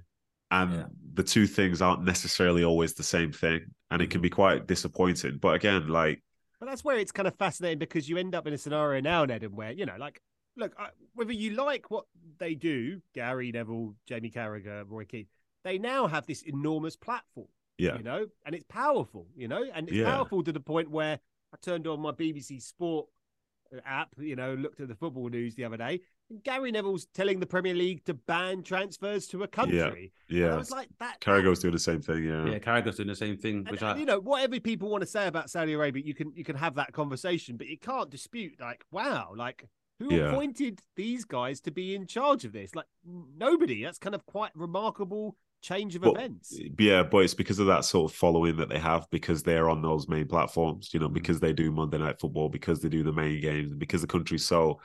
and 0.51 0.73
Yeah. 0.73 0.85
the 1.13 1.23
two 1.23 1.47
things 1.47 1.81
aren't 1.81 2.03
necessarily 2.03 2.63
always 2.63 2.93
the 2.93 3.03
same 3.03 3.31
thing, 3.31 3.61
and 3.91 4.01
it 4.01 4.09
can 4.09 4.21
be 4.21 4.29
quite 4.29 4.67
disappointing. 4.67 5.37
But 5.37 5.55
again, 5.55 5.87
like 5.87 6.23
But 6.59 6.67
that's 6.67 6.83
where 6.83 6.97
it's 6.97 7.11
kind 7.11 7.27
of 7.27 7.35
fascinating 7.35 7.79
because 7.79 8.07
you 8.09 8.17
end 8.17 8.35
up 8.35 8.47
in 8.47 8.53
a 8.53 8.57
scenario 8.57 9.01
now, 9.01 9.25
Ned, 9.25 9.43
and 9.43 9.53
where 9.55 9.71
you 9.71 9.85
know, 9.85 9.97
like, 9.97 10.21
look, 10.55 10.73
I, 10.79 10.89
whether 11.13 11.33
you 11.33 11.51
like 11.51 11.91
what 11.91 12.05
they 12.37 12.55
do, 12.55 13.01
Gary 13.13 13.51
Neville, 13.51 13.95
Jamie 14.07 14.31
Carragher, 14.31 14.83
Roy 14.87 15.05
Keane, 15.05 15.27
they 15.63 15.77
now 15.77 16.07
have 16.07 16.25
this 16.25 16.41
enormous 16.43 16.95
platform. 16.95 17.47
yeah, 17.77 17.97
you 17.97 18.03
know, 18.03 18.27
and 18.45 18.55
it's 18.55 18.65
powerful, 18.69 19.27
you 19.35 19.47
know, 19.47 19.63
and 19.73 19.89
it's 19.89 19.97
Yeah. 19.97 20.05
powerful 20.05 20.43
to 20.43 20.51
the 20.51 20.59
point 20.59 20.89
where 20.89 21.19
I 21.53 21.57
turned 21.61 21.85
on 21.87 21.99
my 21.99 22.11
BBC 22.11 22.59
Sport 22.59 23.07
uh, 23.75 23.79
app, 23.85 24.09
you 24.17 24.35
know, 24.35 24.53
looked 24.53 24.79
at 24.79 24.87
the 24.87 24.95
football 24.95 25.29
news 25.29 25.55
the 25.55 25.65
other 25.65 25.77
day, 25.77 26.01
Gary 26.43 26.71
Neville's 26.71 27.05
telling 27.13 27.39
the 27.39 27.45
Premier 27.45 27.73
League 27.75 28.03
to 28.05 28.13
ban 28.13 28.63
transfers 28.63 29.27
to 29.27 29.43
a 29.43 29.47
country. 29.47 30.11
Yeah, 30.29 30.37
And 30.43 30.45
I 30.45 30.49
yeah. 30.53 30.57
was 30.57 30.71
like, 30.71 30.87
that. 30.99 31.19
Carragher's 31.19 31.59
doing 31.59 31.73
the 31.73 31.79
same 31.79 32.01
thing. 32.01 32.23
Yeah, 32.23 32.45
Yeah, 32.45 32.59
Carragher's 32.59 32.95
doing 32.95 33.09
the 33.09 33.15
same 33.15 33.37
thing, 33.37 33.57
And, 33.57 33.69
which 33.69 33.81
and, 33.81 33.89
I 33.91 33.97
you 33.97 34.05
know, 34.05 34.19
whatever 34.19 34.59
people 34.59 34.89
want 34.89 35.01
to 35.01 35.07
say 35.07 35.27
about 35.27 35.49
Saudi 35.49 35.73
Arabia, 35.73 36.01
you 36.05 36.13
can 36.13 36.31
you 36.33 36.43
can 36.43 36.55
have 36.55 36.75
that 36.75 36.91
conversation, 36.93 37.57
but 37.57 37.67
you 37.67 37.77
can't 37.77 38.09
dispute, 38.09 38.53
like, 38.59 38.83
wow, 38.91 39.33
like 39.35 39.67
who 39.99 40.13
Yeah. 40.15 40.29
appointed 40.29 40.79
these 40.95 41.23
guys 41.23 41.61
to 41.61 41.71
be 41.71 41.93
in 41.93 42.07
charge 42.07 42.45
of 42.45 42.51
this? 42.51 42.73
Like 42.73 42.87
nobody. 43.37 43.83
That's 43.83 43.99
kind 43.99 44.15
of 44.15 44.25
quite 44.25 44.51
remarkable 44.55 45.35
change 45.61 45.95
of 45.95 46.01
But- 46.01 46.15
events. 46.15 46.57
Yeah, 46.79 47.03
but 47.03 47.19
it's 47.19 47.33
because 47.35 47.59
of 47.59 47.67
that 47.67 47.85
sort 47.85 48.11
of 48.11 48.17
following 48.17 48.57
that 48.57 48.69
they 48.69 48.79
have 48.79 49.07
because 49.11 49.43
they're 49.43 49.69
on 49.69 49.81
those 49.81 50.09
main 50.09 50.27
platforms, 50.27 50.93
you 50.93 50.99
know, 50.99 51.07
Mm. 51.09 51.13
because 51.13 51.39
they 51.39 51.53
do 51.53 51.71
Monday 51.71 51.99
Night 51.99 52.19
Football, 52.19 52.49
because 52.49 52.81
they 52.81 52.89
do 52.89 53.03
the 53.03 53.13
main 53.13 53.39
games, 53.39 53.73
because 53.75 54.01
the 54.01 54.07
country's 54.07 54.45
so 54.45 54.81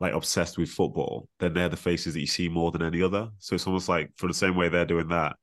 like 0.00 0.12
obsessed 0.14 0.58
with 0.58 0.68
football, 0.70 1.28
then 1.38 1.54
they're 1.54 1.68
the 1.68 1.76
faces 1.76 2.14
that 2.14 2.20
you 2.20 2.26
see 2.26 2.48
more 2.48 2.70
than 2.70 2.82
any 2.82 3.02
other. 3.02 3.30
So 3.38 3.54
it's 3.54 3.66
almost 3.66 3.88
like 3.88 4.10
for 4.16 4.26
the 4.28 4.34
same 4.34 4.56
way 4.56 4.68
they're 4.68 4.84
doing 4.84 5.08
that. 5.08 5.36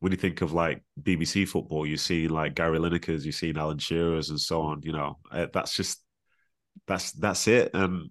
When 0.00 0.12
you 0.12 0.18
think 0.18 0.40
of 0.40 0.52
like 0.52 0.82
BBC 1.02 1.44
football, 1.44 1.86
you 1.86 1.98
see 1.98 2.26
like 2.26 2.54
Gary 2.54 2.78
Lineker's, 2.78 3.26
you 3.26 3.32
see 3.32 3.52
Alan 3.54 3.78
Shearer's, 3.78 4.30
and 4.30 4.40
so 4.40 4.62
on. 4.62 4.80
You 4.82 4.92
know, 4.92 5.18
uh, 5.30 5.46
that's 5.52 5.74
just 5.76 6.02
that's 6.86 7.12
that's 7.12 7.48
it. 7.48 7.70
And 7.74 8.10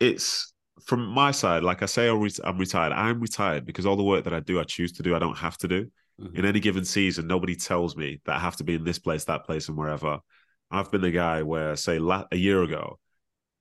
it's 0.00 0.52
from 0.86 1.06
my 1.06 1.30
side, 1.30 1.62
like 1.62 1.82
I 1.82 1.86
say, 1.86 2.08
I'm 2.08 2.20
ret- 2.20 2.40
I'm 2.44 2.58
retired. 2.58 2.92
I'm 2.92 3.20
retired 3.20 3.66
because 3.66 3.86
all 3.86 3.96
the 3.96 4.02
work 4.04 4.24
that 4.24 4.34
I 4.34 4.40
do, 4.40 4.60
I 4.60 4.64
choose 4.64 4.92
to 4.92 5.02
do. 5.02 5.16
I 5.16 5.18
don't 5.20 5.38
have 5.38 5.58
to 5.58 5.68
do. 5.68 5.90
Mhm. 6.20 6.38
In 6.38 6.44
any 6.44 6.60
given 6.60 6.84
season, 6.84 7.26
nobody 7.26 7.56
tells 7.56 7.96
me 7.96 8.20
that 8.26 8.36
I 8.36 8.40
have 8.40 8.56
to 8.56 8.64
be 8.64 8.74
in 8.74 8.84
this 8.84 8.98
place, 8.98 9.24
that 9.24 9.44
place, 9.44 9.68
and 9.68 9.76
wherever. 9.76 10.18
I've 10.70 10.90
been 10.90 11.02
the 11.02 11.10
guy 11.10 11.42
where, 11.42 11.76
say, 11.76 11.98
la- 11.98 12.26
a 12.32 12.36
year 12.36 12.62
ago, 12.62 12.98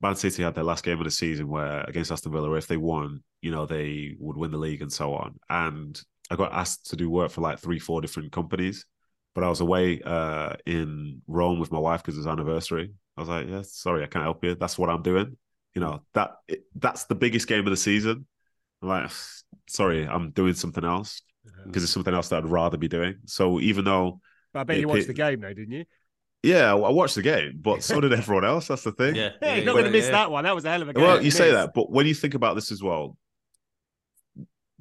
Man 0.02 0.16
City 0.16 0.44
had 0.44 0.56
their 0.56 0.64
last 0.64 0.84
game 0.84 0.98
of 0.98 1.04
the 1.06 1.12
season 1.12 1.48
where 1.48 1.84
against 1.88 2.12
Aston 2.12 2.32
Villa, 2.32 2.52
if 2.54 2.68
they 2.68 2.78
won, 2.78 3.24
you 3.42 3.52
know, 3.52 3.66
they 3.66 4.16
would 4.20 4.38
win 4.38 4.52
the 4.52 4.58
league 4.58 4.82
and 4.82 4.92
so 4.92 5.14
on. 5.14 5.40
And 5.50 6.00
I 6.30 6.36
got 6.36 6.54
asked 6.54 6.90
to 6.90 6.96
do 6.96 7.10
work 7.10 7.32
for 7.32 7.42
like 7.42 7.60
three, 7.60 7.80
four 7.80 8.02
different 8.02 8.32
companies. 8.32 8.86
But 9.34 9.44
I 9.44 9.50
was 9.50 9.62
away 9.62 10.02
uh, 10.02 10.56
in 10.66 11.22
Rome 11.28 11.60
with 11.60 11.72
my 11.72 11.80
wife 11.80 12.02
because 12.02 12.16
it 12.16 12.20
was 12.20 12.28
anniversary. 12.28 12.92
I 13.16 13.22
was 13.22 13.30
like, 13.30 13.48
yeah, 13.48 13.62
sorry, 13.64 14.04
I 14.04 14.08
can't 14.08 14.26
help 14.26 14.44
you. 14.44 14.56
That's 14.56 14.78
what 14.78 14.90
I'm 14.90 15.04
doing. 15.04 15.38
You 15.74 15.82
know, 15.82 16.02
that 16.14 16.32
it, 16.48 16.64
that's 16.76 17.06
the 17.06 17.16
biggest 17.16 17.48
game 17.48 17.66
of 17.66 17.72
the 17.72 17.78
season. 17.78 18.28
I'm 18.82 18.90
like, 18.90 19.12
sorry, 19.70 20.08
I'm 20.08 20.32
doing 20.32 20.54
something 20.54 20.84
else 20.84 21.22
because 21.66 21.84
it's 21.84 21.92
something 21.92 22.14
else 22.14 22.30
that 22.30 22.44
I'd 22.44 22.50
rather 22.50 22.78
be 22.78 22.88
doing. 22.88 23.18
So 23.26 23.60
even 23.60 23.86
though, 23.86 24.20
But 24.54 24.62
I 24.62 24.64
bet 24.64 24.80
you 24.80 24.88
watched 24.88 25.08
the 25.08 25.14
game 25.14 25.42
though, 25.42 25.54
didn't 25.54 25.72
you? 25.72 25.86
Yeah, 26.44 26.72
I 26.72 26.90
watched 26.90 27.16
the 27.16 27.22
game, 27.22 27.60
but 27.62 27.84
so 27.84 28.00
did 28.02 28.14
everyone 28.22 28.46
else. 28.46 28.68
That's 28.68 28.84
the 28.84 28.92
thing. 28.92 29.16
yeah, 29.16 29.32
Yeah, 29.42 29.56
you're 29.56 29.66
not 29.66 29.74
going 29.74 29.86
to 29.86 29.92
miss 29.92 30.06
yeah. 30.06 30.12
that 30.12 30.32
one. 30.32 30.44
That 30.44 30.56
was 30.56 30.66
a 30.66 30.70
hell 30.72 30.82
of 30.82 30.90
a 30.90 30.94
game. 30.94 31.04
Well, 31.04 31.18
to 31.20 31.24
you 31.24 31.32
say 31.32 31.52
that, 31.52 31.74
but 31.74 31.92
when 31.92 32.06
you 32.08 32.14
think 32.16 32.34
about 32.34 32.56
this 32.56 32.72
as 32.72 32.82
well, 32.82 33.18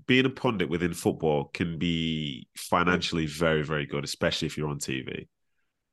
being 0.07 0.27
a 0.27 0.31
pundit 0.31 0.69
within 0.69 0.93
football 0.95 1.45
can 1.53 1.79
be 1.79 2.49
financially 2.57 3.27
very, 3.27 3.63
very 3.63 3.87
good, 3.87 4.03
especially 4.05 4.47
if 4.47 4.57
you're 4.57 4.69
on 4.69 4.79
TV. 4.79 5.29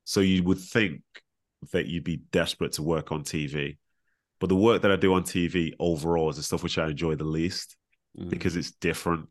So 0.04 0.20
you 0.20 0.42
would 0.44 0.58
think 0.58 1.02
that 1.72 1.86
you'd 1.86 2.04
be 2.04 2.16
desperate 2.32 2.72
to 2.72 2.82
work 2.82 3.12
on 3.12 3.22
TV. 3.22 3.76
But 4.40 4.48
the 4.48 4.56
work 4.56 4.82
that 4.82 4.90
I 4.90 4.96
do 4.96 5.12
on 5.14 5.22
TV 5.24 5.74
overall 5.78 6.30
is 6.30 6.36
the 6.36 6.42
stuff 6.42 6.62
which 6.62 6.78
I 6.78 6.88
enjoy 6.88 7.14
the 7.16 7.24
least 7.24 7.76
Mhm. 8.18 8.30
because 8.30 8.56
it's 8.56 8.70
different, 8.72 9.28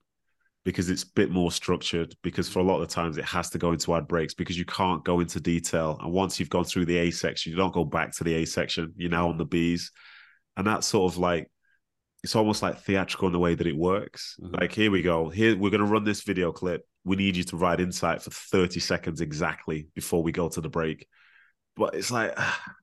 because 0.68 0.90
it's 0.90 1.04
a 1.04 1.12
bit 1.16 1.32
more 1.32 1.50
structured, 1.50 2.14
because 2.24 2.50
for 2.50 2.60
a 2.60 2.62
lot 2.62 2.82
of 2.82 2.90
the 2.90 2.94
times 2.94 3.18
it 3.18 3.24
has 3.24 3.50
to 3.50 3.58
go 3.58 3.72
into 3.72 3.96
ad 3.96 4.06
breaks 4.06 4.34
because 4.34 4.58
you 4.58 4.66
can't 4.66 5.02
go 5.06 5.22
into 5.22 5.40
detail. 5.40 5.98
And 6.02 6.12
once 6.12 6.42
you've 6.42 6.50
gone 6.50 6.66
through 6.66 6.88
the 6.88 6.98
A 6.98 7.10
section, 7.10 7.54
you 7.54 7.58
don't 7.58 7.74
go 7.74 7.86
back 7.86 8.14
to 8.18 8.26
the 8.26 8.34
A 8.34 8.46
section, 8.46 8.92
you're 8.98 9.10
now 9.10 9.30
on 9.30 9.38
the 9.38 9.46
Bs. 9.46 9.84
And 10.58 10.68
that's 10.68 10.86
sort 10.86 11.10
of 11.10 11.18
like, 11.18 11.50
it's 12.22 12.36
almost 12.36 12.62
like 12.62 12.80
theatrical 12.82 13.28
in 13.28 13.32
the 13.32 13.40
way 13.40 13.56
that 13.56 13.66
it 13.66 13.78
works. 13.78 14.36
Mhm. 14.44 14.60
Like, 14.60 14.74
here 14.74 14.92
we 14.92 15.02
go. 15.02 15.30
Here, 15.30 15.56
we're 15.56 15.70
going 15.70 15.86
to 15.86 15.88
run 15.90 16.04
this 16.04 16.24
video 16.24 16.52
clip. 16.52 16.86
we 17.06 17.16
need 17.16 17.38
you 17.38 17.46
to 17.46 17.56
write 17.56 17.80
insight 17.80 18.22
for 18.22 18.32
30 18.32 18.82
seconds 18.82 19.22
exactly 19.22 19.88
before 19.96 20.22
we 20.22 20.34
go 20.34 20.50
to 20.50 20.60
the 20.60 20.68
break. 20.68 21.08
But 21.78 21.96
it's 21.96 22.12
like, 22.12 22.38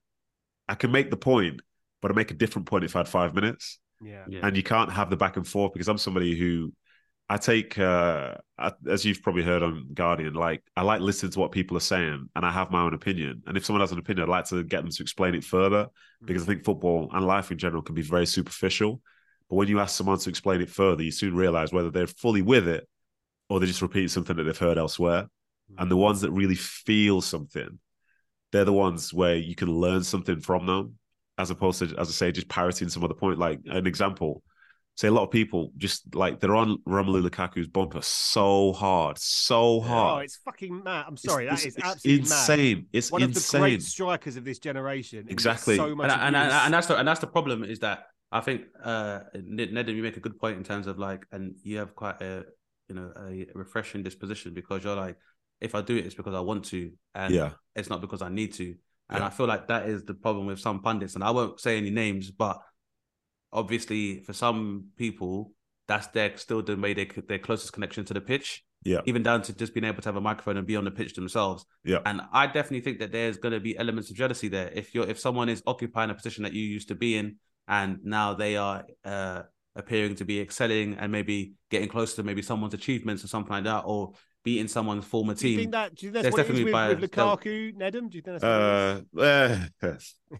I 0.67 0.73
can 0.73 0.91
make 0.91 1.11
the 1.11 1.17
point, 1.17 1.61
but 2.01 2.09
I 2.09 2.15
make 2.15 2.31
a 2.31 2.33
different 2.33 2.67
point 2.67 2.83
if 2.83 2.95
I 2.95 2.99
had 2.99 3.07
five 3.07 3.35
minutes. 3.35 3.77
Yeah. 4.01 4.25
Yeah. 4.27 4.39
And 4.41 4.57
you 4.57 4.63
can't 4.63 4.91
have 4.91 5.11
the 5.11 5.17
back 5.17 5.37
and 5.37 5.47
forth 5.47 5.73
because 5.73 5.87
I'm 5.87 5.99
somebody 5.99 6.35
who 6.35 6.73
I 7.27 7.37
take, 7.37 7.79
uh, 7.79 8.35
I, 8.57 8.71
as 8.87 9.03
you've 9.03 9.23
probably 9.23 9.43
heard 9.43 9.63
on 9.63 9.87
Guardian, 9.93 10.33
like 10.33 10.61
I 10.75 10.83
like 10.83 11.01
listening 11.01 11.31
to 11.31 11.39
what 11.39 11.51
people 11.51 11.75
are 11.75 11.81
saying 11.81 12.29
and 12.35 12.45
I 12.45 12.51
have 12.51 12.69
my 12.69 12.81
own 12.81 12.93
opinion. 12.93 13.41
And 13.47 13.57
if 13.57 13.65
someone 13.65 13.81
has 13.81 13.91
an 13.91 13.97
opinion, 13.97 14.23
I'd 14.23 14.31
like 14.31 14.45
to 14.49 14.63
get 14.63 14.83
them 14.83 14.91
to 14.91 15.01
explain 15.01 15.33
it 15.33 15.43
further 15.43 15.87
because 16.23 16.43
I 16.43 16.45
think 16.45 16.63
football 16.63 17.09
and 17.11 17.25
life 17.25 17.51
in 17.51 17.57
general 17.57 17.81
can 17.81 17.95
be 17.95 18.03
very 18.03 18.27
superficial. 18.27 19.01
But 19.49 19.55
when 19.55 19.67
you 19.67 19.79
ask 19.79 19.95
someone 19.95 20.19
to 20.19 20.29
explain 20.29 20.61
it 20.61 20.69
further, 20.69 21.01
you 21.01 21.11
soon 21.11 21.35
realize 21.35 21.73
whether 21.73 21.89
they're 21.89 22.07
fully 22.07 22.43
with 22.43 22.67
it 22.67 22.87
or 23.49 23.59
they're 23.59 23.67
just 23.67 23.81
repeating 23.81 24.07
something 24.07 24.35
that 24.35 24.43
they've 24.43 24.57
heard 24.57 24.77
elsewhere. 24.77 25.27
And 25.79 25.89
the 25.89 25.97
ones 25.97 26.21
that 26.21 26.31
really 26.31 26.55
feel 26.55 27.21
something, 27.21 27.79
they're 28.51 28.65
the 28.65 28.73
ones 28.73 29.11
where 29.11 29.35
you 29.35 29.55
can 29.55 29.69
learn 29.69 30.03
something 30.03 30.39
from 30.39 30.67
them, 30.67 30.99
as 31.39 31.49
opposed 31.49 31.79
to, 31.79 31.85
as 31.97 32.07
I 32.07 32.11
say, 32.11 32.31
just 32.31 32.47
parroting 32.47 32.87
some 32.87 33.03
other 33.03 33.15
point. 33.15 33.39
Like 33.39 33.61
an 33.65 33.87
example, 33.87 34.43
say 34.95 35.09
a 35.09 35.11
lot 35.11 35.23
of 35.23 35.31
people 35.31 35.71
just 35.77 36.15
like 36.15 36.39
they're 36.39 36.55
on 36.55 36.77
Romelu 36.87 37.21
Lukaku's 37.27 37.67
bumper 37.67 38.01
so 38.01 38.71
hard, 38.73 39.17
so 39.17 39.81
hard. 39.81 40.15
Oh, 40.15 40.23
it's 40.23 40.37
fucking 40.37 40.83
mad. 40.83 41.05
I'm 41.07 41.17
sorry, 41.17 41.45
It's- 41.45 41.61
that 41.63 41.67
is 41.67 41.75
it's 41.75 41.85
absolutely 41.85 42.19
insane. 42.21 42.77
Mad. 42.77 42.85
It's 42.93 43.11
one 43.11 43.23
of 43.23 43.33
the 43.33 43.57
great 43.59 43.83
strikers 43.83 44.35
of 44.37 44.45
this 44.45 44.59
generation. 44.59 45.27
Exactly. 45.29 45.75
So 45.77 45.93
much 45.95 46.11
and, 46.11 46.21
and, 46.21 46.35
and, 46.35 46.51
and 46.51 46.73
that's 46.73 46.87
the 46.87 46.97
and 46.97 47.07
that's 47.07 47.19
the 47.19 47.27
problem 47.27 47.63
is 47.63 47.79
that 47.79 48.07
I 48.31 48.41
think 48.41 48.63
uh 48.83 49.19
Ned, 49.35 49.73
Ned, 49.73 49.89
you 49.89 50.01
make 50.01 50.17
a 50.17 50.21
good 50.21 50.39
point 50.39 50.57
in 50.57 50.63
terms 50.63 50.87
of 50.87 50.97
like, 50.97 51.25
and 51.31 51.55
you 51.63 51.77
have 51.77 51.93
quite 51.95 52.21
a 52.21 52.45
you 52.89 52.95
know 52.95 53.11
a 53.17 53.47
refreshing 53.53 54.03
disposition 54.03 54.53
because 54.53 54.83
you're 54.83 54.95
like, 54.95 55.17
if 55.61 55.75
I 55.75 55.81
do 55.81 55.95
it, 55.97 56.05
it's 56.05 56.15
because 56.15 56.33
I 56.33 56.39
want 56.39 56.65
to, 56.65 56.91
and 57.13 57.33
Yeah. 57.33 57.51
it's 57.75 57.89
not 57.89 58.01
because 58.01 58.21
I 58.21 58.29
need 58.29 58.53
to. 58.53 58.75
And 59.09 59.19
Yeah. 59.19 59.27
I 59.27 59.29
feel 59.29 59.45
like 59.45 59.67
that 59.67 59.87
is 59.87 60.03
the 60.05 60.13
problem 60.15 60.47
with 60.47 60.59
some 60.59 60.81
pundits, 60.81 61.15
and 61.15 61.23
I 61.23 61.31
won't 61.31 61.59
say 61.59 61.77
any 61.77 61.91
names, 61.91 62.31
but 62.31 62.59
obviously 63.51 64.21
for 64.21 64.33
some 64.33 64.89
people, 64.97 65.51
that's 65.87 66.07
their 66.07 66.35
still 66.37 66.61
the 66.61 66.75
way 66.75 66.93
they 66.93 67.05
their 67.05 67.39
closest 67.39 67.73
connection 67.73 68.05
to 68.05 68.13
the 68.13 68.21
pitch. 68.21 68.63
Yeah. 68.87 69.01
even 69.07 69.23
down 69.23 69.41
to 69.41 69.51
just 69.51 69.73
being 69.73 69.83
able 69.83 70.03
to 70.03 70.07
have 70.07 70.15
a 70.15 70.21
microphone 70.21 70.57
and 70.57 70.67
be 70.67 70.75
on 70.75 70.83
the 70.83 70.91
pitch 70.91 71.15
themselves. 71.15 71.65
Yeah. 71.83 72.01
And 72.05 72.21
I 72.31 72.45
definitely 72.45 72.81
think 72.81 72.99
that 72.99 73.11
there's 73.11 73.37
going 73.37 73.53
to 73.53 73.59
be 73.59 73.75
elements 73.75 74.11
of 74.11 74.15
jealousy 74.15 74.47
there. 74.47 74.69
If 74.75 74.93
you're 74.93 75.07
if 75.07 75.19
someone 75.19 75.49
is 75.49 75.63
occupying 75.65 76.11
a 76.11 76.13
position 76.13 76.43
that 76.43 76.53
you 76.53 76.63
used 76.63 76.89
to 76.89 76.95
be 76.95 77.17
in, 77.17 77.37
and 77.67 77.97
now 78.03 78.35
they 78.35 78.57
are 78.57 78.85
uh, 79.03 79.41
appearing 79.75 80.15
to 80.15 80.25
be 80.25 80.39
excelling 80.39 80.95
and 80.99 81.11
maybe 81.11 81.53
getting 81.71 81.89
closer 81.89 82.17
to 82.17 82.23
maybe 82.23 82.43
someone's 82.43 82.75
achievements 82.75 83.23
or 83.23 83.27
something 83.27 83.53
like 83.53 83.63
that, 83.63 83.85
or 83.85 84.13
beating 84.45 84.67
someone's 84.69 85.03
former 85.05 85.33
do 85.35 85.43
you 85.43 85.49
team. 85.51 85.57
think 85.57 85.71
that? 85.73 85.93
Do 85.95 86.05
you 86.05 86.11
think 86.13 86.23
There's 86.23 86.25
that's 86.25 86.33
what 86.33 86.39
it 86.47 86.53
is 86.53 86.57
definitely 86.59 86.63
with, 86.63 86.73
with 87.01 87.11
bias. 87.11 87.11
Lukaku, 87.11 87.75
Nedum? 87.75 88.09
Do 88.09 88.15
you 88.17 88.21
think 88.23 88.39
that's 88.39 88.43
what 88.45 88.53
Uh, 88.53 89.01
it 89.81 89.83
is? 89.83 90.15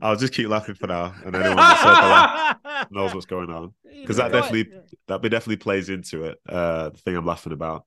I'll 0.00 0.16
just 0.16 0.32
keep 0.32 0.48
laughing 0.48 0.74
for 0.74 0.86
now, 0.88 1.14
and 1.24 1.34
anyone 1.34 1.56
that's 1.56 1.80
heard 1.82 1.96
the 1.96 2.08
laugh 2.08 2.56
knows 2.90 3.14
what's 3.14 3.26
going 3.26 3.50
on. 3.50 3.74
because 3.84 4.16
that 4.16 4.32
definitely 4.32 4.72
that 5.08 5.22
bit 5.22 5.30
definitely 5.30 5.56
plays 5.56 5.88
into 5.88 6.24
it. 6.24 6.38
Uh, 6.48 6.90
the 6.90 6.98
thing 6.98 7.16
I'm 7.16 7.26
laughing 7.26 7.52
about, 7.52 7.84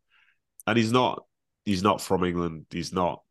and 0.67 0.77
he's 0.77 0.91
not 0.91 1.23
he's 1.65 1.83
not 1.83 2.01
from 2.01 2.23
England. 2.23 2.65
He's 2.69 2.93
not, 2.93 3.21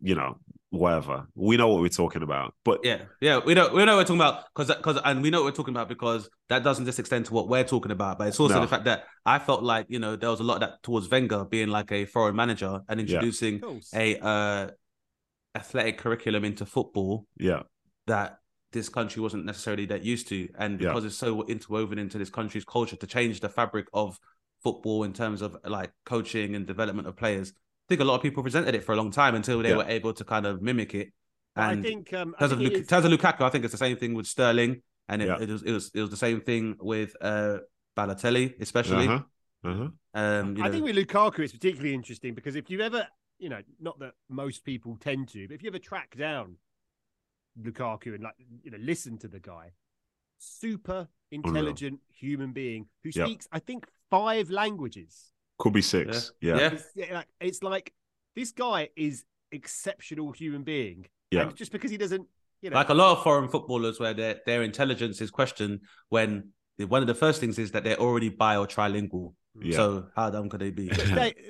you 0.00 0.14
know, 0.14 0.38
whatever. 0.72 1.26
We 1.34 1.56
know 1.58 1.68
what 1.68 1.82
we're 1.82 1.88
talking 1.88 2.22
about, 2.22 2.54
but 2.64 2.80
Yeah, 2.82 3.02
yeah, 3.20 3.38
we 3.44 3.52
know 3.54 3.68
we 3.72 3.84
know 3.84 3.96
what 3.96 4.02
we're 4.08 4.16
talking 4.16 4.16
about 4.16 4.44
because 4.54 4.74
because 4.74 4.98
and 5.04 5.22
we 5.22 5.30
know 5.30 5.42
what 5.42 5.52
we're 5.52 5.56
talking 5.56 5.74
about 5.74 5.88
because 5.88 6.28
that 6.48 6.64
doesn't 6.64 6.86
just 6.86 6.98
extend 6.98 7.26
to 7.26 7.34
what 7.34 7.46
we're 7.48 7.62
talking 7.64 7.92
about, 7.92 8.18
but 8.18 8.28
it's 8.28 8.40
also 8.40 8.54
No. 8.54 8.60
the 8.62 8.68
fact 8.68 8.84
that 8.86 9.04
I 9.26 9.38
felt 9.38 9.62
like 9.62 9.86
you 9.88 9.98
know 9.98 10.16
there 10.16 10.30
was 10.30 10.40
a 10.40 10.44
lot 10.44 10.54
of 10.54 10.60
that 10.60 10.82
towards 10.82 11.08
Wenger 11.10 11.44
being 11.44 11.68
like 11.68 11.92
a 11.92 12.06
foreign 12.06 12.34
manager 12.34 12.80
and 12.88 12.98
introducing 13.00 13.56
Of 13.56 13.60
course. 13.62 13.90
a 13.94 14.18
uh, 14.18 14.70
athletic 15.54 15.98
curriculum 15.98 16.44
into 16.44 16.64
football 16.66 17.26
yeah, 17.38 17.62
that 18.06 18.38
this 18.72 18.88
country 18.88 19.20
wasn't 19.20 19.44
necessarily 19.44 19.84
that 19.86 20.02
used 20.02 20.28
to, 20.28 20.48
and 20.58 20.80
Yeah. 20.80 20.88
because 20.88 21.04
it's 21.04 21.16
so 21.16 21.44
interwoven 21.46 21.98
into 21.98 22.16
this 22.16 22.30
country's 22.30 22.64
culture 22.64 22.96
to 22.96 23.06
change 23.06 23.40
the 23.40 23.50
fabric 23.50 23.86
of 23.92 24.18
football 24.62 25.04
in 25.04 25.12
terms 25.12 25.42
of 25.42 25.56
like 25.64 25.90
coaching 26.06 26.54
and 26.54 26.66
development 26.66 27.06
of 27.08 27.16
players. 27.16 27.52
I 27.92 27.94
think 27.94 28.00
a 28.00 28.04
lot 28.04 28.14
of 28.16 28.22
people 28.22 28.42
presented 28.42 28.74
it 28.74 28.84
for 28.84 28.92
a 28.92 28.96
long 28.96 29.10
time 29.10 29.34
until 29.34 29.60
they 29.62 29.68
Yeah. 29.68 29.76
were 29.76 29.84
able 29.84 30.14
to 30.14 30.24
kind 30.24 30.46
of 30.46 30.62
mimic 30.62 30.94
it. 30.94 31.12
But 31.54 31.62
I 31.62 31.72
And 31.72 31.82
think 31.82 32.10
um, 32.14 32.28
in 32.30 32.34
terms 32.38 32.52
of, 32.52 32.58
think 32.58 32.70
it 32.70 32.72
Luk- 32.72 32.82
is- 32.82 32.88
terms 32.88 33.04
of 33.04 33.12
Lukaku, 33.12 33.40
I 33.42 33.50
think 33.50 33.64
it's 33.66 33.72
the 33.72 33.78
same 33.78 33.96
thing 33.98 34.14
with 34.14 34.26
Sterling, 34.26 34.82
and 35.10 35.20
it, 35.20 35.26
Yeah. 35.26 35.38
it 35.38 35.48
was 35.50 35.62
it 35.62 35.72
was 35.72 35.90
it 35.92 36.00
was 36.00 36.08
the 36.08 36.16
same 36.16 36.40
thing 36.40 36.76
with 36.80 37.14
uh, 37.20 37.58
Balotelli, 37.94 38.58
especially. 38.60 39.08
uh-huh, 39.08 39.24
uh-huh. 39.70 39.88
Um, 40.14 40.56
you 40.56 40.64
I 40.64 40.70
think 40.70 40.84
with 40.84 40.96
Lukaku, 40.96 41.40
it's 41.40 41.52
particularly 41.52 41.92
interesting 41.92 42.34
because 42.34 42.56
if 42.56 42.70
you 42.70 42.80
ever, 42.80 43.06
you 43.38 43.50
know, 43.50 43.60
not 43.78 43.98
that 43.98 44.14
most 44.30 44.64
people 44.64 44.96
tend 44.98 45.28
to, 45.34 45.46
but 45.48 45.54
if 45.54 45.62
you 45.62 45.68
ever 45.68 45.78
track 45.78 46.16
down 46.16 46.56
Lukaku 47.60 48.14
and 48.14 48.22
like, 48.22 48.34
you 48.62 48.70
know, 48.70 48.78
listen 48.80 49.18
to 49.18 49.28
the 49.28 49.40
guy, 49.40 49.72
super 50.38 51.08
intelligent 51.30 52.00
human 52.08 52.52
being 52.52 52.86
who 53.02 53.10
Yep. 53.14 53.26
speaks, 53.28 53.48
I 53.52 53.58
think, 53.58 53.86
five 54.10 54.48
languages. 54.50 55.28
Could 55.58 55.72
be 55.72 55.82
six. 55.82 56.32
Yeah, 56.40 56.56
Yeah. 56.56 56.60
yeah, 56.60 56.70
It's, 56.72 57.12
like, 57.12 57.26
it's 57.40 57.62
like 57.62 57.92
this 58.34 58.52
guy 58.52 58.88
is 58.96 59.24
exceptional 59.50 60.32
human 60.32 60.62
being. 60.62 61.06
Yeah. 61.30 61.42
And 61.42 61.54
just 61.56 61.72
because 61.72 61.90
he 61.90 61.96
doesn't, 61.96 62.26
you 62.60 62.70
know, 62.70 62.76
like 62.76 62.88
a 62.88 62.94
lot 62.94 63.16
of 63.16 63.22
foreign 63.24 63.48
footballers, 63.48 63.98
where 63.98 64.14
their 64.14 64.40
their 64.46 64.62
intelligence 64.62 65.20
is 65.20 65.30
questioned 65.30 65.80
when 66.08 66.50
one 66.78 67.00
of 67.02 67.06
the 67.06 67.14
first 67.14 67.40
things 67.40 67.58
is 67.58 67.72
that 67.72 67.84
they're 67.84 68.00
already 68.00 68.28
bi 68.28 68.56
or 68.56 68.66
trilingual. 68.66 69.34
Yeah. 69.60 69.76
So 69.76 70.06
how 70.16 70.30
dumb 70.30 70.48
could 70.48 70.60
they 70.60 70.70
be? 70.70 70.88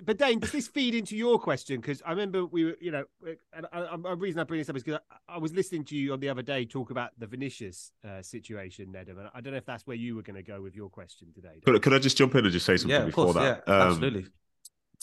But 0.05 0.19
Dane, 0.19 0.41
does 0.41 0.51
this 0.51 0.67
feed 0.67 0.95
into 0.95 1.17
your 1.17 1.39
question? 1.39 1.81
Because 1.81 2.03
I 2.05 2.11
remember 2.11 2.45
we 2.45 2.65
were, 2.65 2.77
you 2.81 2.91
know, 2.91 3.05
and 3.53 3.67
I, 3.73 3.81
I, 3.81 4.13
reason 4.15 4.41
I 4.41 4.45
bring 4.45 4.59
this 4.59 4.69
up 4.69 4.77
is 4.77 4.83
because 4.83 5.01
I, 5.29 5.35
I 5.37 5.39
was 5.39 5.53
listening 5.53 5.85
to 5.85 5.97
you 5.97 6.13
on 6.13 6.19
the 6.19 6.29
other 6.29 6.43
day 6.43 6.65
talk 6.65 6.91
about 6.91 7.11
the 7.19 7.29
Vinicius 7.29 7.93
uh, 8.05 8.21
situation, 8.21 8.93
Nedum, 8.93 9.21
and 9.21 9.29
I 9.33 9.41
don't 9.41 9.53
know 9.53 9.59
if 9.59 9.67
that's 9.67 9.87
where 9.87 9.97
you 9.97 10.17
were 10.17 10.23
going 10.23 10.37
to 10.37 10.43
go 10.43 10.61
with 10.61 10.75
your 10.75 10.89
question 10.89 11.29
today. 11.33 11.51
Dane. 11.53 11.61
Could, 11.65 11.83
could 11.83 11.95
I 11.95 11.99
just 12.01 12.17
jump 12.17 12.35
in 12.35 12.45
and 12.45 12.53
just 12.53 12.67
say 12.67 12.77
something 12.77 12.91
yeah, 12.91 13.03
of 13.03 13.07
before 13.07 13.27
course, 13.27 13.37
that? 13.37 13.63
yeah, 13.67 13.75
Um, 13.75 13.89
absolutely. 13.89 14.27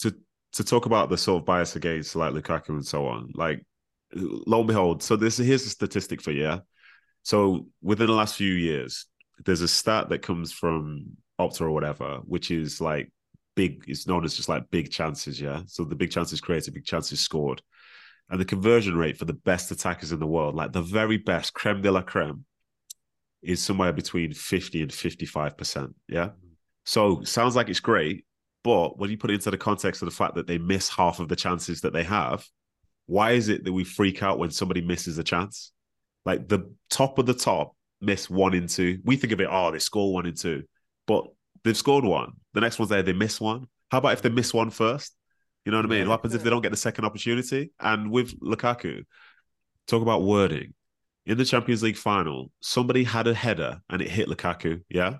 to 0.00 0.14
to 0.52 0.64
talk 0.64 0.84
about 0.86 1.08
the 1.08 1.16
sort 1.16 1.40
of 1.40 1.46
bias 1.46 1.76
against 1.76 2.16
like 2.16 2.34
Lukaku 2.34 2.70
and 2.70 2.86
so 2.86 3.06
on, 3.06 3.32
like 3.34 3.64
lo 4.14 4.58
and 4.58 4.68
behold, 4.68 5.02
so 5.02 5.16
this 5.16 5.38
here's 5.38 5.64
a 5.64 5.70
statistic 5.70 6.20
for 6.20 6.32
you. 6.32 6.42
Yeah? 6.42 6.58
So 7.22 7.66
within 7.82 8.08
the 8.08 8.12
last 8.12 8.36
few 8.36 8.52
years, 8.52 9.06
there's 9.44 9.60
a 9.60 9.68
stat 9.68 10.08
that 10.10 10.22
comes 10.22 10.52
from 10.52 11.16
Opta 11.40 11.62
or 11.62 11.70
whatever, 11.70 12.18
which 12.24 12.50
is 12.50 12.80
like 12.80 13.10
big, 13.56 13.84
it's 13.86 14.06
known 14.06 14.24
as 14.24 14.34
just 14.34 14.48
like 14.48 14.70
big 14.70 14.90
chances, 14.90 15.40
yeah. 15.40 15.62
So 15.66 15.84
the 15.84 15.96
big 15.96 16.10
chances 16.10 16.40
created, 16.40 16.74
big 16.74 16.84
chances 16.84 17.20
scored. 17.20 17.62
And 18.28 18.40
the 18.40 18.44
conversion 18.44 18.96
rate 18.96 19.18
for 19.18 19.24
the 19.24 19.32
best 19.32 19.70
attackers 19.70 20.12
in 20.12 20.20
the 20.20 20.26
world, 20.26 20.54
like 20.54 20.72
the 20.72 20.82
very 20.82 21.16
best, 21.16 21.52
creme 21.52 21.82
de 21.82 21.90
la 21.90 22.02
creme, 22.02 22.44
is 23.42 23.62
somewhere 23.62 23.92
between 23.92 24.32
50 24.32 24.82
and 24.82 24.90
55%. 24.90 25.94
Yeah. 26.08 26.26
Mm-hmm. 26.26 26.46
So 26.84 27.22
sounds 27.24 27.56
like 27.56 27.68
it's 27.68 27.80
great, 27.80 28.24
but 28.62 28.98
when 28.98 29.10
you 29.10 29.18
put 29.18 29.30
it 29.30 29.34
into 29.34 29.50
the 29.50 29.58
context 29.58 30.02
of 30.02 30.06
the 30.06 30.14
fact 30.14 30.34
that 30.36 30.46
they 30.46 30.58
miss 30.58 30.88
half 30.88 31.20
of 31.20 31.28
the 31.28 31.36
chances 31.36 31.80
that 31.80 31.92
they 31.92 32.04
have, 32.04 32.46
why 33.06 33.32
is 33.32 33.48
it 33.48 33.64
that 33.64 33.72
we 33.72 33.84
freak 33.84 34.22
out 34.22 34.38
when 34.38 34.50
somebody 34.50 34.80
misses 34.80 35.18
a 35.18 35.24
chance? 35.24 35.72
Like 36.24 36.48
the 36.48 36.72
top 36.90 37.18
of 37.18 37.26
the 37.26 37.34
top 37.34 37.74
miss 38.00 38.30
one 38.30 38.54
in 38.54 38.66
two. 38.66 38.98
We 39.04 39.16
think 39.16 39.32
of 39.32 39.40
it, 39.40 39.48
oh, 39.50 39.70
they 39.70 39.78
score 39.78 40.12
one 40.12 40.26
in 40.26 40.34
two, 40.34 40.64
but 41.06 41.26
they've 41.64 41.76
scored 41.76 42.04
one. 42.04 42.32
The 42.54 42.60
next 42.60 42.78
one's 42.78 42.90
there, 42.90 43.02
they 43.02 43.12
miss 43.12 43.40
one. 43.40 43.66
How 43.90 43.98
about 43.98 44.12
if 44.12 44.22
they 44.22 44.28
miss 44.28 44.54
one 44.54 44.70
first? 44.70 45.14
You 45.64 45.72
know 45.72 45.78
what 45.78 45.86
I 45.86 45.88
mean? 45.88 46.08
What 46.08 46.14
happens 46.14 46.34
if 46.34 46.42
they 46.42 46.50
don't 46.50 46.62
get 46.62 46.70
the 46.70 46.76
second 46.76 47.04
opportunity? 47.04 47.72
And 47.78 48.10
with 48.10 48.38
Lukaku, 48.40 49.04
talk 49.86 50.02
about 50.02 50.22
wording. 50.22 50.74
In 51.26 51.36
the 51.36 51.44
Champions 51.44 51.82
League 51.82 51.98
final, 51.98 52.50
somebody 52.60 53.04
had 53.04 53.26
a 53.26 53.34
header 53.34 53.80
and 53.90 54.00
it 54.00 54.08
hit 54.08 54.28
Lukaku. 54.28 54.82
Yeah 54.88 55.18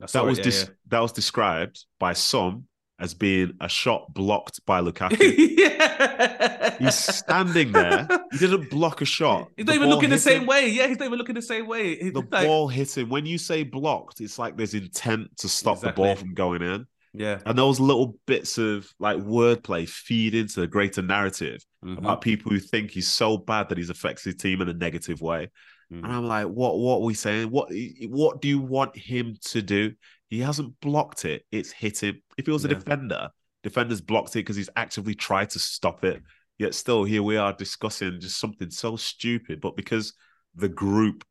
that 0.00 0.24
was 0.24 0.38
yeah, 0.38 0.44
dis- 0.44 0.64
yeah. 0.68 0.74
that 0.88 1.00
was 1.00 1.12
described 1.12 1.84
by 1.98 2.12
some 2.12 2.64
as 2.98 3.12
being 3.14 3.52
a 3.60 3.68
shot 3.68 4.12
blocked 4.14 4.64
by 4.66 4.80
Lukaku. 4.80 5.34
yeah. 5.58 6.76
He's 6.78 6.94
standing 6.94 7.72
there. 7.72 8.08
He 8.32 8.38
didn't 8.38 8.70
block 8.70 9.00
a 9.00 9.04
shot. 9.04 9.48
He's 9.56 9.66
The 9.66 9.72
not 9.72 9.76
even 9.76 9.88
ball 9.88 9.94
looking 9.96 10.10
the 10.10 10.18
same 10.18 10.42
him. 10.42 10.46
way. 10.46 10.68
Yeah, 10.68 10.86
he's 10.86 10.98
not 10.98 11.06
even 11.06 11.18
looking 11.18 11.34
the 11.34 11.42
same 11.42 11.66
way. 11.66 11.96
He's 11.96 12.12
The 12.12 12.20
like- 12.30 12.46
ball 12.46 12.68
hit 12.68 12.96
him. 12.96 13.08
When 13.08 13.26
you 13.26 13.38
say 13.38 13.62
blocked, 13.64 14.20
it's 14.20 14.38
like 14.38 14.56
there's 14.56 14.74
intent 14.74 15.36
to 15.38 15.48
stop 15.48 15.80
the 15.80 15.92
ball 15.92 16.16
from 16.16 16.34
going 16.34 16.62
in. 16.62 16.86
yeah. 17.12 17.38
And 17.46 17.56
those 17.58 17.80
little 17.80 18.18
bits 18.26 18.58
of 18.58 18.88
like 18.98 19.18
wordplay 19.18 19.88
feed 19.88 20.34
into 20.34 20.60
the 20.60 20.66
greater 20.66 21.02
narrative 21.02 21.62
Mhm. 21.84 21.98
about 21.98 22.20
people 22.20 22.50
who 22.52 22.58
think 22.58 22.90
he's 22.90 23.08
so 23.10 23.36
bad 23.38 23.68
that 23.68 23.78
he's 23.78 23.90
affects 23.90 24.24
his 24.24 24.34
team 24.36 24.60
in 24.60 24.68
a 24.68 24.74
negative 24.74 25.20
way. 25.20 25.48
Mhm. 25.92 26.02
And 26.04 26.06
I'm 26.12 26.26
like, 26.26 26.46
what? 26.46 26.78
What 26.78 26.96
are 26.96 27.04
we 27.04 27.14
saying? 27.14 27.50
What? 27.50 27.68
What 28.08 28.40
do 28.42 28.48
you 28.48 28.58
want 28.58 28.96
him 28.96 29.36
to 29.52 29.62
do? 29.62 29.92
He 30.28 30.40
hasn't 30.40 30.80
blocked 30.80 31.24
it. 31.24 31.44
It's 31.50 31.70
hit 31.72 32.02
him. 32.02 32.22
If 32.36 32.46
he 32.46 32.52
was 32.52 32.64
a 32.64 32.68
Yeah. 32.68 32.74
defender, 32.74 33.30
defenders 33.62 34.00
blocked 34.00 34.30
it 34.36 34.40
because 34.40 34.56
he's 34.56 34.70
actively 34.76 35.14
tried 35.14 35.50
to 35.50 35.58
stop 35.58 36.04
it. 36.04 36.22
Yet 36.58 36.74
still, 36.74 37.04
here 37.04 37.22
we 37.22 37.36
are 37.36 37.52
discussing 37.52 38.20
just 38.20 38.38
something 38.40 38.70
so 38.70 38.96
stupid. 38.96 39.60
But 39.60 39.76
because 39.76 40.14
the 40.54 40.68
group, 40.68 41.24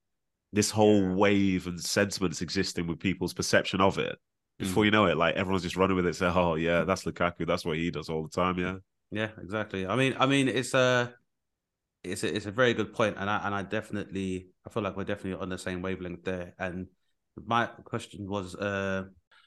this 0.51 0.69
whole 0.71 1.01
Yeah. 1.01 1.13
wave 1.13 1.67
and 1.67 1.79
sentiments 1.81 2.41
existing 2.41 2.87
with 2.87 2.99
people's 2.99 3.33
perception 3.33 3.81
of 3.81 3.97
it, 3.97 4.17
Before 4.57 4.83
mm. 4.83 4.85
you 4.85 4.91
know 4.91 5.05
it, 5.07 5.17
like 5.17 5.35
everyone's 5.35 5.63
just 5.63 5.75
running 5.75 5.97
with 5.97 6.05
it. 6.07 6.15
Say, 6.15 6.27
"Oh 6.27 6.55
yeah, 6.55 6.83
mm. 6.83 6.87
that's 6.87 7.03
Lukaku. 7.03 7.45
That's 7.45 7.65
what 7.65 7.77
he 7.77 7.91
does 7.91 8.09
all 8.09 8.23
the 8.23 8.29
time." 8.29 8.57
Yeah, 8.57 8.77
Yeah, 9.11 9.31
exactly. 9.41 9.85
I 9.87 9.95
mean, 9.95 10.15
I 10.19 10.25
mean, 10.25 10.47
it's 10.47 10.73
a, 10.73 11.13
it's 12.03 12.23
a, 12.23 12.35
it's 12.35 12.45
a 12.45 12.51
very 12.51 12.73
good 12.73 12.93
point, 12.93 13.17
and 13.17 13.29
I 13.29 13.45
and 13.45 13.55
I 13.55 13.63
definitely, 13.63 14.49
I 14.65 14.69
feel 14.69 14.83
like 14.83 14.95
we're 14.97 15.03
definitely 15.05 15.41
on 15.41 15.49
the 15.49 15.57
same 15.57 15.81
wavelength 15.81 16.23
there. 16.23 16.53
And 16.59 16.87
my 17.45 17.67
question 17.83 18.27
was, 18.27 18.55
uh, 18.55 19.03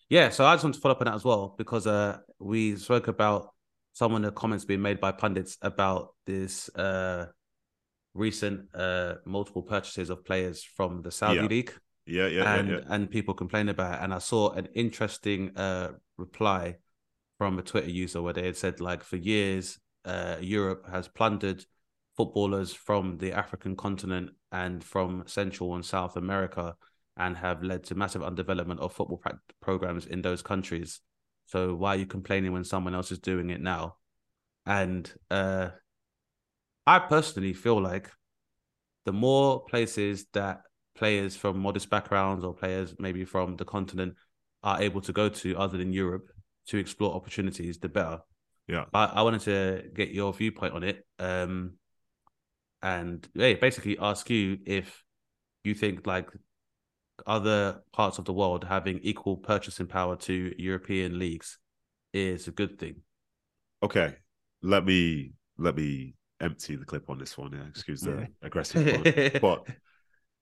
yeah, 0.08 0.30
so 0.30 0.44
I 0.44 0.54
just 0.54 0.64
want 0.64 0.74
to 0.74 0.80
follow 0.80 0.94
up 0.94 1.00
on 1.00 1.06
that 1.06 1.14
as 1.14 1.24
well 1.24 1.54
because 1.58 1.86
uh, 1.86 2.18
we 2.38 2.76
spoke 2.76 3.08
about 3.08 3.50
some 3.92 4.14
of 4.14 4.22
the 4.22 4.30
comments 4.30 4.64
being 4.64 4.82
made 4.82 5.00
by 5.00 5.10
pundits 5.10 5.58
about 5.60 6.14
this 6.24 6.68
uh 6.76 7.26
recent 8.14 8.60
uh 8.74 9.14
multiple 9.24 9.62
purchases 9.62 10.08
of 10.08 10.24
players 10.24 10.62
from 10.62 11.02
the 11.02 11.10
Saudi 11.10 11.40
Yeah. 11.40 11.46
league 11.46 11.72
yeah, 12.06 12.26
yeah, 12.28 12.54
and 12.54 12.68
yeah, 12.68 12.74
yeah. 12.76 12.82
and 12.88 13.10
people 13.10 13.34
complain 13.34 13.68
about 13.68 13.94
it. 13.98 14.04
And 14.04 14.14
I 14.14 14.18
saw 14.18 14.50
an 14.52 14.68
interesting 14.74 15.56
uh 15.56 15.92
reply 16.16 16.76
from 17.38 17.58
a 17.58 17.62
Twitter 17.62 17.90
user 17.90 18.22
where 18.22 18.32
they 18.32 18.46
had 18.46 18.56
said 18.56 18.80
like 18.80 19.02
for 19.02 19.16
years 19.16 19.78
uh 20.04 20.36
Europe 20.40 20.86
has 20.88 21.08
plundered 21.08 21.64
footballers 22.16 22.72
from 22.72 23.18
the 23.18 23.32
African 23.32 23.74
continent 23.74 24.30
and 24.52 24.82
from 24.84 25.24
Central 25.26 25.74
and 25.74 25.84
South 25.84 26.16
America 26.16 26.76
and 27.18 27.36
have 27.36 27.62
led 27.62 27.84
to 27.84 27.94
massive 27.94 28.22
underdevelopment 28.22 28.78
of 28.78 28.92
football 28.92 29.20
programs 29.60 30.06
in 30.06 30.22
those 30.22 30.40
countries. 30.40 31.00
So 31.46 31.74
why 31.74 31.94
are 31.94 31.98
you 31.98 32.06
complaining 32.06 32.52
when 32.52 32.64
someone 32.64 32.94
else 32.94 33.10
is 33.10 33.18
doing 33.18 33.50
it 33.50 33.60
now? 33.60 33.96
And 34.64 35.10
uh 35.30 35.70
I 36.86 37.00
personally 37.00 37.52
feel 37.52 37.80
like 37.80 38.10
the 39.04 39.12
more 39.12 39.64
places 39.64 40.26
that 40.32 40.62
players 40.94 41.36
from 41.36 41.58
modest 41.58 41.90
backgrounds 41.90 42.44
or 42.44 42.54
players 42.54 42.94
maybe 42.98 43.24
from 43.24 43.56
the 43.56 43.64
continent 43.64 44.14
are 44.62 44.80
able 44.80 45.00
to 45.02 45.12
go 45.12 45.28
to 45.28 45.56
other 45.56 45.76
than 45.76 45.92
Europe 45.92 46.30
to 46.66 46.78
explore 46.78 47.14
opportunities, 47.14 47.78
the 47.78 47.88
better. 47.88 48.20
Yeah. 48.66 48.84
I, 48.92 49.04
I 49.06 49.22
wanted 49.22 49.40
to 49.42 49.84
get 49.94 50.10
your 50.10 50.32
viewpoint 50.32 50.74
on 50.74 50.82
it. 50.84 51.04
Um 51.18 51.74
and 52.80 53.26
yeah, 53.34 53.54
basically 53.54 53.98
ask 53.98 54.30
you 54.30 54.58
if 54.64 55.02
you 55.64 55.74
think 55.74 56.06
like 56.06 56.28
other 57.26 57.82
parts 57.92 58.18
of 58.18 58.24
the 58.24 58.32
world 58.32 58.64
having 58.64 58.98
equal 59.02 59.36
purchasing 59.36 59.86
power 59.86 60.16
to 60.16 60.54
European 60.58 61.18
leagues 61.18 61.58
is 62.12 62.48
a 62.48 62.50
good 62.52 62.78
thing. 62.78 62.96
Okay, 63.82 64.14
let 64.62 64.84
me 64.84 65.32
let 65.58 65.76
me 65.76 66.14
empty 66.40 66.76
the 66.76 66.84
clip 66.84 67.10
on 67.10 67.18
this 67.18 67.36
one. 67.36 67.52
Yeah, 67.52 67.66
excuse 67.68 68.00
the 68.00 68.12
Yeah. 68.12 68.26
aggressive 68.42 68.86
one. 68.86 69.40
but 69.42 69.66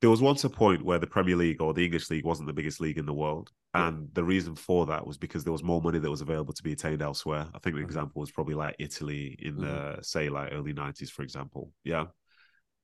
there 0.03 0.11
was 0.11 0.21
once 0.21 0.45
a 0.45 0.51
point 0.51 0.85
where 0.85 0.99
the 0.99 1.07
Premier 1.07 1.37
League 1.37 1.63
or 1.63 1.73
the 1.73 1.85
English 1.85 2.11
League 2.11 2.25
wasn't 2.25 2.47
the 2.47 2.53
biggest 2.53 2.81
league 2.81 2.99
in 2.99 3.07
the 3.07 3.15
world, 3.15 3.51
Yeah. 3.75 3.89
and 3.89 4.09
the 4.15 4.23
reason 4.25 4.55
for 4.55 4.87
that 4.87 5.07
was 5.07 5.17
because 5.17 5.43
there 5.45 5.53
was 5.53 5.63
more 5.63 5.81
money 5.81 5.99
that 5.99 6.11
was 6.11 6.21
available 6.21 6.53
to 6.53 6.63
be 6.63 6.73
attained 6.73 7.01
elsewhere. 7.03 7.49
I 7.55 7.59
think 7.59 7.77
the 7.77 7.83
Mhm. 7.83 7.87
example 7.87 8.21
was 8.21 8.31
probably 8.31 8.55
like 8.55 8.77
Italy 8.79 9.37
in 9.39 9.57
Mhm. 9.57 9.61
the 9.63 10.03
say 10.03 10.29
like 10.29 10.53
early 10.53 10.73
nineties, 10.75 11.11
for 11.11 11.23
example. 11.23 11.73
Yeah. 11.83 12.07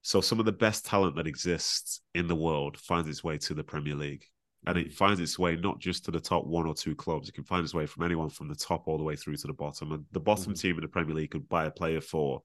So 0.03 0.21
some 0.21 0.41
of 0.41 0.47
the 0.47 0.53
best 0.53 0.85
talent 0.85 1.17
that 1.17 1.27
exists 1.27 2.01
in 2.15 2.27
the 2.27 2.35
world 2.35 2.77
finds 2.77 3.09
its 3.09 3.23
way 3.25 3.39
to 3.39 3.55
the 3.55 3.65
Premier 3.65 3.95
League. 3.95 4.25
And 4.67 4.79
it 4.79 4.93
finds 4.93 5.21
its 5.21 5.39
way 5.39 5.57
not 5.57 5.81
just 5.81 6.05
to 6.05 6.13
the 6.13 6.21
top 6.21 6.47
one 6.47 6.67
or 6.67 6.75
two 6.75 6.95
clubs. 6.95 7.29
It 7.29 7.35
can 7.35 7.45
find 7.45 7.65
its 7.65 7.75
way 7.75 7.87
from 7.87 8.05
anyone 8.05 8.31
from 8.31 8.49
the 8.49 8.55
top 8.55 8.87
all 8.87 8.99
the 8.99 9.03
way 9.05 9.17
through 9.17 9.37
to 9.37 9.47
the 9.49 9.53
bottom. 9.53 9.91
And 9.91 10.05
the 10.13 10.21
bottom 10.21 10.53
Mhm. 10.53 10.61
team 10.61 10.75
in 10.77 10.83
the 10.83 10.89
Premier 10.89 11.15
League 11.15 11.33
could 11.33 11.49
buy 11.49 11.67
a 11.67 11.71
player 11.71 12.01
for 12.01 12.43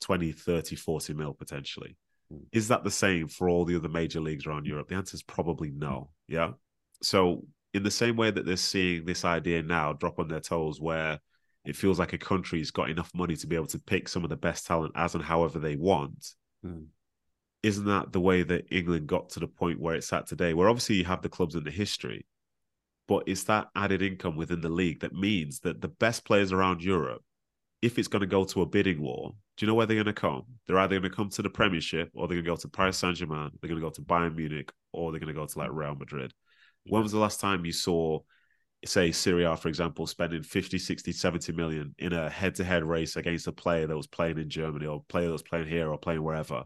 20, 0.00 0.32
30, 0.32 0.76
40 0.76 1.12
mil 1.12 1.34
potentially. 1.34 1.96
Mm. 2.32 2.46
Is 2.52 2.68
that 2.68 2.84
the 2.84 2.90
same 2.90 3.28
for 3.28 3.48
all 3.48 3.66
the 3.66 3.76
other 3.76 3.90
major 3.90 4.20
leagues 4.20 4.46
around 4.46 4.66
Europe? 4.66 4.88
The 4.88 4.94
answer 4.94 5.14
is 5.14 5.22
probably 5.22 5.70
no. 5.70 6.10
Yeah. 6.28 6.52
So, 7.02 7.46
in 7.74 7.82
the 7.82 7.90
same 7.90 8.16
way 8.16 8.30
that 8.30 8.46
they're 8.46 8.56
seeing 8.56 9.04
this 9.04 9.24
idea 9.24 9.62
now 9.62 9.92
drop 9.92 10.18
on 10.18 10.28
their 10.28 10.40
toes, 10.40 10.80
where 10.80 11.20
it 11.64 11.76
feels 11.76 11.98
like 11.98 12.14
a 12.14 12.18
country's 12.18 12.70
got 12.70 12.88
enough 12.90 13.14
money 13.14 13.36
to 13.36 13.46
be 13.46 13.56
able 13.56 13.66
to 13.66 13.78
pick 13.78 14.08
some 14.08 14.24
of 14.24 14.30
the 14.30 14.36
best 14.36 14.66
talent 14.66 14.92
as 14.96 15.14
and 15.14 15.22
however 15.22 15.58
they 15.58 15.76
want, 15.76 16.34
Mm. 16.64 16.86
isn't 17.62 17.86
that 17.86 18.12
the 18.12 18.20
way 18.20 18.42
that 18.42 18.66
England 18.70 19.06
got 19.06 19.30
to 19.30 19.40
the 19.40 19.48
point 19.48 19.80
where 19.80 19.94
it's 19.94 20.12
at 20.12 20.26
today? 20.26 20.54
Where 20.54 20.68
obviously 20.68 20.96
you 20.96 21.04
have 21.04 21.22
the 21.22 21.28
clubs 21.28 21.54
in 21.54 21.64
the 21.64 21.70
history, 21.70 22.26
but 23.08 23.24
it's 23.26 23.44
that 23.44 23.68
added 23.74 24.02
income 24.02 24.36
within 24.36 24.60
the 24.60 24.68
league 24.68 25.00
that 25.00 25.14
means 25.14 25.60
that 25.60 25.80
the 25.80 25.88
best 25.88 26.24
players 26.24 26.52
around 26.52 26.82
Europe, 26.82 27.22
if 27.82 27.98
it's 27.98 28.08
going 28.08 28.20
to 28.20 28.26
go 28.26 28.44
to 28.44 28.62
a 28.62 28.66
bidding 28.66 29.00
war, 29.00 29.32
do 29.56 29.64
you 29.64 29.66
know 29.66 29.74
where 29.74 29.86
they're 29.86 29.96
going 29.96 30.06
to 30.06 30.12
come? 30.12 30.44
They're 30.66 30.78
either 30.78 31.00
going 31.00 31.10
to 31.10 31.16
come 31.16 31.28
to 31.30 31.42
the 31.42 31.50
Premiership 31.50 32.10
or 32.14 32.28
they're 32.28 32.36
going 32.36 32.44
to 32.44 32.50
go 32.50 32.56
to 32.56 32.68
Paris 32.68 32.98
Saint 32.98 33.16
Germain, 33.16 33.50
they're 33.60 33.68
going 33.68 33.80
to 33.80 33.86
go 33.86 33.90
to 33.90 34.02
Bayern 34.02 34.36
Munich, 34.36 34.70
or 34.92 35.10
they're 35.10 35.20
going 35.20 35.34
to 35.34 35.38
go 35.38 35.46
to 35.46 35.58
like 35.58 35.70
Real 35.72 35.94
Madrid. 35.94 36.32
When 36.86 37.02
was 37.02 37.12
the 37.12 37.18
last 37.18 37.40
time 37.40 37.64
you 37.64 37.72
saw, 37.72 38.20
say, 38.84 39.12
Syria, 39.12 39.56
for 39.56 39.68
example, 39.68 40.06
spending 40.06 40.42
50, 40.42 40.78
60, 40.78 41.12
70 41.12 41.52
million 41.52 41.94
in 41.98 42.12
a 42.12 42.30
head 42.30 42.54
to 42.56 42.64
head 42.64 42.84
race 42.84 43.16
against 43.16 43.46
a 43.46 43.52
player 43.52 43.86
that 43.86 43.96
was 43.96 44.06
playing 44.06 44.38
in 44.38 44.48
Germany 44.48 44.86
or 44.86 44.96
a 44.96 45.12
player 45.12 45.26
that 45.26 45.32
was 45.32 45.42
playing 45.42 45.68
here 45.68 45.90
or 45.90 45.98
playing 45.98 46.22
wherever? 46.22 46.64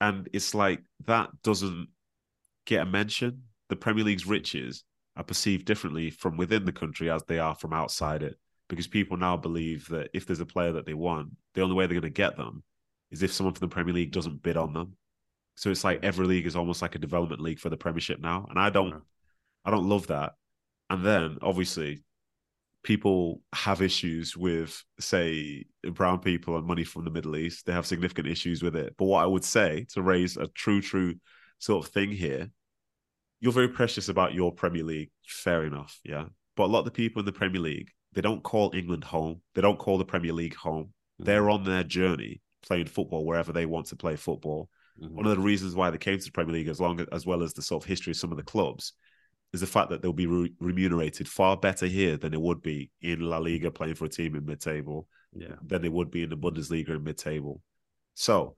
And 0.00 0.28
it's 0.32 0.54
like 0.54 0.82
that 1.06 1.30
doesn't 1.42 1.88
get 2.64 2.82
a 2.82 2.86
mention. 2.86 3.42
The 3.68 3.76
Premier 3.76 4.04
League's 4.04 4.26
riches 4.26 4.84
are 5.16 5.24
perceived 5.24 5.66
differently 5.66 6.10
from 6.10 6.36
within 6.36 6.64
the 6.64 6.72
country 6.72 7.10
as 7.10 7.22
they 7.24 7.38
are 7.38 7.54
from 7.54 7.72
outside 7.72 8.22
it. 8.22 8.36
Because 8.68 8.88
people 8.88 9.16
now 9.16 9.36
believe 9.36 9.86
that 9.88 10.10
if 10.12 10.26
there's 10.26 10.40
a 10.40 10.46
player 10.46 10.72
that 10.72 10.86
they 10.86 10.94
want, 10.94 11.30
the 11.54 11.62
only 11.62 11.76
way 11.76 11.86
they're 11.86 12.00
going 12.00 12.02
to 12.02 12.10
get 12.10 12.36
them 12.36 12.64
is 13.10 13.22
if 13.22 13.32
someone 13.32 13.54
from 13.54 13.68
the 13.68 13.72
Premier 13.72 13.94
League 13.94 14.12
doesn't 14.12 14.42
bid 14.42 14.56
on 14.56 14.72
them. 14.72 14.96
So 15.54 15.70
it's 15.70 15.84
like 15.84 16.02
every 16.02 16.26
league 16.26 16.46
is 16.46 16.56
almost 16.56 16.82
like 16.82 16.94
a 16.94 16.98
development 16.98 17.40
league 17.40 17.60
for 17.60 17.70
the 17.70 17.76
Premiership 17.76 18.20
now, 18.20 18.46
and 18.50 18.58
I 18.58 18.70
don't, 18.70 19.02
I 19.64 19.70
don't 19.70 19.88
love 19.88 20.08
that. 20.08 20.34
And 20.90 21.04
then 21.04 21.38
obviously, 21.42 22.02
people 22.82 23.42
have 23.52 23.82
issues 23.82 24.36
with, 24.36 24.82
say, 25.00 25.64
brown 25.82 26.20
people 26.20 26.56
and 26.56 26.66
money 26.66 26.84
from 26.84 27.04
the 27.04 27.10
Middle 27.10 27.36
East. 27.36 27.66
They 27.66 27.72
have 27.72 27.86
significant 27.86 28.28
issues 28.28 28.62
with 28.62 28.76
it. 28.76 28.94
But 28.96 29.06
what 29.06 29.22
I 29.22 29.26
would 29.26 29.44
say 29.44 29.86
to 29.94 30.02
raise 30.02 30.36
a 30.36 30.46
true, 30.48 30.80
true 30.80 31.14
sort 31.58 31.84
of 31.84 31.92
thing 31.92 32.12
here, 32.12 32.48
you're 33.40 33.52
very 33.52 33.68
precious 33.68 34.08
about 34.08 34.34
your 34.34 34.52
Premier 34.52 34.84
League. 34.84 35.10
Fair 35.26 35.64
enough, 35.64 35.98
yeah. 36.04 36.26
But 36.56 36.64
a 36.64 36.66
lot 36.66 36.80
of 36.80 36.84
the 36.86 36.90
people 36.92 37.20
in 37.20 37.26
the 37.26 37.32
Premier 37.32 37.60
League, 37.60 37.90
they 38.12 38.20
don't 38.20 38.42
call 38.42 38.70
England 38.72 39.04
home. 39.04 39.42
They 39.54 39.62
don't 39.62 39.78
call 39.78 39.98
the 39.98 40.04
Premier 40.04 40.32
League 40.32 40.54
home. 40.54 40.92
They're 41.18 41.50
on 41.50 41.64
their 41.64 41.82
journey 41.82 42.40
playing 42.62 42.86
football 42.86 43.24
wherever 43.26 43.52
they 43.52 43.66
want 43.66 43.86
to 43.86 43.96
play 43.96 44.16
football. 44.16 44.70
Mhm. 45.02 45.10
One 45.10 45.26
of 45.26 45.36
the 45.36 45.42
reasons 45.42 45.74
why 45.74 45.90
they 45.90 45.98
came 45.98 46.18
to 46.18 46.24
the 46.24 46.30
Premier 46.30 46.54
League, 46.54 46.68
as 46.68 46.80
long 46.80 47.04
as 47.12 47.26
well 47.26 47.42
as 47.42 47.52
the 47.52 47.62
sort 47.62 47.82
of 47.82 47.88
history 47.88 48.12
of 48.12 48.16
some 48.16 48.30
of 48.30 48.38
the 48.38 48.42
clubs, 48.42 48.92
is 49.56 49.60
the 49.60 49.66
fact 49.66 49.88
that 49.90 50.02
they'll 50.02 50.12
be 50.12 50.26
re- 50.26 50.52
remunerated 50.60 51.26
far 51.28 51.56
better 51.56 51.86
here 51.86 52.16
than 52.16 52.34
it 52.34 52.40
would 52.40 52.62
be 52.62 52.90
in 53.00 53.20
La 53.20 53.38
Liga 53.38 53.70
playing 53.70 53.94
for 53.94 54.04
a 54.04 54.08
team 54.08 54.34
in 54.34 54.44
mid-table 54.44 55.08
Yeah. 55.32 55.56
than 55.62 55.80
they 55.82 55.88
would 55.88 56.10
be 56.10 56.22
in 56.22 56.30
the 56.30 56.36
Bundesliga 56.36 56.90
in 56.90 57.02
mid-table. 57.04 57.62
So 58.14 58.56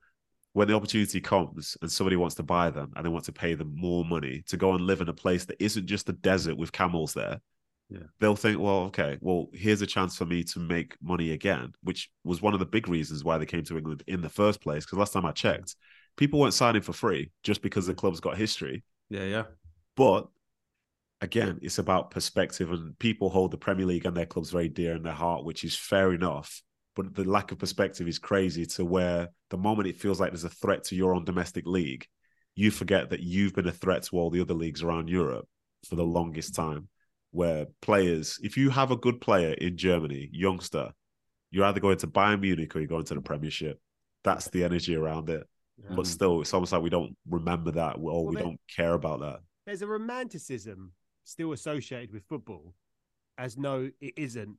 when 0.53 0.67
the 0.67 0.73
opportunity 0.75 1.21
comes 1.21 1.77
and 1.81 1.91
somebody 1.91 2.15
wants 2.17 2.35
to 2.35 2.43
buy 2.43 2.69
them 2.69 2.91
and 2.95 3.05
they 3.05 3.09
want 3.09 3.25
to 3.25 3.31
pay 3.31 3.53
them 3.53 3.71
more 3.75 4.03
money 4.03 4.43
to 4.47 4.57
go 4.57 4.73
and 4.73 4.81
live 4.81 4.99
in 5.01 5.07
a 5.09 5.13
place 5.13 5.45
that 5.45 5.63
isn't 5.63 5.87
just 5.87 6.09
a 6.09 6.13
desert 6.13 6.57
with 6.57 6.71
camels 6.71 7.13
there, 7.13 7.39
Yeah. 7.89 8.07
they'll 8.19 8.35
think, 8.35 8.59
well, 8.59 8.81
okay, 8.89 9.17
well, 9.21 9.49
here's 9.53 9.81
a 9.81 9.87
chance 9.87 10.17
for 10.17 10.25
me 10.25 10.43
to 10.45 10.59
make 10.59 10.95
money 11.01 11.31
again, 11.31 11.73
which 11.81 12.09
was 12.23 12.41
one 12.41 12.53
of 12.53 12.59
the 12.59 12.65
big 12.65 12.87
reasons 12.89 13.23
why 13.23 13.37
they 13.37 13.45
came 13.45 13.63
to 13.63 13.77
England 13.77 14.03
in 14.07 14.21
the 14.21 14.29
first 14.29 14.59
place. 14.61 14.85
Because 14.85 14.97
last 14.99 15.13
time 15.13 15.25
I 15.25 15.31
checked, 15.31 15.75
people 16.17 16.39
weren't 16.39 16.53
signing 16.53 16.81
for 16.81 16.93
free 16.93 17.31
just 17.43 17.61
because 17.61 17.87
the 17.87 17.95
club's 17.95 18.19
got 18.19 18.37
history. 18.37 18.83
Yeah, 19.09 19.23
yeah. 19.25 19.45
But 19.95 20.27
again, 21.21 21.59
it's 21.61 21.79
about 21.79 22.11
perspective, 22.11 22.71
and 22.71 22.97
people 22.99 23.29
hold 23.29 23.51
the 23.51 23.57
Premier 23.57 23.85
League 23.85 24.05
and 24.05 24.15
their 24.15 24.25
clubs 24.25 24.51
very 24.51 24.69
dear 24.69 24.95
in 24.95 25.03
their 25.03 25.13
heart, 25.13 25.45
which 25.45 25.63
is 25.63 25.75
fair 25.75 26.13
enough. 26.13 26.61
But 26.95 27.15
the 27.15 27.23
lack 27.23 27.51
of 27.51 27.59
perspective 27.59 28.07
is 28.07 28.19
crazy 28.19 28.65
to 28.65 28.85
where 28.85 29.29
the 29.49 29.57
moment 29.57 29.87
it 29.87 29.99
feels 29.99 30.19
like 30.19 30.31
there's 30.31 30.43
a 30.43 30.49
threat 30.49 30.83
to 30.85 30.95
your 30.95 31.15
own 31.15 31.25
domestic 31.25 31.65
league, 31.65 32.05
you 32.55 32.71
forget 32.71 33.11
that 33.11 33.21
you've 33.21 33.53
been 33.53 33.67
a 33.67 33.71
threat 33.71 34.03
to 34.03 34.17
all 34.17 34.29
the 34.29 34.41
other 34.41 34.53
leagues 34.53 34.83
around 34.83 35.07
Europe 35.07 35.47
for 35.87 35.95
the 35.95 36.03
longest 36.03 36.55
time. 36.55 36.89
Where 37.31 37.67
players, 37.81 38.39
if 38.41 38.57
you 38.57 38.71
have 38.71 38.89
a 38.89 38.97
good 38.97 39.21
player 39.21 39.53
in 39.53 39.77
Germany, 39.77 40.29
youngster, 40.31 40.91
you're 41.51 41.65
either 41.65 41.79
going 41.79 41.97
to 41.97 42.07
Bayern 42.07 42.41
Munich 42.41 42.75
or 42.75 42.79
you're 42.79 42.87
going 42.87 43.05
to 43.05 43.13
the 43.13 43.21
Premiership. 43.21 43.79
That's 44.23 44.49
the 44.49 44.63
energy 44.63 44.95
around 44.95 45.29
it. 45.29 45.47
But 45.95 46.07
still, 46.07 46.41
it's 46.41 46.53
almost 46.53 46.73
like 46.73 46.81
we 46.81 46.89
don't 46.89 47.15
remember 47.29 47.71
that 47.71 47.95
or 47.95 48.01
Well, 48.01 48.25
we 48.25 48.35
don't 48.35 48.59
care 48.75 48.93
about 48.93 49.21
that. 49.21 49.39
There's 49.65 49.81
a 49.81 49.87
romanticism 49.87 50.91
still 51.29 51.53
associated 51.53 52.11
with 52.11 52.23
football, 52.23 52.73
as 53.37 53.57
no, 53.57 53.89
it 54.01 54.13
isn't 54.17 54.57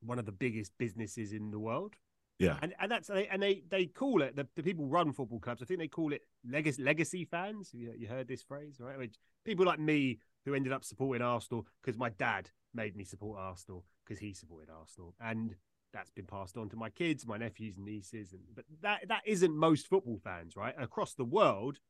one 0.00 0.18
of 0.18 0.26
the 0.26 0.32
biggest 0.32 0.72
businesses 0.78 1.32
in 1.32 1.50
the 1.50 1.58
world. 1.58 1.94
Yeah. 2.38 2.56
And 2.62 2.72
and 2.78 2.90
that's 2.90 3.10
and 3.10 3.42
they 3.42 3.62
they 3.68 3.86
call 3.86 4.22
it 4.22 4.36
the, 4.36 4.46
the 4.54 4.62
people 4.62 4.86
run 4.86 5.12
football 5.12 5.40
clubs. 5.40 5.60
I 5.60 5.66
think 5.66 5.80
they 5.80 5.88
call 5.88 6.12
it 6.12 6.22
legacy 6.48 6.82
legacy 6.82 7.24
fans. 7.24 7.70
You, 7.72 7.92
you 7.96 8.06
heard 8.06 8.28
this 8.28 8.42
phrase, 8.42 8.76
right? 8.78 8.96
Which 8.96 9.16
people 9.44 9.66
like 9.66 9.80
me 9.80 10.20
who 10.44 10.54
ended 10.54 10.72
up 10.72 10.84
supporting 10.84 11.22
Arsenal 11.22 11.66
because 11.82 11.98
my 11.98 12.10
dad 12.10 12.50
made 12.74 12.96
me 12.96 13.02
support 13.02 13.40
Arsenal 13.40 13.84
because 14.04 14.20
he 14.20 14.32
supported 14.34 14.70
Arsenal, 14.70 15.14
and 15.20 15.56
that's 15.92 16.10
been 16.10 16.26
passed 16.26 16.56
on 16.56 16.68
to 16.68 16.76
my 16.76 16.90
kids, 16.90 17.26
my 17.26 17.38
nephews 17.38 17.76
and 17.76 17.86
nieces. 17.86 18.32
And 18.32 18.42
but 18.54 18.64
that 18.82 19.08
that 19.08 19.22
isn't 19.26 19.56
most 19.56 19.88
football 19.88 20.20
fans, 20.22 20.54
right? 20.54 20.74
Across 20.78 21.14
the 21.14 21.24
world, 21.24 21.80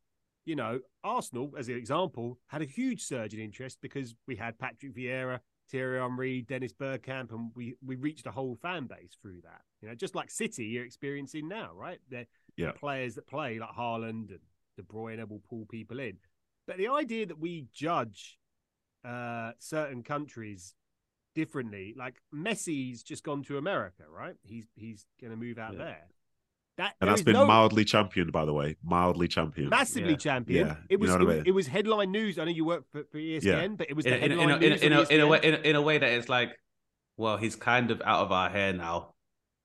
you 0.48 0.56
know, 0.56 0.80
Arsenal, 1.04 1.52
as 1.58 1.68
an 1.68 1.76
example, 1.76 2.38
had 2.46 2.62
a 2.62 2.64
huge 2.64 3.02
surge 3.02 3.34
in 3.34 3.40
interest 3.40 3.78
because 3.82 4.14
we 4.26 4.34
had 4.34 4.58
Patrick 4.58 4.94
Vieira 4.94 5.40
Thierry 5.70 6.00
Henry, 6.00 6.40
Dennis 6.40 6.72
Bergkamp, 6.72 7.30
and 7.32 7.50
we 7.54 7.74
we 7.84 7.96
reached 7.96 8.26
a 8.26 8.30
whole 8.30 8.56
fan 8.62 8.86
base 8.86 9.16
through 9.20 9.42
that. 9.42 9.60
You 9.82 9.88
know, 9.88 9.94
just 9.94 10.14
like 10.14 10.30
City, 10.30 10.64
you're 10.64 10.86
experiencing 10.86 11.46
now, 11.48 11.72
right? 11.74 11.98
They're 12.08 12.26
Yeah. 12.56 12.72
players 12.72 13.14
that 13.16 13.26
play 13.26 13.58
like 13.58 13.70
Haaland 13.70 14.30
and 14.30 14.40
De 14.78 14.82
Bruyne 14.82 15.28
will 15.28 15.42
pull 15.50 15.66
people 15.66 16.00
in. 16.00 16.16
But 16.66 16.78
the 16.78 16.88
idea 16.88 17.26
that 17.26 17.38
we 17.38 17.66
judge 17.72 18.38
uh, 19.04 19.52
certain 19.58 20.02
countries 20.02 20.74
differently, 21.34 21.94
like 21.96 22.16
Messi's 22.34 23.02
just 23.02 23.22
gone 23.22 23.42
to 23.44 23.58
America, 23.58 24.04
right? 24.08 24.36
He's 24.42 24.66
he's 24.74 25.06
going 25.20 25.30
to 25.30 25.36
move 25.36 25.58
out 25.58 25.74
Yeah. 25.74 25.84
there. 25.84 26.08
That 26.78 26.94
And 27.00 27.10
that's 27.10 27.22
been 27.22 27.34
no- 27.34 27.46
mildly 27.46 27.84
championed, 27.84 28.32
by 28.32 28.44
the 28.44 28.52
way. 28.52 28.76
Mildly 28.84 29.28
championed. 29.28 29.68
massively 29.70 30.12
Yeah. 30.12 30.16
championed. 30.16 30.68
Yeah, 30.68 30.76
It 30.88 30.92
you 30.92 30.98
was 30.98 31.10
know 31.10 31.16
it, 31.16 31.20
I 31.20 31.24
was 31.24 31.34
mean? 31.36 31.42
it 31.46 31.50
was 31.50 31.66
headline 31.66 32.10
news. 32.12 32.38
I 32.38 32.44
know 32.44 32.50
you 32.52 32.64
work 32.64 32.84
for, 32.92 33.02
for 33.10 33.18
ESPN, 33.18 33.76
but 33.76 33.90
it 33.90 33.96
was 33.96 34.06
in, 34.06 34.14
in, 34.14 34.22
in, 34.22 34.30
headline 34.38 34.50
a, 34.50 34.56
in, 34.56 34.62
a, 34.62 34.68
news. 34.70 34.82
in, 34.82 34.92
a, 34.92 35.00
in 35.02 35.20
a 35.20 35.24
ESPN. 35.24 35.28
way 35.28 35.40
in 35.42 35.54
a, 35.54 35.56
in 35.58 35.76
a 35.76 35.82
way 35.82 35.98
that 35.98 36.08
it's 36.10 36.28
like, 36.28 36.56
well, 37.16 37.36
he's 37.36 37.56
kind 37.56 37.90
of 37.90 38.00
out 38.04 38.20
of 38.20 38.32
our 38.32 38.48
hair 38.48 38.72
now. 38.72 39.14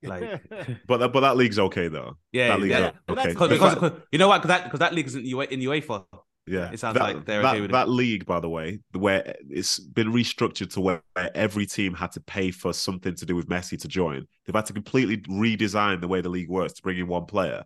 Like, 0.02 0.42
But 0.88 0.98
that, 0.98 1.14
but 1.14 1.20
that 1.22 1.38
league's 1.38 1.60
okay 1.60 1.88
though. 1.88 2.18
yeah, 2.32 2.50
that 2.50 2.60
league's 2.60 2.72
yeah. 2.80 2.88
o- 2.88 3.00
But 3.08 3.16
that's 3.16 3.28
okay. 3.28 3.34
the 3.36 3.48
Because, 3.48 3.76
because, 3.76 3.92
because- 3.92 4.08
you 4.12 4.18
know 4.20 4.28
what? 4.28 4.40
Because 4.42 4.50
that 4.50 4.64
because 4.66 4.80
that 4.80 4.94
league 4.94 5.06
isn't 5.06 5.24
UA, 5.24 5.46
in 5.46 5.60
UEFA. 5.62 6.04
Yeah, 6.46 6.72
It 6.72 6.80
sounds 6.80 6.96
that, 6.96 7.04
like 7.04 7.26
they're 7.26 7.42
that, 7.42 7.52
okay 7.54 7.62
with 7.62 7.70
it. 7.70 7.74
that 7.74 7.88
league, 7.90 8.26
by 8.26 8.40
the 8.42 8.50
way, 8.50 8.80
where 8.92 9.36
it's 9.50 9.80
been 9.80 10.12
restructured 10.12 10.72
to 10.74 10.82
where 10.82 11.02
every 11.16 11.66
team 11.66 11.94
had 11.94 12.12
to 12.14 12.20
pay 12.20 12.52
for 12.52 12.74
something 12.74 13.16
to 13.16 13.26
do 13.26 13.36
with 13.36 13.48
Messi 13.48 13.80
to 13.80 13.88
join. 13.88 14.28
They've 14.46 14.56
had 14.56 14.66
to 14.66 14.74
completely 14.74 15.18
redesign 15.18 16.02
the 16.02 16.08
way 16.08 16.20
the 16.22 16.30
league 16.30 16.50
works 16.50 16.74
to 16.74 16.82
bring 16.82 16.98
in 17.00 17.08
one 17.08 17.26
player. 17.26 17.64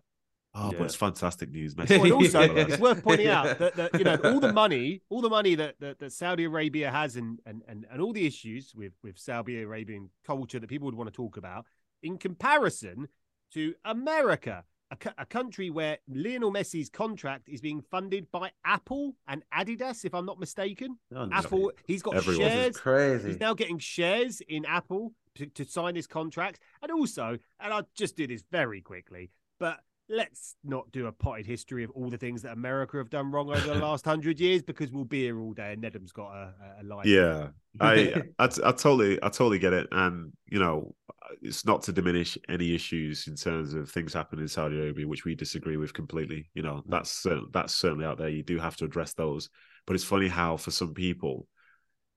Oh, 0.54 0.70
Yeah. 0.72 0.78
but 0.78 0.84
it's 0.84 0.94
fantastic 0.94 1.50
news, 1.50 1.74
Well, 1.76 1.86
Messi. 1.86 2.02
and 2.04 2.12
also, 2.12 2.40
Yeah. 2.40 2.52
it's 2.68 2.78
worth 2.78 3.02
pointing 3.02 3.26
out 3.26 3.58
that, 3.58 3.74
that 3.76 3.94
you 3.98 4.04
know 4.04 4.14
all 4.24 4.38
the 4.40 4.52
money, 4.52 5.02
all 5.10 5.20
the 5.22 5.28
money 5.28 5.56
that, 5.56 5.74
that, 5.80 5.98
that 5.98 6.12
Saudi 6.12 6.44
Arabia 6.44 6.90
has, 6.90 7.16
and, 7.16 7.40
and 7.46 7.62
and 7.68 7.84
and 7.90 8.00
all 8.00 8.12
the 8.12 8.26
issues 8.26 8.72
with 8.76 8.92
with 9.02 9.18
Saudi 9.18 9.60
Arabian 9.60 10.08
culture 10.24 10.58
that 10.60 10.68
people 10.68 10.86
would 10.86 10.94
want 10.94 11.08
to 11.08 11.14
talk 11.14 11.36
about, 11.36 11.66
in 12.02 12.16
comparison 12.16 13.08
to 13.54 13.74
America, 13.84 14.64
a, 14.90 14.96
a 15.18 15.26
country 15.26 15.70
where 15.70 15.98
Lionel 16.08 16.52
Messi's 16.52 16.88
contract 16.88 17.48
is 17.48 17.60
being 17.60 17.80
funded 17.80 18.30
by 18.30 18.50
Apple 18.64 19.14
and 19.26 19.42
Adidas, 19.54 20.04
if 20.04 20.14
I'm 20.14 20.26
not 20.26 20.38
mistaken. 20.40 20.98
Oh, 21.14 21.28
Apple, 21.32 21.72
he's 21.86 22.02
got 22.02 22.16
Everyone. 22.16 22.48
Shares. 22.48 22.76
crazy. 22.76 23.28
He's 23.28 23.40
now 23.40 23.54
getting 23.54 23.78
shares 23.78 24.40
in 24.48 24.64
Apple 24.64 25.12
to, 25.36 25.46
to 25.46 25.64
sign 25.64 25.94
his 25.94 26.06
contract. 26.06 26.60
And 26.82 26.90
also, 26.90 27.38
and 27.60 27.72
I'll 27.72 27.88
just 27.94 28.16
do 28.16 28.26
this 28.26 28.42
very 28.50 28.80
quickly, 28.80 29.30
but 29.58 29.80
let's 30.08 30.56
not 30.64 30.90
do 30.90 31.06
a 31.06 31.12
potted 31.12 31.46
history 31.46 31.84
of 31.84 31.90
all 31.90 32.08
the 32.08 32.16
things 32.16 32.42
that 32.42 32.52
America 32.52 32.96
have 32.96 33.10
done 33.10 33.30
wrong 33.30 33.50
over 33.50 33.60
the 33.60 33.74
last 33.86 34.04
hundred 34.04 34.40
years 34.40 34.62
because 34.62 34.90
we'll 34.90 35.04
be 35.04 35.22
here 35.22 35.38
all 35.38 35.52
day 35.52 35.72
and 35.72 35.82
Nedum's 35.82 36.12
got 36.12 36.30
a, 36.32 36.54
a 36.80 36.84
life. 36.84 37.06
Yeah, 37.06 37.48
I, 37.80 38.22
I 38.38 38.44
I 38.44 38.72
totally 38.72 39.18
I 39.22 39.28
totally 39.28 39.58
get 39.58 39.72
it, 39.72 39.86
and 39.92 40.32
you 40.46 40.58
know, 40.58 40.94
it's 41.42 41.66
not 41.66 41.82
to 41.82 41.92
diminish 41.92 42.38
any 42.48 42.74
issues 42.74 43.26
in 43.26 43.36
terms 43.36 43.74
of 43.74 43.90
things 43.90 44.14
happening 44.14 44.42
in 44.42 44.48
Saudi 44.48 44.78
Arabia, 44.78 45.06
which 45.06 45.24
we 45.24 45.34
disagree 45.34 45.76
with 45.76 45.92
completely. 45.92 46.48
You 46.54 46.62
know, 46.62 46.74
mm. 46.76 46.82
that's 46.88 47.10
cer- 47.10 47.40
that's 47.52 47.74
certainly 47.74 48.06
out 48.06 48.18
there. 48.18 48.28
You 48.28 48.42
do 48.42 48.58
have 48.58 48.76
to 48.76 48.84
address 48.84 49.14
those, 49.14 49.50
but 49.86 49.94
it's 49.94 50.04
funny 50.04 50.28
how 50.28 50.56
for 50.56 50.70
some 50.70 50.94
people, 50.94 51.46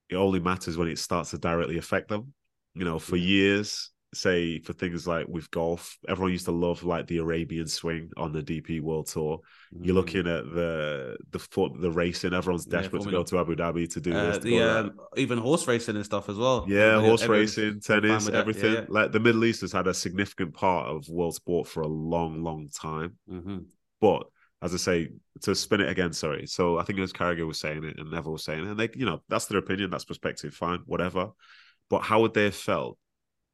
it 0.10 0.16
only 0.16 0.40
matters 0.40 0.78
when 0.78 0.88
it 0.88 1.00
starts 1.00 1.32
to 1.32 1.38
directly 1.38 1.78
affect 1.78 2.08
them. 2.08 2.34
You 2.74 2.86
know, 2.86 3.00
for 3.00 3.18
years, 3.18 3.92
say 4.14 4.60
for 4.60 4.74
things 4.74 5.08
like 5.08 5.28
with 5.28 5.50
golf, 5.52 5.98
everyone 6.08 6.32
used 6.32 6.46
to 6.46 6.52
love 6.52 6.84
like 6.84 7.08
the 7.08 7.18
Arabian 7.20 7.68
swing 7.68 8.12
on 8.18 8.34
the 8.34 8.44
DP 8.44 8.82
World 8.82 9.08
Tour. 9.08 9.40
You're 9.72 9.94
Mm. 9.94 9.98
looking 9.98 10.28
at 10.28 10.44
the 10.54 11.18
the 11.32 11.40
foot 11.40 11.72
the 11.80 11.92
racing. 11.92 12.34
Everyone's 12.34 12.68
Yeah, 12.70 12.82
desperate 12.82 13.04
to 13.04 13.12
go 13.12 13.24
to 13.24 13.40
Abu 13.40 13.56
Dhabi 13.56 13.90
to 13.94 14.02
do 14.02 14.12
Uh, 14.14 14.26
this. 14.28 14.38
to 14.40 14.44
the 14.44 14.62
um, 14.62 15.00
even 15.16 15.38
horse 15.38 15.66
racing 15.68 15.96
and 15.96 16.04
stuff 16.06 16.28
as 16.28 16.38
well. 16.38 16.66
Yeah, 16.68 17.00
horse 17.00 17.26
racing, 17.26 17.80
tennis, 17.80 18.28
everything. 18.28 18.74
Yeah, 18.74 18.86
Like 18.90 19.12
the 19.14 19.20
Middle 19.22 19.46
East 19.46 19.62
has 19.62 19.72
had 19.72 19.88
a 19.88 19.94
significant 19.94 20.54
part 20.54 20.88
of 20.88 21.08
world 21.08 21.36
sport 21.36 21.68
for 21.68 21.82
a 21.82 21.88
long, 21.88 22.44
long 22.44 22.68
time. 22.70 23.18
yeah. 23.28 23.38
Mhm. 23.40 23.66
But 24.02 24.28
as 24.62 24.74
I 24.74 24.78
say, 24.78 25.10
to 25.42 25.56
spin 25.56 25.82
it 25.82 25.90
again, 25.90 26.14
sorry. 26.14 26.46
So 26.48 26.78
I 26.78 26.84
think 26.84 27.00
it 27.00 27.02
was 27.02 27.14
Carragher 27.14 27.48
was 27.48 27.60
saying 27.60 27.84
it 27.84 27.98
and 27.98 28.12
Neville 28.12 28.34
was 28.34 28.44
saying 28.44 28.64
it. 28.66 28.68
And 28.70 28.80
they, 28.80 28.90
you 28.94 29.06
know, 29.06 29.24
that's 29.28 29.46
their 29.46 29.58
opinion, 29.58 29.90
that's 29.90 30.06
perspective, 30.06 30.54
fine, 30.54 30.80
whatever. 30.86 31.30
But 31.90 32.02
how 32.04 32.22
would 32.22 32.34
they 32.34 32.44
have 32.44 32.56
felt 32.56 32.98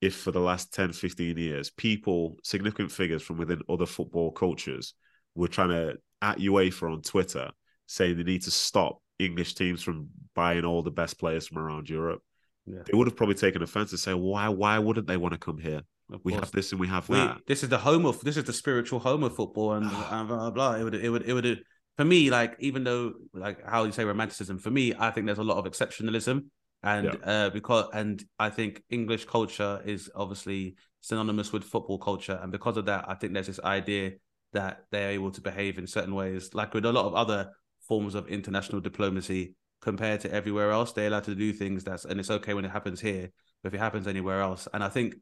if 0.02 0.16
for 0.16 0.32
the 0.32 0.40
last 0.40 0.74
10, 0.74 0.94
15 0.94 1.38
years, 1.38 1.70
people, 1.72 2.38
significant 2.44 2.92
figures 2.92 3.24
from 3.24 3.38
within 3.38 3.62
other 3.70 3.86
football 3.86 4.32
cultures 4.32 4.94
were 5.36 5.48
trying 5.48 5.70
to 5.70 5.98
at 6.22 6.40
UEFA 6.40 6.92
on 6.92 7.02
Twitter 7.02 7.50
saying 7.88 8.18
they 8.18 8.24
need 8.24 8.44
to 8.44 8.52
stop 8.52 9.02
English 9.20 9.56
teams 9.56 9.82
from 9.82 10.10
buying 10.36 10.66
all 10.66 10.84
the 10.84 10.92
best 10.92 11.20
players 11.20 11.48
from 11.48 11.58
around 11.58 11.90
Europe? 11.90 12.22
Yeah. 12.66 12.80
They 12.86 12.98
would 12.98 13.08
have 13.08 13.16
probably 13.16 13.36
taken 13.36 13.64
offense 13.64 13.92
and 13.92 14.00
say, 14.00 14.14
why 14.14 14.50
why 14.50 14.78
wouldn't 14.78 15.08
they 15.08 15.18
want 15.18 15.34
to 15.34 15.40
come 15.40 15.58
here? 15.58 15.82
Of 16.12 16.22
We 16.24 16.34
course. 16.34 16.46
have 16.46 16.52
this 16.52 16.72
and 16.72 16.80
we 16.80 16.88
have 16.88 17.10
we, 17.10 17.18
that. 17.18 17.40
this 17.48 17.64
is 17.64 17.70
the 17.70 17.78
home 17.78 18.06
of 18.06 18.22
this 18.22 18.38
is 18.38 18.44
the 18.44 18.54
spiritual 18.54 19.00
home 19.00 19.24
of 19.24 19.36
football 19.36 19.74
and, 19.74 19.86
and 20.12 20.28
blah, 20.28 20.50
blah 20.50 20.52
blah. 20.52 20.74
It 20.76 20.84
would 20.84 20.96
it 20.96 21.10
would 21.10 21.24
it 21.24 21.34
would 21.34 21.64
for 21.98 22.06
me 22.06 22.30
like 22.30 22.56
even 22.60 22.84
though 22.84 23.14
like 23.34 23.66
how 23.66 23.86
you 23.86 23.92
say 23.92 24.06
romanticism 24.06 24.60
for 24.60 24.70
me 24.70 24.94
I 24.98 25.12
think 25.12 25.26
there's 25.26 25.40
a 25.40 25.44
lot 25.44 25.58
of 25.58 25.72
exceptionalism 25.72 26.46
and 26.88 27.06
Yeah. 27.06 27.32
uh 27.34 27.50
because 27.50 27.86
and 27.94 28.24
I 28.40 28.50
think 28.58 28.72
English 28.90 29.26
culture 29.26 29.74
is 29.86 30.10
obviously 30.16 30.76
synonymous 31.02 31.52
with 31.54 31.64
football 31.64 32.00
culture. 32.10 32.40
And 32.42 32.52
because 32.52 32.78
of 32.78 32.86
that 32.86 33.06
I 33.12 33.16
think 33.16 33.34
there's 33.34 33.48
this 33.48 33.60
idea 33.80 34.06
that 34.54 34.74
they're 34.92 35.12
able 35.12 35.32
to 35.32 35.42
behave 35.42 35.78
in 35.78 35.88
certain 35.88 36.16
ways 36.22 36.54
like 36.60 36.74
with 36.74 36.86
a 36.86 36.92
lot 36.92 37.06
of 37.06 37.14
other 37.24 37.42
forms 37.88 38.16
of 38.16 38.28
international 38.28 38.82
diplomacy 38.82 39.56
compared 39.82 40.20
to 40.22 40.32
everywhere 40.40 40.72
else. 40.72 40.92
They're 40.94 41.08
allowed 41.12 41.26
to 41.26 41.36
do 41.36 41.54
things 41.54 41.84
that's 41.84 42.06
and 42.06 42.20
it's 42.20 42.32
okay 42.38 42.54
when 42.54 42.66
it 42.66 42.72
happens 42.72 43.00
here 43.10 43.30
but 43.62 43.68
if 43.70 43.74
it 43.74 43.84
happens 43.88 44.08
anywhere 44.08 44.42
else. 44.42 44.68
And 44.74 44.84
I 44.84 44.90
think 44.90 45.16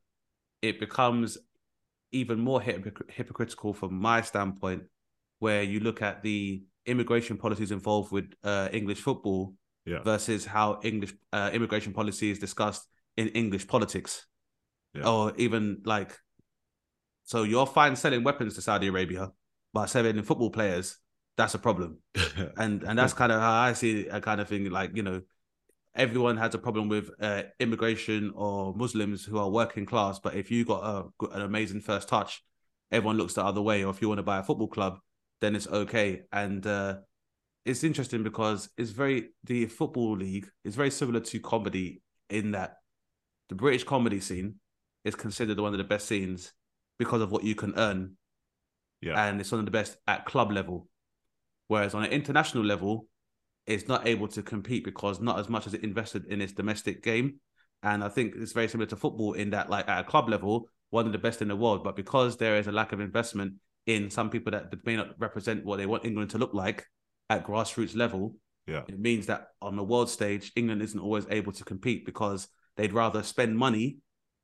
it 0.61 0.79
becomes 0.79 1.37
even 2.11 2.39
more 2.39 2.61
hypocr- 2.61 3.09
hypocritical 3.09 3.73
from 3.73 3.93
my 4.09 4.21
standpoint, 4.21 4.83
where 5.39 5.63
you 5.63 5.79
look 5.79 6.01
at 6.01 6.23
the 6.23 6.63
immigration 6.85 7.37
policies 7.37 7.71
involved 7.71 8.11
with 8.11 8.27
uh, 8.43 8.69
English 8.71 9.01
football 9.01 9.53
Yeah. 9.85 10.01
versus 10.03 10.45
how 10.45 10.79
English 10.83 11.13
uh, 11.31 11.51
immigration 11.53 11.93
policy 11.93 12.31
is 12.31 12.39
discussed 12.39 12.87
in 13.17 13.27
English 13.29 13.67
politics, 13.67 14.25
Yeah. 14.93 15.07
or 15.07 15.33
even 15.37 15.81
like, 15.85 16.17
so 17.23 17.43
you're 17.43 17.67
fine 17.67 17.95
selling 17.95 18.23
weapons 18.23 18.55
to 18.55 18.61
Saudi 18.61 18.87
Arabia, 18.87 19.31
but 19.73 19.87
selling 19.87 20.21
football 20.23 20.49
players, 20.49 20.97
that's 21.37 21.53
a 21.53 21.59
problem 21.59 21.99
and 22.57 22.83
and 22.83 22.97
that's 22.97 23.13
kind 23.13 23.31
of 23.31 23.41
how 23.41 23.51
I 23.51 23.73
see 23.73 24.07
a 24.07 24.21
kind 24.21 24.39
of 24.39 24.47
thing. 24.47 24.69
Like 24.69 24.95
you 24.95 25.03
know, 25.03 25.21
everyone 25.93 26.37
has 26.37 26.55
a 26.55 26.57
problem 26.57 26.89
with 26.89 27.09
uh, 27.19 27.43
immigration 27.59 28.31
or 28.35 28.73
Muslims 28.75 29.23
who 29.25 29.37
are 29.37 29.49
working 29.49 29.85
class, 29.85 30.19
but 30.19 30.35
if 30.35 30.49
you 30.51 30.65
got 30.65 30.83
a, 30.83 31.25
an 31.31 31.41
amazing 31.41 31.81
first 31.81 32.07
touch, 32.07 32.43
everyone 32.91 33.17
looks 33.17 33.33
the 33.33 33.43
other 33.43 33.61
way. 33.61 33.83
Or 33.83 33.91
if 33.91 34.01
you 34.01 34.07
want 34.07 34.19
to 34.19 34.23
buy 34.23 34.39
a 34.39 34.43
football 34.43 34.67
club, 34.67 34.99
then 35.41 35.55
it's 35.55 35.67
okay. 35.67 36.23
And 36.31 36.65
uh, 36.65 36.97
it's 37.65 37.83
interesting 37.83 38.23
because 38.23 38.69
it's 38.77 38.91
very 38.91 39.29
the 39.43 39.65
football 39.65 40.15
league 40.15 40.47
is 40.63 40.75
very 40.75 40.91
similar 40.91 41.19
to 41.19 41.39
comedy 41.39 42.01
in 42.29 42.51
that 42.51 42.77
the 43.49 43.55
British 43.55 43.83
comedy 43.83 44.19
scene 44.19 44.55
is 45.03 45.15
considered 45.15 45.59
one 45.59 45.73
of 45.73 45.77
the 45.77 45.83
best 45.83 46.07
scenes 46.07 46.53
because 46.97 47.21
of 47.21 47.31
what 47.31 47.43
you 47.43 47.55
can 47.55 47.73
earn 47.77 48.17
Yeah. 49.01 49.27
and 49.27 49.39
it's 49.39 49.51
one 49.51 49.59
of 49.59 49.65
the 49.65 49.71
best 49.71 49.97
at 50.07 50.25
club 50.25 50.51
level. 50.51 50.87
Whereas 51.67 51.93
on 51.93 52.03
an 52.03 52.11
international 52.11 52.63
level, 52.63 53.07
it's 53.65 53.87
not 53.87 54.07
able 54.07 54.27
to 54.29 54.43
compete 54.43 54.83
because 54.83 55.19
not 55.19 55.39
as 55.39 55.49
much 55.49 55.65
as 55.67 55.73
it 55.73 55.83
invested 55.83 56.25
in 56.27 56.41
its 56.41 56.53
domestic 56.53 57.03
game. 57.03 57.39
And 57.81 58.03
I 58.03 58.09
think 58.09 58.35
it's 58.35 58.53
very 58.53 58.67
similar 58.67 58.87
to 58.87 58.95
football 58.95 59.33
in 59.33 59.49
that, 59.51 59.69
like 59.69 59.87
at 59.89 59.99
a 59.99 60.03
club 60.03 60.29
level, 60.29 60.69
one 60.91 61.07
of 61.07 61.11
the 61.11 61.17
best 61.17 61.41
in 61.41 61.47
the 61.47 61.55
world. 61.55 61.83
But 61.83 61.95
because 61.95 62.37
there 62.37 62.57
is 62.57 62.67
a 62.67 62.71
lack 62.71 62.93
of 62.93 62.99
investment 62.99 63.55
in 63.85 64.09
some 64.09 64.29
people 64.29 64.51
that 64.51 64.73
may 64.85 64.95
not 64.95 65.09
represent 65.19 65.65
what 65.65 65.77
they 65.77 65.85
want 65.85 66.05
England 66.05 66.31
to 66.31 66.37
look 66.37 66.53
like 66.53 66.85
at 67.29 67.45
grassroots 67.45 67.95
level, 67.95 68.35
Yeah. 68.67 68.83
it 68.87 68.99
means 68.99 69.27
that 69.27 69.49
on 69.61 69.75
the 69.75 69.83
world 69.83 70.09
stage, 70.09 70.51
England 70.55 70.81
isn't 70.81 70.99
always 70.99 71.25
able 71.29 71.51
to 71.53 71.63
compete 71.63 72.05
because 72.05 72.47
they'd 72.77 72.93
rather 72.93 73.23
spend 73.23 73.57
money 73.57 73.97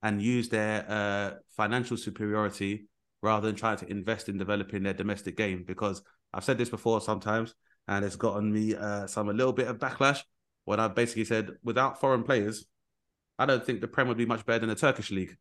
and 0.03 0.21
use 0.21 0.49
their 0.49 0.85
uh, 0.89 1.31
financial 1.49 1.97
superiority 1.97 2.87
rather 3.21 3.47
than 3.47 3.55
trying 3.55 3.77
to 3.77 3.89
invest 3.89 4.29
in 4.29 4.37
developing 4.37 4.83
their 4.83 4.93
domestic 4.93 5.37
game. 5.37 5.63
Because 5.65 6.01
I've 6.33 6.43
said 6.43 6.57
this 6.57 6.69
before 6.69 7.01
sometimes, 7.01 7.53
and 7.87 8.05
it's 8.05 8.15
gotten 8.15 8.51
me 8.51 8.75
uh, 8.75 9.05
some 9.07 9.29
a 9.29 9.33
little 9.33 9.53
bit 9.53 9.67
of 9.67 9.77
backlash 9.77 10.21
when 10.65 10.79
I 10.79 10.87
basically 10.87 11.25
said, 11.25 11.51
without 11.63 11.99
foreign 11.99 12.23
players, 12.23 12.65
I 13.37 13.45
don't 13.45 13.65
think 13.65 13.81
the 13.81 13.87
Prem 13.87 14.07
would 14.07 14.17
be 14.17 14.25
much 14.25 14.45
better 14.45 14.59
than 14.59 14.69
the 14.69 14.75
Turkish 14.75 15.11
league. 15.11 15.35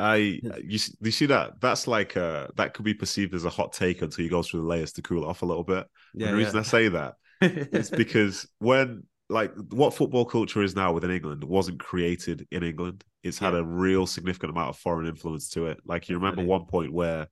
I 0.00 0.16
you 0.16 0.78
you 1.00 1.10
see 1.10 1.26
that 1.26 1.60
that's 1.60 1.86
like 1.86 2.16
uh 2.16 2.48
that 2.56 2.74
could 2.74 2.84
be 2.84 2.94
perceived 2.94 3.34
as 3.34 3.44
a 3.44 3.50
hot 3.50 3.72
take 3.72 4.02
until 4.02 4.24
you 4.24 4.30
go 4.30 4.42
through 4.42 4.60
the 4.60 4.66
layers 4.66 4.92
to 4.94 5.02
cool 5.02 5.24
off 5.26 5.42
a 5.42 5.46
little 5.46 5.64
bit. 5.64 5.86
And 6.14 6.22
Yeah, 6.22 6.30
the 6.30 6.36
reason 6.36 6.58
I 6.58 6.62
say 6.62 6.88
that 6.88 7.14
is 7.42 7.90
because 8.02 8.46
when 8.58 9.04
like 9.28 9.52
what 9.70 9.94
football 9.94 10.24
culture 10.24 10.62
is 10.62 10.74
now 10.74 10.92
within 10.92 11.10
England 11.10 11.44
wasn't 11.44 11.78
created 11.80 12.46
in 12.50 12.62
England. 12.64 13.04
It's 13.22 13.38
had 13.38 13.52
Yeah. 13.52 13.60
a 13.60 13.62
real 13.62 14.06
significant 14.06 14.50
amount 14.50 14.70
of 14.70 14.78
foreign 14.78 15.06
influence 15.06 15.50
to 15.50 15.66
it. 15.66 15.78
Like 15.84 16.08
you 16.08 16.16
remember 16.16 16.42
one 16.42 16.64
point 16.66 16.92
where 16.92 17.28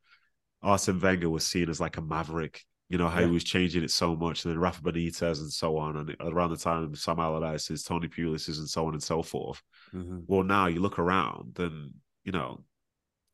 Arsene 0.63 1.01
Wenger 1.01 1.31
was 1.31 1.47
seen 1.47 1.69
as 1.71 1.81
like 1.81 1.97
a 1.97 2.03
maverick 2.03 2.65
You 2.91 2.99
know 2.99 3.09
how 3.09 3.21
Yeah. 3.21 3.27
he 3.27 3.33
was 3.33 3.45
changing 3.45 3.85
it 3.85 3.91
so 3.91 4.17
much, 4.17 4.45
and 4.45 4.53
then 4.53 4.61
Rafa 4.61 4.83
Benitez 4.83 5.41
and 5.41 5.53
so 5.53 5.77
on, 5.77 5.97
and 5.99 6.17
around 6.21 6.51
the 6.51 6.57
time 6.57 6.95
Sam 6.95 7.19
Allardyce's, 7.21 7.83
Tony 7.85 8.09
Pulis's, 8.09 8.59
and 8.59 8.69
so 8.69 8.87
on 8.87 8.95
and 8.95 9.03
so 9.03 9.23
forth. 9.23 9.63
Mhm. 9.95 10.25
Well, 10.27 10.43
now 10.43 10.67
you 10.69 10.81
look 10.81 10.99
around, 10.99 11.59
and 11.59 11.93
you 12.29 12.33
know, 12.33 12.63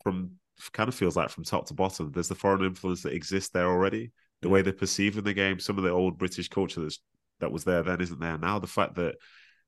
from 0.04 0.30
kind 0.72 0.88
of 0.88 0.94
feels 0.94 1.16
like 1.16 1.28
from 1.28 1.42
top 1.42 1.66
to 1.66 1.74
bottom, 1.74 2.12
there's 2.12 2.28
the 2.28 2.34
foreign 2.36 2.64
influence 2.64 3.02
that 3.02 3.12
exists 3.12 3.50
there 3.50 3.66
already. 3.66 4.12
The 4.40 4.48
way 4.48 4.62
they're 4.62 4.72
perceiving 4.72 5.24
the 5.24 5.34
game, 5.34 5.58
some 5.58 5.78
of 5.78 5.82
the 5.82 5.90
old 5.90 6.16
British 6.16 6.48
culture 6.48 6.80
that's, 6.80 7.00
that 7.40 7.50
was 7.50 7.64
there 7.64 7.82
then 7.82 8.00
isn't 8.00 8.20
there 8.20 8.38
now. 8.38 8.60
The 8.60 8.68
fact 8.68 8.94
that 8.94 9.16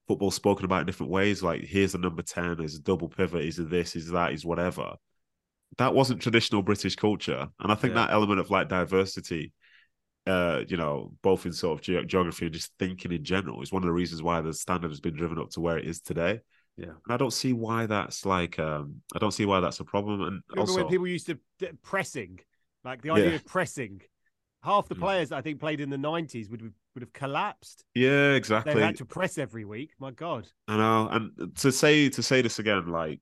football's 0.06 0.36
spoken 0.36 0.64
about 0.64 0.82
in 0.82 0.86
different 0.86 1.10
ways, 1.10 1.42
like 1.42 1.64
here's 1.64 1.96
a 1.96 1.98
number 1.98 2.22
10, 2.22 2.58
there's 2.58 2.76
a 2.76 2.80
double 2.80 3.08
pivot, 3.08 3.44
is 3.44 3.56
this, 3.56 3.96
is 3.96 4.12
that, 4.12 4.32
is 4.32 4.46
whatever. 4.46 4.92
That 5.78 5.92
wasn't 5.92 6.22
traditional 6.22 6.62
British 6.62 6.94
culture. 6.94 7.48
And 7.58 7.72
I 7.72 7.74
think 7.74 7.94
Yeah. 7.94 8.06
that 8.06 8.12
element 8.12 8.38
of 8.38 8.52
like 8.52 8.68
diversity, 8.68 9.52
uh, 10.24 10.62
you 10.68 10.76
know, 10.76 11.14
both 11.20 11.46
in 11.46 11.52
sort 11.52 11.80
of 11.80 11.82
ge- 11.82 12.08
geography 12.08 12.44
and 12.46 12.54
just 12.54 12.70
thinking 12.78 13.10
in 13.10 13.24
general, 13.24 13.60
is 13.60 13.72
one 13.72 13.82
of 13.82 13.88
the 13.88 13.92
reasons 13.92 14.22
why 14.22 14.40
the 14.40 14.54
standard 14.54 14.92
has 14.92 15.00
been 15.00 15.16
driven 15.16 15.40
up 15.40 15.50
to 15.50 15.60
where 15.60 15.78
it 15.78 15.84
is 15.84 16.00
today. 16.00 16.42
Yeah. 16.76 16.88
And 16.88 17.10
I 17.10 17.16
don't 17.16 17.32
see 17.32 17.52
why 17.52 17.86
that's 17.86 18.26
like, 18.26 18.58
um, 18.58 18.96
I 19.14 19.18
don't 19.18 19.32
see 19.32 19.46
why 19.46 19.60
that's 19.60 19.80
a 19.80 19.84
problem. 19.84 20.20
And 20.22 20.42
Remember 20.50 20.60
also, 20.60 20.76
when 20.82 20.88
people 20.88 21.06
used 21.06 21.26
to 21.26 21.38
d- 21.58 21.68
pressing, 21.82 22.40
like 22.84 23.02
the 23.02 23.10
idea 23.10 23.30
Yeah. 23.30 23.34
of 23.36 23.46
pressing. 23.46 24.02
Half 24.62 24.88
the 24.88 24.96
Mm. 24.96 25.00
players 25.00 25.32
I 25.32 25.42
think 25.42 25.60
played 25.60 25.80
in 25.80 25.90
the 25.90 25.98
nineties 25.98 26.50
would 26.50 26.60
have, 26.60 26.72
would 26.94 27.02
have 27.02 27.12
collapsed. 27.12 27.84
yeah, 27.94 28.32
exactly. 28.32 28.74
They 28.74 28.80
had 28.82 28.96
to 28.96 29.04
press 29.04 29.38
every 29.38 29.64
week. 29.64 29.92
My 30.00 30.10
God. 30.10 30.48
I 30.66 30.76
know, 30.76 31.08
and 31.08 31.56
to 31.58 31.70
say 31.70 32.08
to 32.08 32.22
say 32.22 32.42
this 32.42 32.58
again, 32.58 32.88
like, 32.88 33.20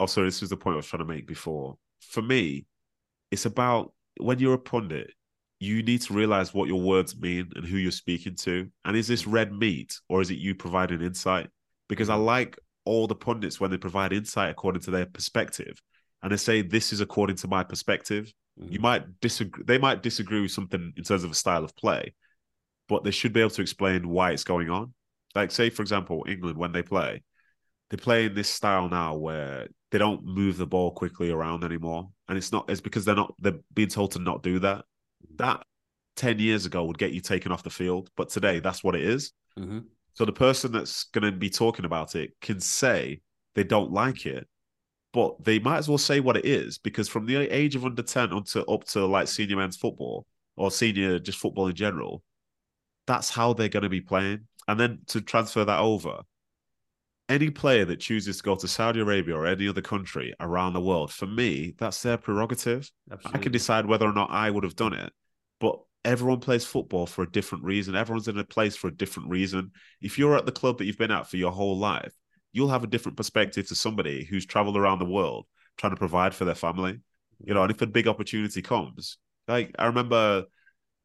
also 0.00 0.24
this 0.24 0.42
is 0.42 0.48
the 0.50 0.56
point 0.56 0.74
I 0.74 0.78
was 0.78 0.86
trying 0.86 1.02
to 1.06 1.12
make 1.14 1.26
before. 1.26 1.78
For 2.00 2.22
me, 2.22 2.66
it's 3.30 3.46
about 3.46 3.92
when 4.18 4.40
you're 4.40 4.54
a 4.54 4.58
pundit, 4.58 5.12
you 5.60 5.82
need 5.82 6.02
to 6.02 6.12
realize 6.14 6.52
what 6.54 6.68
your 6.68 6.80
words 6.80 7.16
mean 7.18 7.50
and 7.56 7.64
who 7.66 7.76
you're 7.76 7.90
speaking 7.92 8.34
to, 8.36 8.68
and 8.84 8.96
is 8.96 9.06
this 9.06 9.26
red 9.26 9.52
meat 9.52 10.00
or 10.08 10.20
is 10.20 10.30
it 10.30 10.38
you 10.38 10.54
providing 10.54 11.02
insight? 11.02 11.48
Because 11.88 12.08
I 12.08 12.14
like 12.14 12.58
all 12.84 13.06
the 13.06 13.14
pundits 13.14 13.60
when 13.60 13.70
they 13.70 13.76
provide 13.78 14.12
insight 14.12 14.50
according 14.50 14.82
to 14.82 14.90
their 14.90 15.06
perspective, 15.06 15.80
and 16.22 16.32
they 16.32 16.36
say 16.36 16.62
this 16.62 16.92
is 16.92 17.00
according 17.00 17.36
to 17.36 17.48
my 17.48 17.64
perspective. 17.64 18.32
You 18.72 18.80
might 18.80 19.20
disagree. 19.20 19.62
They 19.64 19.78
might 19.78 20.02
disagree 20.02 20.40
with 20.40 20.50
something 20.50 20.92
in 20.96 21.04
terms 21.04 21.22
of 21.22 21.30
a 21.30 21.34
style 21.34 21.64
of 21.64 21.76
play, 21.76 22.14
but 22.88 23.04
they 23.04 23.12
should 23.12 23.32
be 23.32 23.40
able 23.40 23.50
to 23.50 23.62
explain 23.62 24.08
why 24.08 24.32
it's 24.32 24.44
going 24.44 24.68
on. 24.68 24.94
Like, 25.34 25.50
say, 25.52 25.70
for 25.70 25.82
example, 25.82 26.24
England 26.26 26.58
when 26.58 26.72
they 26.72 26.82
play, 26.82 27.22
they 27.90 27.96
play 27.96 28.26
in 28.26 28.34
this 28.34 28.48
style 28.48 28.88
now 28.88 29.14
where 29.16 29.68
they 29.90 29.98
don't 29.98 30.24
move 30.24 30.56
the 30.56 30.66
ball 30.66 30.90
quickly 30.90 31.30
around 31.30 31.62
anymore, 31.62 32.10
and 32.28 32.36
it's 32.36 32.50
not. 32.50 32.68
It's 32.68 32.80
because 32.80 33.04
they're 33.04 33.14
not. 33.14 33.32
They're 33.38 33.60
being 33.74 33.88
told 33.88 34.12
to 34.12 34.18
not 34.18 34.42
do 34.42 34.58
that. 34.58 34.84
That 35.36 35.64
ten 36.16 36.40
years 36.40 36.66
ago 36.66 36.84
would 36.84 36.98
get 36.98 37.12
you 37.12 37.20
taken 37.20 37.52
off 37.52 37.62
the 37.62 37.70
field, 37.70 38.10
but 38.16 38.28
today 38.28 38.58
that's 38.58 38.82
what 38.82 38.96
it 38.96 39.02
is. 39.02 39.32
Mhm. 39.56 39.84
So 40.18 40.24
the 40.24 40.32
person 40.32 40.72
that's 40.72 41.04
going 41.04 41.22
to 41.22 41.38
be 41.38 41.48
talking 41.48 41.84
about 41.84 42.16
it 42.16 42.32
can 42.40 42.58
say 42.58 43.20
they 43.54 43.62
don't 43.62 43.92
like 43.92 44.26
it, 44.26 44.48
but 45.12 45.44
they 45.44 45.60
might 45.60 45.78
as 45.78 45.88
well 45.88 45.96
say 45.96 46.18
what 46.18 46.36
it 46.36 46.44
is 46.44 46.76
because 46.76 47.08
from 47.08 47.24
the 47.24 47.36
age 47.36 47.76
of 47.76 47.84
under 47.84 48.02
10 48.02 48.32
until 48.32 48.64
up 48.68 48.82
to 48.86 49.06
like 49.06 49.28
senior 49.28 49.58
men's 49.58 49.76
football 49.76 50.26
or 50.56 50.72
senior 50.72 51.20
just 51.20 51.38
football 51.38 51.68
in 51.68 51.76
general, 51.76 52.24
that's 53.06 53.30
how 53.30 53.52
they're 53.52 53.68
going 53.68 53.84
to 53.84 53.88
be 53.88 54.00
playing. 54.00 54.48
And 54.66 54.80
then 54.80 55.02
to 55.06 55.20
transfer 55.20 55.64
that 55.64 55.78
over, 55.78 56.22
any 57.28 57.50
player 57.50 57.84
that 57.84 58.00
chooses 58.00 58.38
to 58.38 58.42
go 58.42 58.56
to 58.56 58.66
Saudi 58.66 58.98
Arabia 58.98 59.36
or 59.36 59.46
any 59.46 59.68
other 59.68 59.82
country 59.82 60.34
around 60.40 60.72
the 60.72 60.80
world, 60.80 61.12
for 61.12 61.26
me, 61.26 61.76
that's 61.78 62.02
their 62.02 62.16
prerogative. 62.16 62.90
I 63.24 63.38
can 63.38 63.52
decide 63.52 63.86
whether 63.86 64.08
or 64.08 64.12
not 64.12 64.32
I 64.32 64.50
would 64.50 64.64
have 64.64 64.74
done 64.74 64.94
it. 64.94 65.12
But 65.60 65.78
everyone 66.04 66.40
plays 66.40 66.64
football 66.64 67.06
for 67.06 67.22
a 67.22 67.30
different 67.30 67.64
reason. 67.64 67.94
Everyone's 67.94 68.28
in 68.28 68.38
a 68.38 68.44
place 68.44 68.76
for 68.76 68.88
a 68.88 68.94
different 68.94 69.30
reason. 69.30 69.72
If 70.00 70.18
you're 70.18 70.36
at 70.36 70.46
the 70.46 70.52
club 70.52 70.78
that 70.78 70.84
you've 70.84 70.98
been 70.98 71.10
at 71.10 71.28
for 71.28 71.36
your 71.36 71.52
whole 71.52 71.78
life, 71.78 72.12
you'll 72.52 72.70
have 72.70 72.84
a 72.84 72.88
different 72.88 73.16
perspective 73.16 73.68
to 73.68 73.74
somebody 73.74 74.24
who's 74.24 74.46
traveled 74.46 74.76
around 74.76 74.98
the 74.98 75.04
world 75.04 75.46
trying 75.76 75.92
to 75.92 75.98
provide 75.98 76.34
for 76.34 76.44
their 76.44 76.54
family. 76.54 76.98
You 77.44 77.54
know, 77.54 77.62
and 77.62 77.70
if 77.70 77.80
a 77.82 77.86
big 77.86 78.08
opportunity 78.08 78.62
comes, 78.62 79.18
like 79.46 79.74
I 79.78 79.86
remember 79.86 80.16
a 80.16 80.44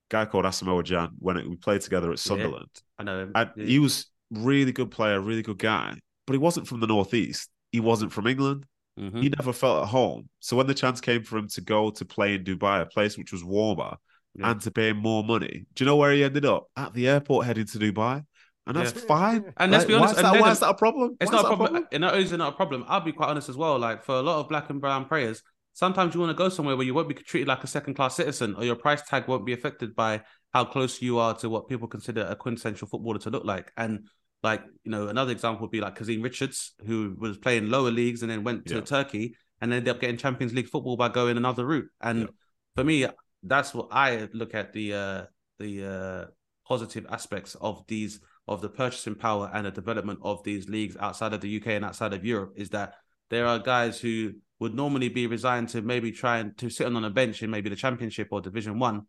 guy 0.09 0.25
called 0.25 0.45
Asamoah 0.45 0.83
Gyan 0.83 1.11
when 1.19 1.37
it, 1.37 1.47
we 1.47 1.55
played 1.55 1.81
together 1.81 2.11
at 2.11 2.19
Sunderland. 2.19 2.69
I 2.97 3.03
know 3.03 3.19
him. 3.23 3.31
And 3.35 3.51
Yeah. 3.55 3.65
he 3.65 3.79
was 3.79 4.07
really 4.31 4.71
good 4.71 4.89
player, 4.89 5.19
really 5.19 5.43
good 5.43 5.59
guy, 5.59 5.95
but 6.25 6.33
he 6.33 6.39
wasn't 6.39 6.67
from 6.67 6.79
the 6.79 6.87
northeast. 6.87 7.49
He 7.71 7.79
wasn't 7.79 8.11
from 8.11 8.25
England. 8.25 8.65
Mhm. 8.99 9.21
He 9.21 9.29
never 9.29 9.53
felt 9.53 9.83
at 9.83 9.89
home. 9.89 10.29
So 10.39 10.55
when 10.57 10.67
the 10.67 10.73
chance 10.73 11.01
came 11.01 11.23
for 11.23 11.37
him 11.37 11.47
to 11.49 11.61
go 11.61 11.91
to 11.91 12.05
play 12.05 12.35
in 12.35 12.43
Dubai, 12.43 12.81
a 12.81 12.85
place 12.85 13.17
which 13.17 13.31
was 13.31 13.43
warmer, 13.43 13.97
Yeah. 14.35 14.51
and 14.51 14.61
to 14.61 14.71
pay 14.71 14.89
him 14.89 14.97
more 14.97 15.23
money, 15.23 15.65
do 15.75 15.83
you 15.83 15.85
know 15.85 15.95
where 15.95 16.11
he 16.11 16.23
ended 16.23 16.45
up? 16.45 16.67
At 16.75 16.93
the 16.93 17.07
airport 17.07 17.45
heading 17.45 17.65
to 17.67 17.77
Dubai. 17.79 18.25
And 18.65 18.77
that's 18.77 18.93
Yeah. 18.93 19.01
fine. 19.07 19.53
And 19.57 19.71
let's 19.71 19.85
be 19.85 19.93
honest, 19.93 20.15
why 20.15 20.19
is, 20.19 20.31
that, 20.31 20.41
why 20.41 20.51
is 20.51 20.59
that 20.61 20.69
a 20.69 20.73
problem? 20.73 21.17
It's 21.19 21.31
Why 21.31 21.37
not 21.37 21.45
a 21.45 21.49
that 21.49 21.57
problem. 21.57 21.87
And 21.91 22.01
not 22.01 22.13
only 22.13 22.23
is 22.25 22.31
it 22.31 22.37
not 22.37 22.53
a 22.53 22.55
problem, 22.55 22.85
I'll 22.87 23.01
be 23.01 23.11
quite 23.11 23.27
honest 23.29 23.49
as 23.49 23.57
well. 23.57 23.77
Like 23.77 24.03
for 24.03 24.15
a 24.15 24.21
lot 24.21 24.39
of 24.39 24.47
black 24.49 24.69
and 24.69 24.79
brown 24.79 25.05
players, 25.05 25.43
sometimes 25.73 26.13
you 26.13 26.21
want 26.21 26.29
to 26.29 26.35
go 26.35 26.49
somewhere 26.49 26.77
where 26.77 26.85
you 26.85 26.93
won't 26.93 27.09
be 27.09 27.15
treated 27.15 27.47
like 27.47 27.63
a 27.63 27.67
second 27.67 27.95
class 27.95 28.15
citizen 28.15 28.55
or 28.55 28.63
your 28.63 28.75
price 28.75 29.01
tag 29.01 29.27
won't 29.27 29.45
be 29.45 29.53
affected 29.53 29.95
by 29.95 30.21
how 30.53 30.63
close 30.63 31.01
you 31.01 31.17
are 31.19 31.33
to 31.39 31.49
what 31.49 31.67
people 31.67 31.87
consider 31.87 32.21
a 32.29 32.35
quintessential 32.35 32.87
footballer 32.87 33.19
to 33.19 33.29
look 33.29 33.43
like. 33.43 33.71
And 33.75 34.07
like, 34.43 34.61
you 34.83 34.91
know, 34.91 35.07
another 35.09 35.31
example 35.31 35.61
would 35.63 35.71
be 35.71 35.81
like 35.81 35.95
Kazim 35.95 36.21
Richards, 36.21 36.73
who 36.85 37.15
was 37.19 37.37
playing 37.37 37.69
lower 37.69 37.91
leagues 37.91 38.21
and 38.21 38.31
then 38.31 38.43
went 38.43 38.65
to 38.67 38.75
Yeah. 38.75 38.81
Turkey 38.81 39.35
and 39.61 39.73
ended 39.73 39.89
up 39.89 39.99
getting 39.99 40.17
Champions 40.17 40.53
League 40.53 40.69
football 40.69 40.95
by 40.95 41.09
going 41.09 41.37
another 41.37 41.65
route. 41.65 41.89
And 42.01 42.19
Yeah. 42.21 42.27
for 42.75 42.83
me, 42.83 43.07
that's 43.43 43.73
what 43.73 43.89
I 43.91 44.29
look 44.33 44.53
at 44.53 44.73
the 44.73 44.93
uh 44.93 45.23
the 45.59 45.85
uh 45.85 46.25
positive 46.67 47.05
aspects 47.09 47.55
of 47.55 47.85
these 47.87 48.19
of 48.47 48.61
the 48.61 48.69
purchasing 48.69 49.15
power 49.15 49.49
and 49.53 49.65
the 49.65 49.71
development 49.71 50.19
of 50.21 50.43
these 50.43 50.67
leagues 50.69 50.97
outside 50.97 51.33
of 51.33 51.41
the 51.41 51.49
UK 51.49 51.67
and 51.75 51.85
outside 51.85 52.13
of 52.13 52.25
Europe 52.25 52.53
is 52.55 52.69
that 52.69 52.95
there 53.29 53.45
are 53.47 53.59
guys 53.59 53.99
who 53.99 54.33
would 54.59 54.73
normally 54.75 55.09
be 55.09 55.27
resigned 55.27 55.69
to 55.69 55.81
maybe 55.81 56.11
trying 56.11 56.53
to 56.55 56.69
sit 56.69 56.87
on 56.87 57.03
a 57.03 57.09
bench 57.09 57.43
in 57.43 57.49
maybe 57.49 57.69
the 57.69 57.75
championship 57.75 58.27
or 58.31 58.41
division 58.41 58.79
one, 58.79 59.03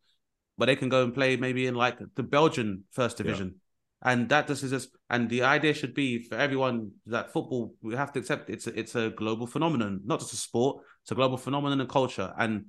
but 0.59 0.67
they 0.67 0.77
can 0.77 0.89
go 0.89 1.05
and 1.05 1.15
play 1.15 1.37
maybe 1.37 1.67
in 1.67 1.75
like 1.75 1.99
the 2.17 2.23
Belgian 2.23 2.85
first 2.91 3.17
Yeah. 3.19 3.25
division. 3.25 3.57
And 4.03 4.29
that 4.29 4.47
this 4.47 4.63
is 4.63 4.71
just 4.71 4.91
and 5.09 5.31
the 5.31 5.43
idea 5.45 5.73
should 5.73 5.95
be 5.95 6.19
for 6.19 6.37
everyone 6.37 6.93
that 7.07 7.33
football 7.33 7.75
we 7.83 7.95
have 7.95 8.13
to 8.13 8.19
accept 8.19 8.51
it's 8.51 8.67
a, 8.67 8.79
it's 8.79 8.95
a 8.95 9.11
global 9.11 9.47
phenomenon, 9.47 10.01
not 10.05 10.21
just 10.21 10.33
a 10.33 10.37
sport, 10.37 10.85
it's 11.03 11.11
a 11.11 11.15
global 11.15 11.39
phenomenon 11.39 11.81
and 11.81 11.89
culture. 11.89 12.33
And 12.39 12.67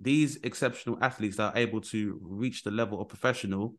these 0.00 0.36
exceptional 0.42 0.98
athletes 1.00 1.36
that 1.36 1.54
are 1.54 1.58
able 1.58 1.80
to 1.80 2.18
reach 2.22 2.62
the 2.62 2.70
level 2.70 3.00
of 3.00 3.08
professional 3.08 3.74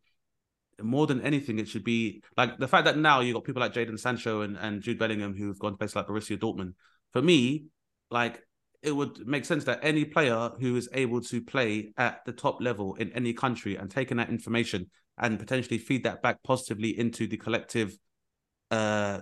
more 0.82 1.08
than 1.08 1.22
anything, 1.22 1.60
it 1.60 1.68
should 1.68 1.84
be 1.84 2.22
like 2.38 2.58
the 2.58 2.68
fact 2.68 2.86
that 2.86 2.98
now 2.98 3.20
you've 3.20 3.34
got 3.34 3.44
people 3.44 3.62
like 3.62 3.74
Jadon 3.74 4.00
Sancho 4.00 4.42
and, 4.42 4.58
and 4.58 4.82
Jude 4.82 5.00
Bellingham 5.00 5.36
who've 5.36 5.60
gone 5.60 5.74
to 5.74 5.78
places 5.78 5.96
like 5.96 6.08
Borussia 6.08 6.38
Dortmund. 6.38 6.74
For 7.12 7.22
me, 7.22 7.66
like 8.10 8.42
it 8.82 8.92
would 8.92 9.28
make 9.28 9.46
sense 9.46 9.66
that 9.66 9.80
any 9.82 10.06
player 10.06 10.52
who 10.60 10.76
is 10.76 10.88
able 10.94 11.22
to 11.22 11.42
play 11.42 11.92
at 11.98 12.24
the 12.26 12.32
top 12.32 12.62
level 12.62 12.96
in 12.96 13.12
any 13.12 13.34
country 13.34 13.76
and 13.76 13.92
taking 13.92 14.18
that 14.18 14.30
information 14.30 14.90
and 15.18 15.38
potentially 15.38 15.78
feed 15.78 16.04
that 16.04 16.22
back 16.22 16.42
positively 16.44 16.98
into 16.98 17.28
the 17.28 17.38
collective 17.38 17.98
uh 18.72 19.20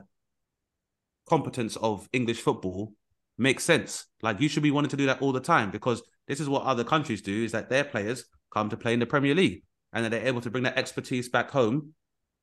competence 1.28 1.76
of 1.78 2.08
English 2.14 2.41
football 2.41 2.93
makes 3.38 3.64
sense. 3.64 4.06
Like 4.22 4.39
you 4.41 4.48
should 4.48 4.64
be 4.64 4.72
wanting 4.72 4.91
to 4.91 4.98
do 4.98 5.08
that 5.08 5.22
all 5.22 5.32
the 5.32 5.39
time 5.39 5.72
because 5.72 6.02
this 6.28 6.40
is 6.40 6.50
what 6.50 6.64
other 6.64 6.84
countries 6.84 7.22
do 7.22 7.44
is 7.44 7.52
that 7.54 7.70
their 7.70 7.84
players 7.84 8.26
come 8.54 8.70
to 8.70 8.78
play 8.78 8.94
in 8.94 9.00
the 9.00 9.06
Premier 9.06 9.36
League 9.36 9.64
and 9.94 10.04
that 10.04 10.10
they're 10.10 10.28
able 10.28 10.42
to 10.42 10.50
bring 10.50 10.64
that 10.64 10.78
expertise 10.78 11.30
back 11.30 11.52
home 11.52 11.94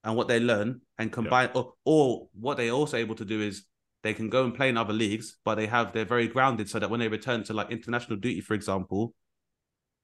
and 0.03 0.17
what 0.17 0.29
they 0.29 0.41
learn 0.41 0.81
and 0.99 1.13
combine 1.13 1.51
or, 1.55 1.75
or 1.85 2.29
what 2.39 2.57
they're 2.57 2.71
also 2.71 2.97
able 2.97 3.15
to 3.15 3.25
do 3.25 3.41
is 3.41 3.65
they 4.03 4.15
can 4.15 4.29
go 4.29 4.45
and 4.45 4.55
play 4.55 4.69
in 4.69 4.77
other 4.77 4.93
leagues, 4.93 5.39
but 5.45 5.55
they 5.55 5.67
have 5.67 5.93
they're 5.93 6.05
very 6.05 6.29
grounded 6.29 6.69
so 6.69 6.79
that 6.79 6.91
when 6.91 7.01
they 7.01 7.09
return 7.09 7.43
to 7.45 7.55
like 7.55 7.71
international 7.71 8.19
duty, 8.19 8.41
for 8.41 8.55
example, 8.55 9.15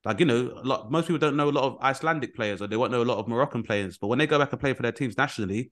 like 0.05 0.19
you 0.21 0.27
know, 0.27 0.53
a 0.57 0.67
lot 0.67 0.91
most 0.91 1.07
people 1.07 1.19
don't 1.19 1.37
know 1.37 1.51
a 1.51 1.53
lot 1.53 1.65
of 1.65 1.79
Icelandic 1.83 2.35
players 2.35 2.63
or 2.63 2.67
they 2.67 2.77
won't 2.77 2.93
know 2.93 3.03
a 3.03 3.05
lot 3.05 3.19
of 3.19 3.29
Moroccan 3.29 3.63
players, 3.63 3.99
but 3.99 4.07
when 4.07 4.19
they 4.19 4.27
go 4.27 4.39
back 4.39 4.53
and 4.53 4.61
play 4.61 4.73
for 4.73 4.83
their 4.83 4.93
teams 4.93 5.19
nationally, 5.19 5.71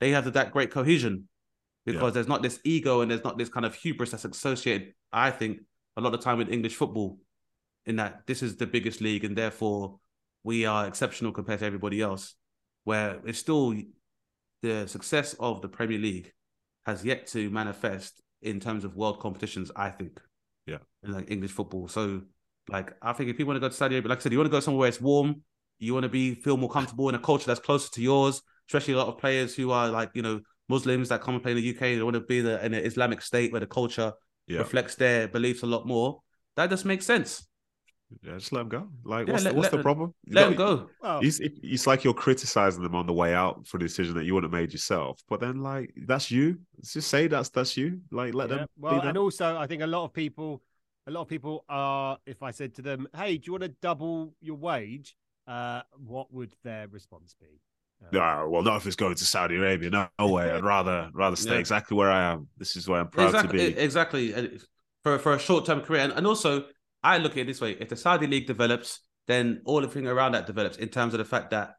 they 0.00 0.10
have 0.10 0.32
that 0.32 0.52
great 0.52 0.70
cohesion 0.70 1.28
because 1.84 2.02
Yeah. 2.02 2.10
there's 2.10 2.28
not 2.28 2.42
this 2.42 2.60
ego 2.64 3.00
and 3.00 3.10
there's 3.10 3.24
not 3.24 3.38
this 3.38 3.48
kind 3.48 3.66
of 3.66 3.74
hubris 3.74 4.12
that's 4.12 4.24
associated. 4.24 4.94
I 5.12 5.30
think 5.32 5.60
a 5.96 6.00
lot 6.00 6.14
of 6.14 6.20
time 6.20 6.38
with 6.38 6.50
English 6.52 6.76
football, 6.76 7.18
in 7.86 7.96
that 7.96 8.26
this 8.26 8.42
is 8.42 8.56
the 8.56 8.66
biggest 8.66 9.00
league 9.00 9.24
and 9.24 9.36
therefore 9.36 9.98
we 10.44 10.66
are 10.66 10.86
exceptional 10.86 11.32
compared 11.32 11.60
to 11.60 11.66
everybody 11.66 12.00
else. 12.00 12.34
Where 12.84 13.18
it's 13.24 13.38
still 13.38 13.74
the 14.62 14.86
success 14.86 15.34
of 15.40 15.60
the 15.60 15.68
Premier 15.68 15.98
League 15.98 16.32
has 16.84 17.04
yet 17.04 17.26
to 17.28 17.50
manifest 17.50 18.20
in 18.42 18.60
terms 18.60 18.84
of 18.84 18.94
world 18.94 19.18
competitions. 19.20 19.70
I 19.74 19.90
think, 19.90 20.20
Yeah. 20.66 20.78
in 21.02 21.12
like 21.12 21.30
English 21.30 21.50
football. 21.52 21.88
So, 21.88 22.22
like, 22.68 22.94
I 23.02 23.12
think 23.12 23.30
if 23.30 23.36
people 23.36 23.48
want 23.52 23.56
to 23.56 23.60
go 23.60 23.68
to 23.68 23.74
Saudi 23.74 23.96
Arabia, 23.96 24.10
like 24.10 24.18
I 24.18 24.22
said, 24.22 24.32
you 24.32 24.38
want 24.38 24.46
to 24.46 24.56
go 24.56 24.60
somewhere 24.60 24.80
where 24.80 24.88
it's 24.88 25.00
warm, 25.00 25.42
you 25.78 25.94
want 25.94 26.04
to 26.04 26.08
be 26.08 26.34
feel 26.34 26.56
more 26.56 26.70
comfortable 26.70 27.08
in 27.08 27.14
a 27.14 27.18
culture 27.18 27.46
that's 27.46 27.60
closer 27.60 27.90
to 27.92 28.02
yours. 28.02 28.40
Especially 28.68 28.94
a 28.94 28.98
lot 28.98 29.08
of 29.08 29.18
players 29.18 29.54
who 29.54 29.70
are 29.70 29.88
like 29.88 30.10
you 30.14 30.22
know 30.22 30.40
Muslims 30.68 31.08
that 31.10 31.20
come 31.20 31.34
and 31.34 31.42
play 31.42 31.52
in 31.52 31.56
the 31.58 31.62
UK. 31.74 31.80
They 31.96 32.02
want 32.02 32.14
to 32.14 32.20
be 32.20 32.40
the, 32.40 32.64
in 32.64 32.74
an 32.74 32.84
Islamic 32.84 33.20
state 33.22 33.52
where 33.52 33.60
the 33.60 33.66
culture 33.66 34.12
Yeah. 34.48 34.58
reflects 34.58 34.94
their 34.96 35.28
beliefs 35.28 35.62
a 35.62 35.66
lot 35.66 35.86
more. 35.86 36.22
That 36.56 36.70
just 36.70 36.84
makes 36.84 37.04
sense. 37.04 37.45
Yeah, 38.22 38.34
just 38.38 38.52
let 38.52 38.60
him 38.62 38.68
go. 38.68 38.88
Like, 39.04 39.26
Yeah, 39.26 39.32
what's, 39.32 39.44
let- 39.44 39.50
the, 39.50 39.56
what's 39.56 39.72
let- 39.72 39.78
the 39.78 39.82
problem? 39.82 40.14
You 40.24 40.34
Let 40.34 40.48
him 40.48 40.54
go. 40.56 40.88
Well, 41.02 41.20
It's, 41.22 41.40
it- 41.40 41.58
it's 41.62 41.86
like 41.86 42.04
you're 42.04 42.14
criticizing 42.14 42.82
them 42.82 42.94
on 42.94 43.06
the 43.06 43.12
way 43.12 43.34
out 43.34 43.66
for 43.66 43.76
a 43.78 43.80
decision 43.80 44.14
that 44.14 44.24
you 44.24 44.34
wouldn't 44.34 44.52
have 44.52 44.60
made 44.60 44.72
yourself. 44.72 45.20
But 45.28 45.40
then, 45.40 45.62
like, 45.62 45.92
that's 46.06 46.30
you. 46.30 46.58
Just 46.84 47.08
say 47.08 47.26
that's 47.26 47.48
that's 47.48 47.76
you. 47.76 48.00
Like, 48.10 48.34
let 48.34 48.48
yeah. 48.50 48.56
them. 48.58 48.68
Well, 48.78 49.00
and 49.00 49.18
also, 49.18 49.56
I 49.56 49.66
think 49.66 49.82
a 49.82 49.86
lot 49.86 50.04
of 50.04 50.12
people, 50.12 50.62
a 51.06 51.10
lot 51.10 51.22
of 51.22 51.28
people 51.28 51.64
are. 51.68 52.18
If 52.26 52.42
I 52.42 52.52
said 52.52 52.74
to 52.76 52.82
them, 52.82 53.08
"Hey, 53.16 53.38
do 53.38 53.46
you 53.46 53.52
want 53.52 53.64
to 53.64 53.74
double 53.82 54.34
your 54.40 54.56
wage?" 54.56 55.16
Uh, 55.46 55.82
what 56.04 56.32
would 56.32 56.52
their 56.64 56.88
response 56.88 57.34
be? 57.40 57.60
Ah, 58.18 58.44
well, 58.46 58.62
not 58.62 58.76
if 58.76 58.86
it's 58.86 58.96
going 58.96 59.14
to 59.14 59.24
Saudi 59.24 59.56
Arabia. 59.56 59.90
No, 59.90 60.08
no 60.18 60.28
way. 60.32 60.50
I'd 60.50 60.64
rather 60.64 61.10
rather 61.14 61.36
stay 61.36 61.54
Yeah. 61.54 61.58
exactly 61.60 61.96
where 61.96 62.10
I 62.10 62.32
am. 62.32 62.48
This 62.56 62.76
is 62.76 62.88
where 62.88 63.00
I'm 63.00 63.08
proud 63.08 63.26
exactly, 63.34 63.58
to 63.70 63.74
be. 63.74 63.80
Exactly. 63.80 64.58
For 65.02 65.18
for 65.18 65.34
a 65.34 65.38
short 65.38 65.64
term 65.66 65.80
career, 65.80 66.02
and, 66.02 66.12
and 66.12 66.26
also 66.26 66.64
I 67.12 67.18
look 67.18 67.32
at 67.32 67.38
it 67.38 67.46
this 67.46 67.60
way: 67.60 67.72
if 67.80 67.88
the 67.88 67.96
Saudi 67.96 68.26
league 68.26 68.46
develops, 68.46 69.00
then 69.26 69.62
all 69.64 69.80
the 69.80 69.88
thing 69.88 70.06
around 70.06 70.32
that 70.32 70.46
develops 70.46 70.76
in 70.76 70.88
terms 70.88 71.14
of 71.14 71.18
the 71.18 71.24
fact 71.24 71.50
that 71.50 71.74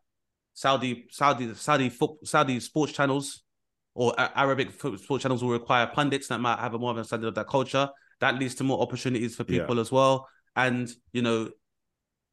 Saudi 0.53 1.07
Saudi 1.11 1.53
Saudi 1.53 1.91
Saudi 2.23 2.59
sports 2.59 2.93
channels 2.93 3.43
or 3.93 4.13
Arabic 4.17 4.71
sports 4.73 5.21
channels 5.23 5.43
will 5.43 5.51
require 5.51 5.88
pundits 5.88 6.28
that 6.28 6.39
might 6.39 6.59
have 6.59 6.73
a 6.73 6.80
more 6.80 6.91
of 6.91 6.97
understanding 6.97 7.28
of 7.28 7.36
that 7.36 7.47
culture. 7.47 7.89
That 8.19 8.39
leads 8.39 8.55
to 8.55 8.63
more 8.63 8.82
opportunities 8.82 9.36
for 9.36 9.43
Yeah. 9.47 9.61
people 9.61 9.80
as 9.80 9.91
well. 9.91 10.28
And 10.55 10.89
you 11.13 11.21
know, 11.21 11.49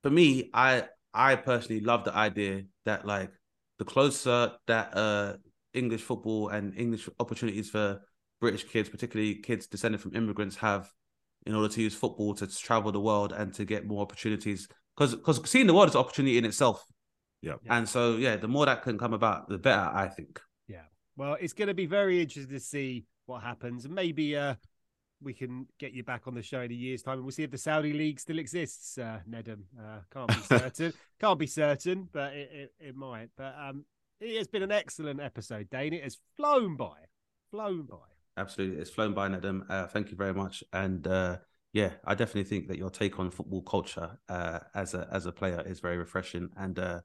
for 0.03 0.11
me, 0.11 0.51
I 0.55 0.85
I 1.13 1.37
personally 1.37 1.81
love 1.81 2.05
the 2.05 2.15
idea 2.15 2.63
that 2.85 3.07
like 3.07 3.31
the 3.79 3.85
closer 3.85 4.53
that 4.67 4.97
uh 4.97 5.37
English 5.73 6.03
football 6.03 6.49
and 6.49 6.79
English 6.79 7.09
opportunities 7.19 7.71
for 7.71 7.87
British 8.41 8.65
kids, 8.73 8.89
particularly 8.89 9.37
kids 9.49 9.67
descended 9.67 10.01
from 10.01 10.15
immigrants, 10.15 10.57
have 10.57 10.89
in 11.47 11.55
order 11.55 11.73
to 11.73 11.83
use 11.83 11.95
football 11.95 12.35
to 12.35 12.47
travel 12.47 12.93
the 12.93 13.01
world 13.01 13.33
and 13.33 13.53
to 13.55 13.65
get 13.65 13.87
more 13.87 14.03
opportunities. 14.03 14.69
Because 14.97 15.15
because 15.15 15.49
seeing 15.49 15.67
the 15.67 15.75
world 15.75 15.89
is 15.89 15.95
an 15.95 16.01
opportunity 16.01 16.39
in 16.39 16.45
itself. 16.45 16.85
Yeah. 17.43 17.55
And 17.69 17.89
so 17.89 18.17
yeah, 18.17 18.37
the 18.37 18.49
more 18.49 18.67
that 18.67 18.83
can 18.83 18.99
come 18.99 19.13
about, 19.13 19.49
the 19.49 19.59
better, 19.59 19.91
I 19.93 20.09
think. 20.09 20.41
Yeah. 20.67 20.85
Well, 21.17 21.37
it's 21.41 21.53
going 21.53 21.69
to 21.69 21.75
be 21.75 21.87
very 21.87 22.21
interesting 22.21 22.55
to 22.55 22.61
see 22.61 23.05
what 23.27 23.43
happens, 23.43 23.85
and 23.85 23.95
maybe 23.95 24.37
uh, 24.37 24.55
we 25.23 25.35
can 25.35 25.67
get 25.79 25.93
you 25.93 26.05
back 26.05 26.27
on 26.27 26.35
the 26.35 26.43
show 26.43 26.61
in 26.61 26.71
a 26.71 26.75
year's 26.75 27.03
time, 27.03 27.15
and 27.15 27.23
we'll 27.23 27.33
see 27.33 27.43
if 27.43 27.51
the 27.51 27.59
Saudi 27.59 27.93
league 27.93 28.21
still 28.21 28.39
exists. 28.39 28.99
Uh, 28.99 29.21
Nedum 29.29 29.63
uh, 29.79 30.01
can't 30.13 30.29
be 30.29 30.35
certain, 30.59 30.93
can't 31.21 31.39
be 31.39 31.47
certain, 31.47 32.09
but 32.13 32.33
it, 32.33 32.51
it, 32.53 32.73
it 32.81 32.97
might. 32.97 33.29
But 33.37 33.55
um, 33.59 33.85
it 34.21 34.39
has 34.39 34.47
been 34.47 34.63
an 34.63 34.73
excellent 34.73 35.21
episode, 35.21 35.69
Dane. 35.71 35.93
It 35.93 36.05
has 36.05 36.19
flown 36.37 36.77
by, 36.77 36.97
flown 37.51 37.83
by. 37.83 38.14
Absolutely, 38.37 38.81
it's 38.81 38.91
flown 38.91 39.15
by, 39.15 39.29
Nedum. 39.29 39.63
Uh, 39.69 39.87
thank 39.87 40.11
you 40.11 40.17
very 40.17 40.35
much. 40.35 40.65
And 40.73 41.07
uh, 41.07 41.39
yeah, 41.73 41.91
I 42.05 42.15
definitely 42.15 42.45
think 42.45 42.69
that 42.69 42.79
your 42.79 42.91
take 42.91 43.19
on 43.19 43.31
football 43.31 43.63
culture 43.63 44.19
uh, 44.29 44.61
as 44.75 44.95
a 44.95 45.09
as 45.13 45.27
a 45.27 45.33
player 45.33 45.63
is 45.67 45.81
very 45.81 45.97
refreshing. 45.97 46.49
And 46.57 46.79
uh, 46.79 47.01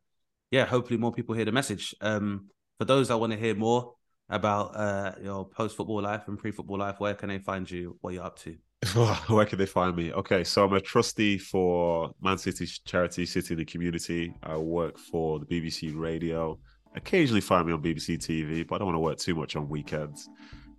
yeah, 0.51 0.65
hopefully 0.65 0.97
more 0.97 1.11
people 1.11 1.35
hear 1.35 1.45
the 1.45 1.51
message. 1.51 1.93
Um, 2.01 2.47
for 2.77 2.85
those 2.85 3.09
that 3.09 3.17
want 3.17 3.33
to 3.33 3.39
hear 3.39 3.55
more 3.55 3.93
about 4.29 4.75
uh, 4.75 5.13
your 5.21 5.47
post 5.47 5.75
football 5.75 6.01
life 6.01 6.27
and 6.27 6.37
pre 6.37 6.51
football 6.51 6.77
life, 6.77 6.99
where 6.99 7.13
can 7.13 7.29
they 7.29 7.39
find 7.39 7.69
you? 7.69 7.97
What 8.01 8.13
you're 8.13 8.23
up 8.23 8.39
to? 8.39 8.55
Where 9.27 9.45
can 9.45 9.59
they 9.59 9.65
find 9.65 9.93
me? 9.93 10.13
Okay, 10.13 10.45
so 10.45 10.63
I'm 10.63 10.71
a 10.71 10.79
trustee 10.79 11.37
for 11.37 12.13
Man 12.21 12.37
City's 12.37 12.79
charity, 12.79 13.25
City 13.25 13.53
in 13.53 13.57
the 13.57 13.65
Community. 13.65 14.33
I 14.41 14.55
work 14.55 14.97
for 14.97 15.39
the 15.39 15.45
BBC 15.45 15.93
Radio. 15.93 16.57
Occasionally 16.95 17.41
find 17.41 17.67
me 17.67 17.73
on 17.73 17.83
BBC 17.83 18.17
TV, 18.19 18.65
but 18.65 18.75
I 18.75 18.77
don't 18.77 18.87
want 18.87 18.95
to 18.95 18.99
work 18.99 19.17
too 19.17 19.35
much 19.35 19.57
on 19.57 19.67
weekends. 19.67 20.29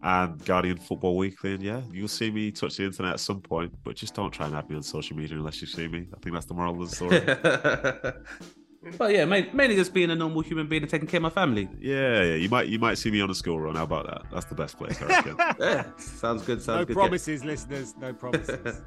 And 0.03 0.43
Guardian 0.47 0.79
Football 0.79 1.17
Weekly, 1.19 1.55
and 1.55 1.63
yeah, 1.63 1.83
you'll 1.93 2.09
see 2.09 2.31
me 2.31 2.51
touch 2.51 2.79
the 2.79 2.85
internet 2.85 3.13
at 3.15 3.21
some 3.21 3.41
point, 3.41 3.73
but 3.85 3.97
just 3.97 4.15
don't 4.15 4.31
try 4.31 4.47
and 4.47 4.55
add 4.55 4.69
me 4.71 4.77
on 4.77 4.83
social 4.83 5.15
media 5.17 5.37
unless 5.37 5.61
you 5.61 5.67
see 5.67 5.89
me. 5.89 6.09
I 6.15 6.19
think 6.21 6.33
that's 6.35 6.47
the 6.47 6.55
moral 6.55 6.83
of 6.83 6.89
the 6.89 6.97
story. 6.97 7.21
but 8.99 9.13
yeah, 9.15 9.27
mainly 9.27 9.77
just 9.77 9.93
being 9.93 10.11
a 10.11 10.15
normal 10.15 10.41
human 10.41 10.67
being 10.69 10.81
and 10.83 10.91
taking 10.91 11.07
care 11.07 11.19
of 11.19 11.23
my 11.23 11.29
family. 11.31 11.69
yeah, 11.79 12.23
yeah, 12.23 12.35
you 12.37 12.49
might 12.49 12.69
you 12.69 12.79
might 12.79 12.97
see 12.97 13.11
me 13.11 13.21
on 13.21 13.29
a 13.29 13.35
school 13.35 13.61
run. 13.61 13.77
How 13.77 13.83
about 13.85 14.07
that? 14.07 14.23
That's 14.33 14.47
the 14.47 14.55
best 14.55 14.79
place, 14.79 15.01
I 15.03 15.07
reckon. 15.07 15.37
Yeah, 15.61 15.85
sounds 15.99 16.43
good. 16.45 16.63
Sounds 16.63 16.81
no 16.81 16.85
good. 16.87 16.97
promises, 16.97 17.45
listeners. 17.45 17.95
No 17.99 18.15
promises. 18.15 18.59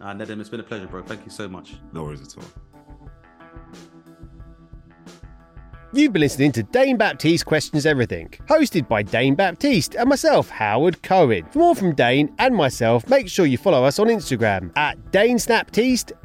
Yeah. 0.00 0.10
uh, 0.10 0.14
Nedum, 0.14 0.40
it's 0.40 0.48
been 0.48 0.60
a 0.60 0.64
pleasure, 0.64 0.86
bro. 0.88 1.02
Thank 1.02 1.24
you 1.24 1.30
so 1.30 1.48
much. 1.48 1.74
no 1.92 2.02
worries 2.02 2.22
at 2.22 2.36
all. 2.42 2.50
You've 5.96 6.12
been 6.12 6.20
listening 6.20 6.52
to 6.52 6.62
Dane 6.62 6.98
Baptiste 6.98 7.46
Questions 7.46 7.86
Everything, 7.86 8.28
hosted 8.50 8.86
by 8.86 9.02
Dane 9.02 9.34
Baptiste 9.34 9.94
and 9.94 10.10
myself, 10.10 10.50
Howard 10.50 11.02
Cohen. 11.02 11.46
For 11.46 11.58
more 11.58 11.74
from 11.74 11.94
Dane 11.94 12.34
and 12.38 12.54
myself, 12.54 13.08
make 13.08 13.30
sure 13.30 13.46
you 13.46 13.56
follow 13.56 13.82
us 13.82 13.98
on 13.98 14.08
Instagram 14.08 14.76
at 14.76 15.10
Dane 15.10 15.38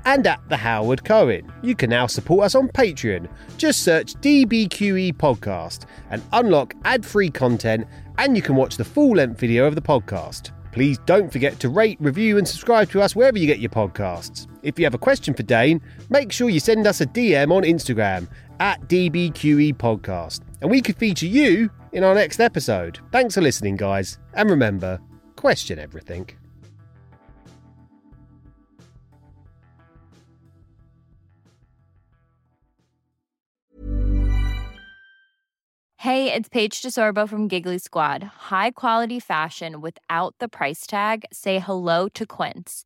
and 0.04 0.28
at 0.28 0.50
The 0.50 0.58
Howard 0.58 1.06
Cohen. 1.06 1.50
You 1.64 1.74
can 1.76 1.90
now 1.90 2.06
support 2.06 2.44
us 2.44 2.54
on 2.54 2.68
Patreon. 2.68 3.30
Just 3.56 3.84
search 3.84 4.16
DBQE 4.16 5.14
Podcast 5.14 5.86
and 6.10 6.22
unlock 6.34 6.74
ad 6.84 7.06
free 7.06 7.30
content, 7.30 7.88
and 8.18 8.36
you 8.36 8.42
can 8.42 8.58
watch 8.58 8.76
the 8.76 8.84
full 8.84 9.16
length 9.16 9.40
video 9.40 9.66
of 9.66 9.76
the 9.76 9.82
podcast. 9.82 10.52
Please 10.74 10.98
don't 11.06 11.32
forget 11.32 11.60
to 11.62 11.70
rate, 11.70 11.98
review, 12.02 12.38
and 12.38 12.48
subscribe 12.48 12.90
to 12.92 13.02
us 13.02 13.16
wherever 13.16 13.38
you 13.38 13.48
get 13.48 13.60
your 13.60 13.70
podcasts. 13.70 14.48
If 14.64 14.78
you 14.78 14.86
have 14.86 14.94
a 14.94 14.98
question 14.98 15.34
for 15.34 15.44
Dane, 15.44 15.82
make 16.10 16.32
sure 16.32 16.50
you 16.50 16.60
send 16.60 16.88
us 16.88 17.02
a 17.02 17.06
DM 17.06 17.52
on 17.52 17.64
Instagram 17.64 18.28
at 18.62 18.80
DBQE 18.88 19.74
Podcast, 19.74 20.42
and 20.62 20.70
we 20.70 20.82
could 20.84 20.96
feature 20.96 21.26
you 21.26 21.68
in 21.94 22.04
our 22.04 22.14
next 22.14 22.40
episode. 22.40 23.00
Thanks 23.12 23.34
for 23.34 23.42
listening, 23.42 23.76
guys, 23.76 24.20
and 24.36 24.52
remember 24.52 25.02
question 25.36 25.80
everything. 25.80 26.30
Hey, 35.98 36.32
it's 36.32 36.50
Paige 36.50 36.82
DeSorbo 36.82 37.28
from 37.28 37.48
Giggly 37.48 37.80
Squad. 37.80 38.24
High 38.52 38.72
quality 38.72 39.20
fashion 39.20 39.82
without 39.82 40.36
the 40.40 40.48
price 40.48 40.86
tag. 40.86 41.26
Say 41.32 41.58
hello 41.58 42.08
to 42.10 42.26
Quince. 42.28 42.86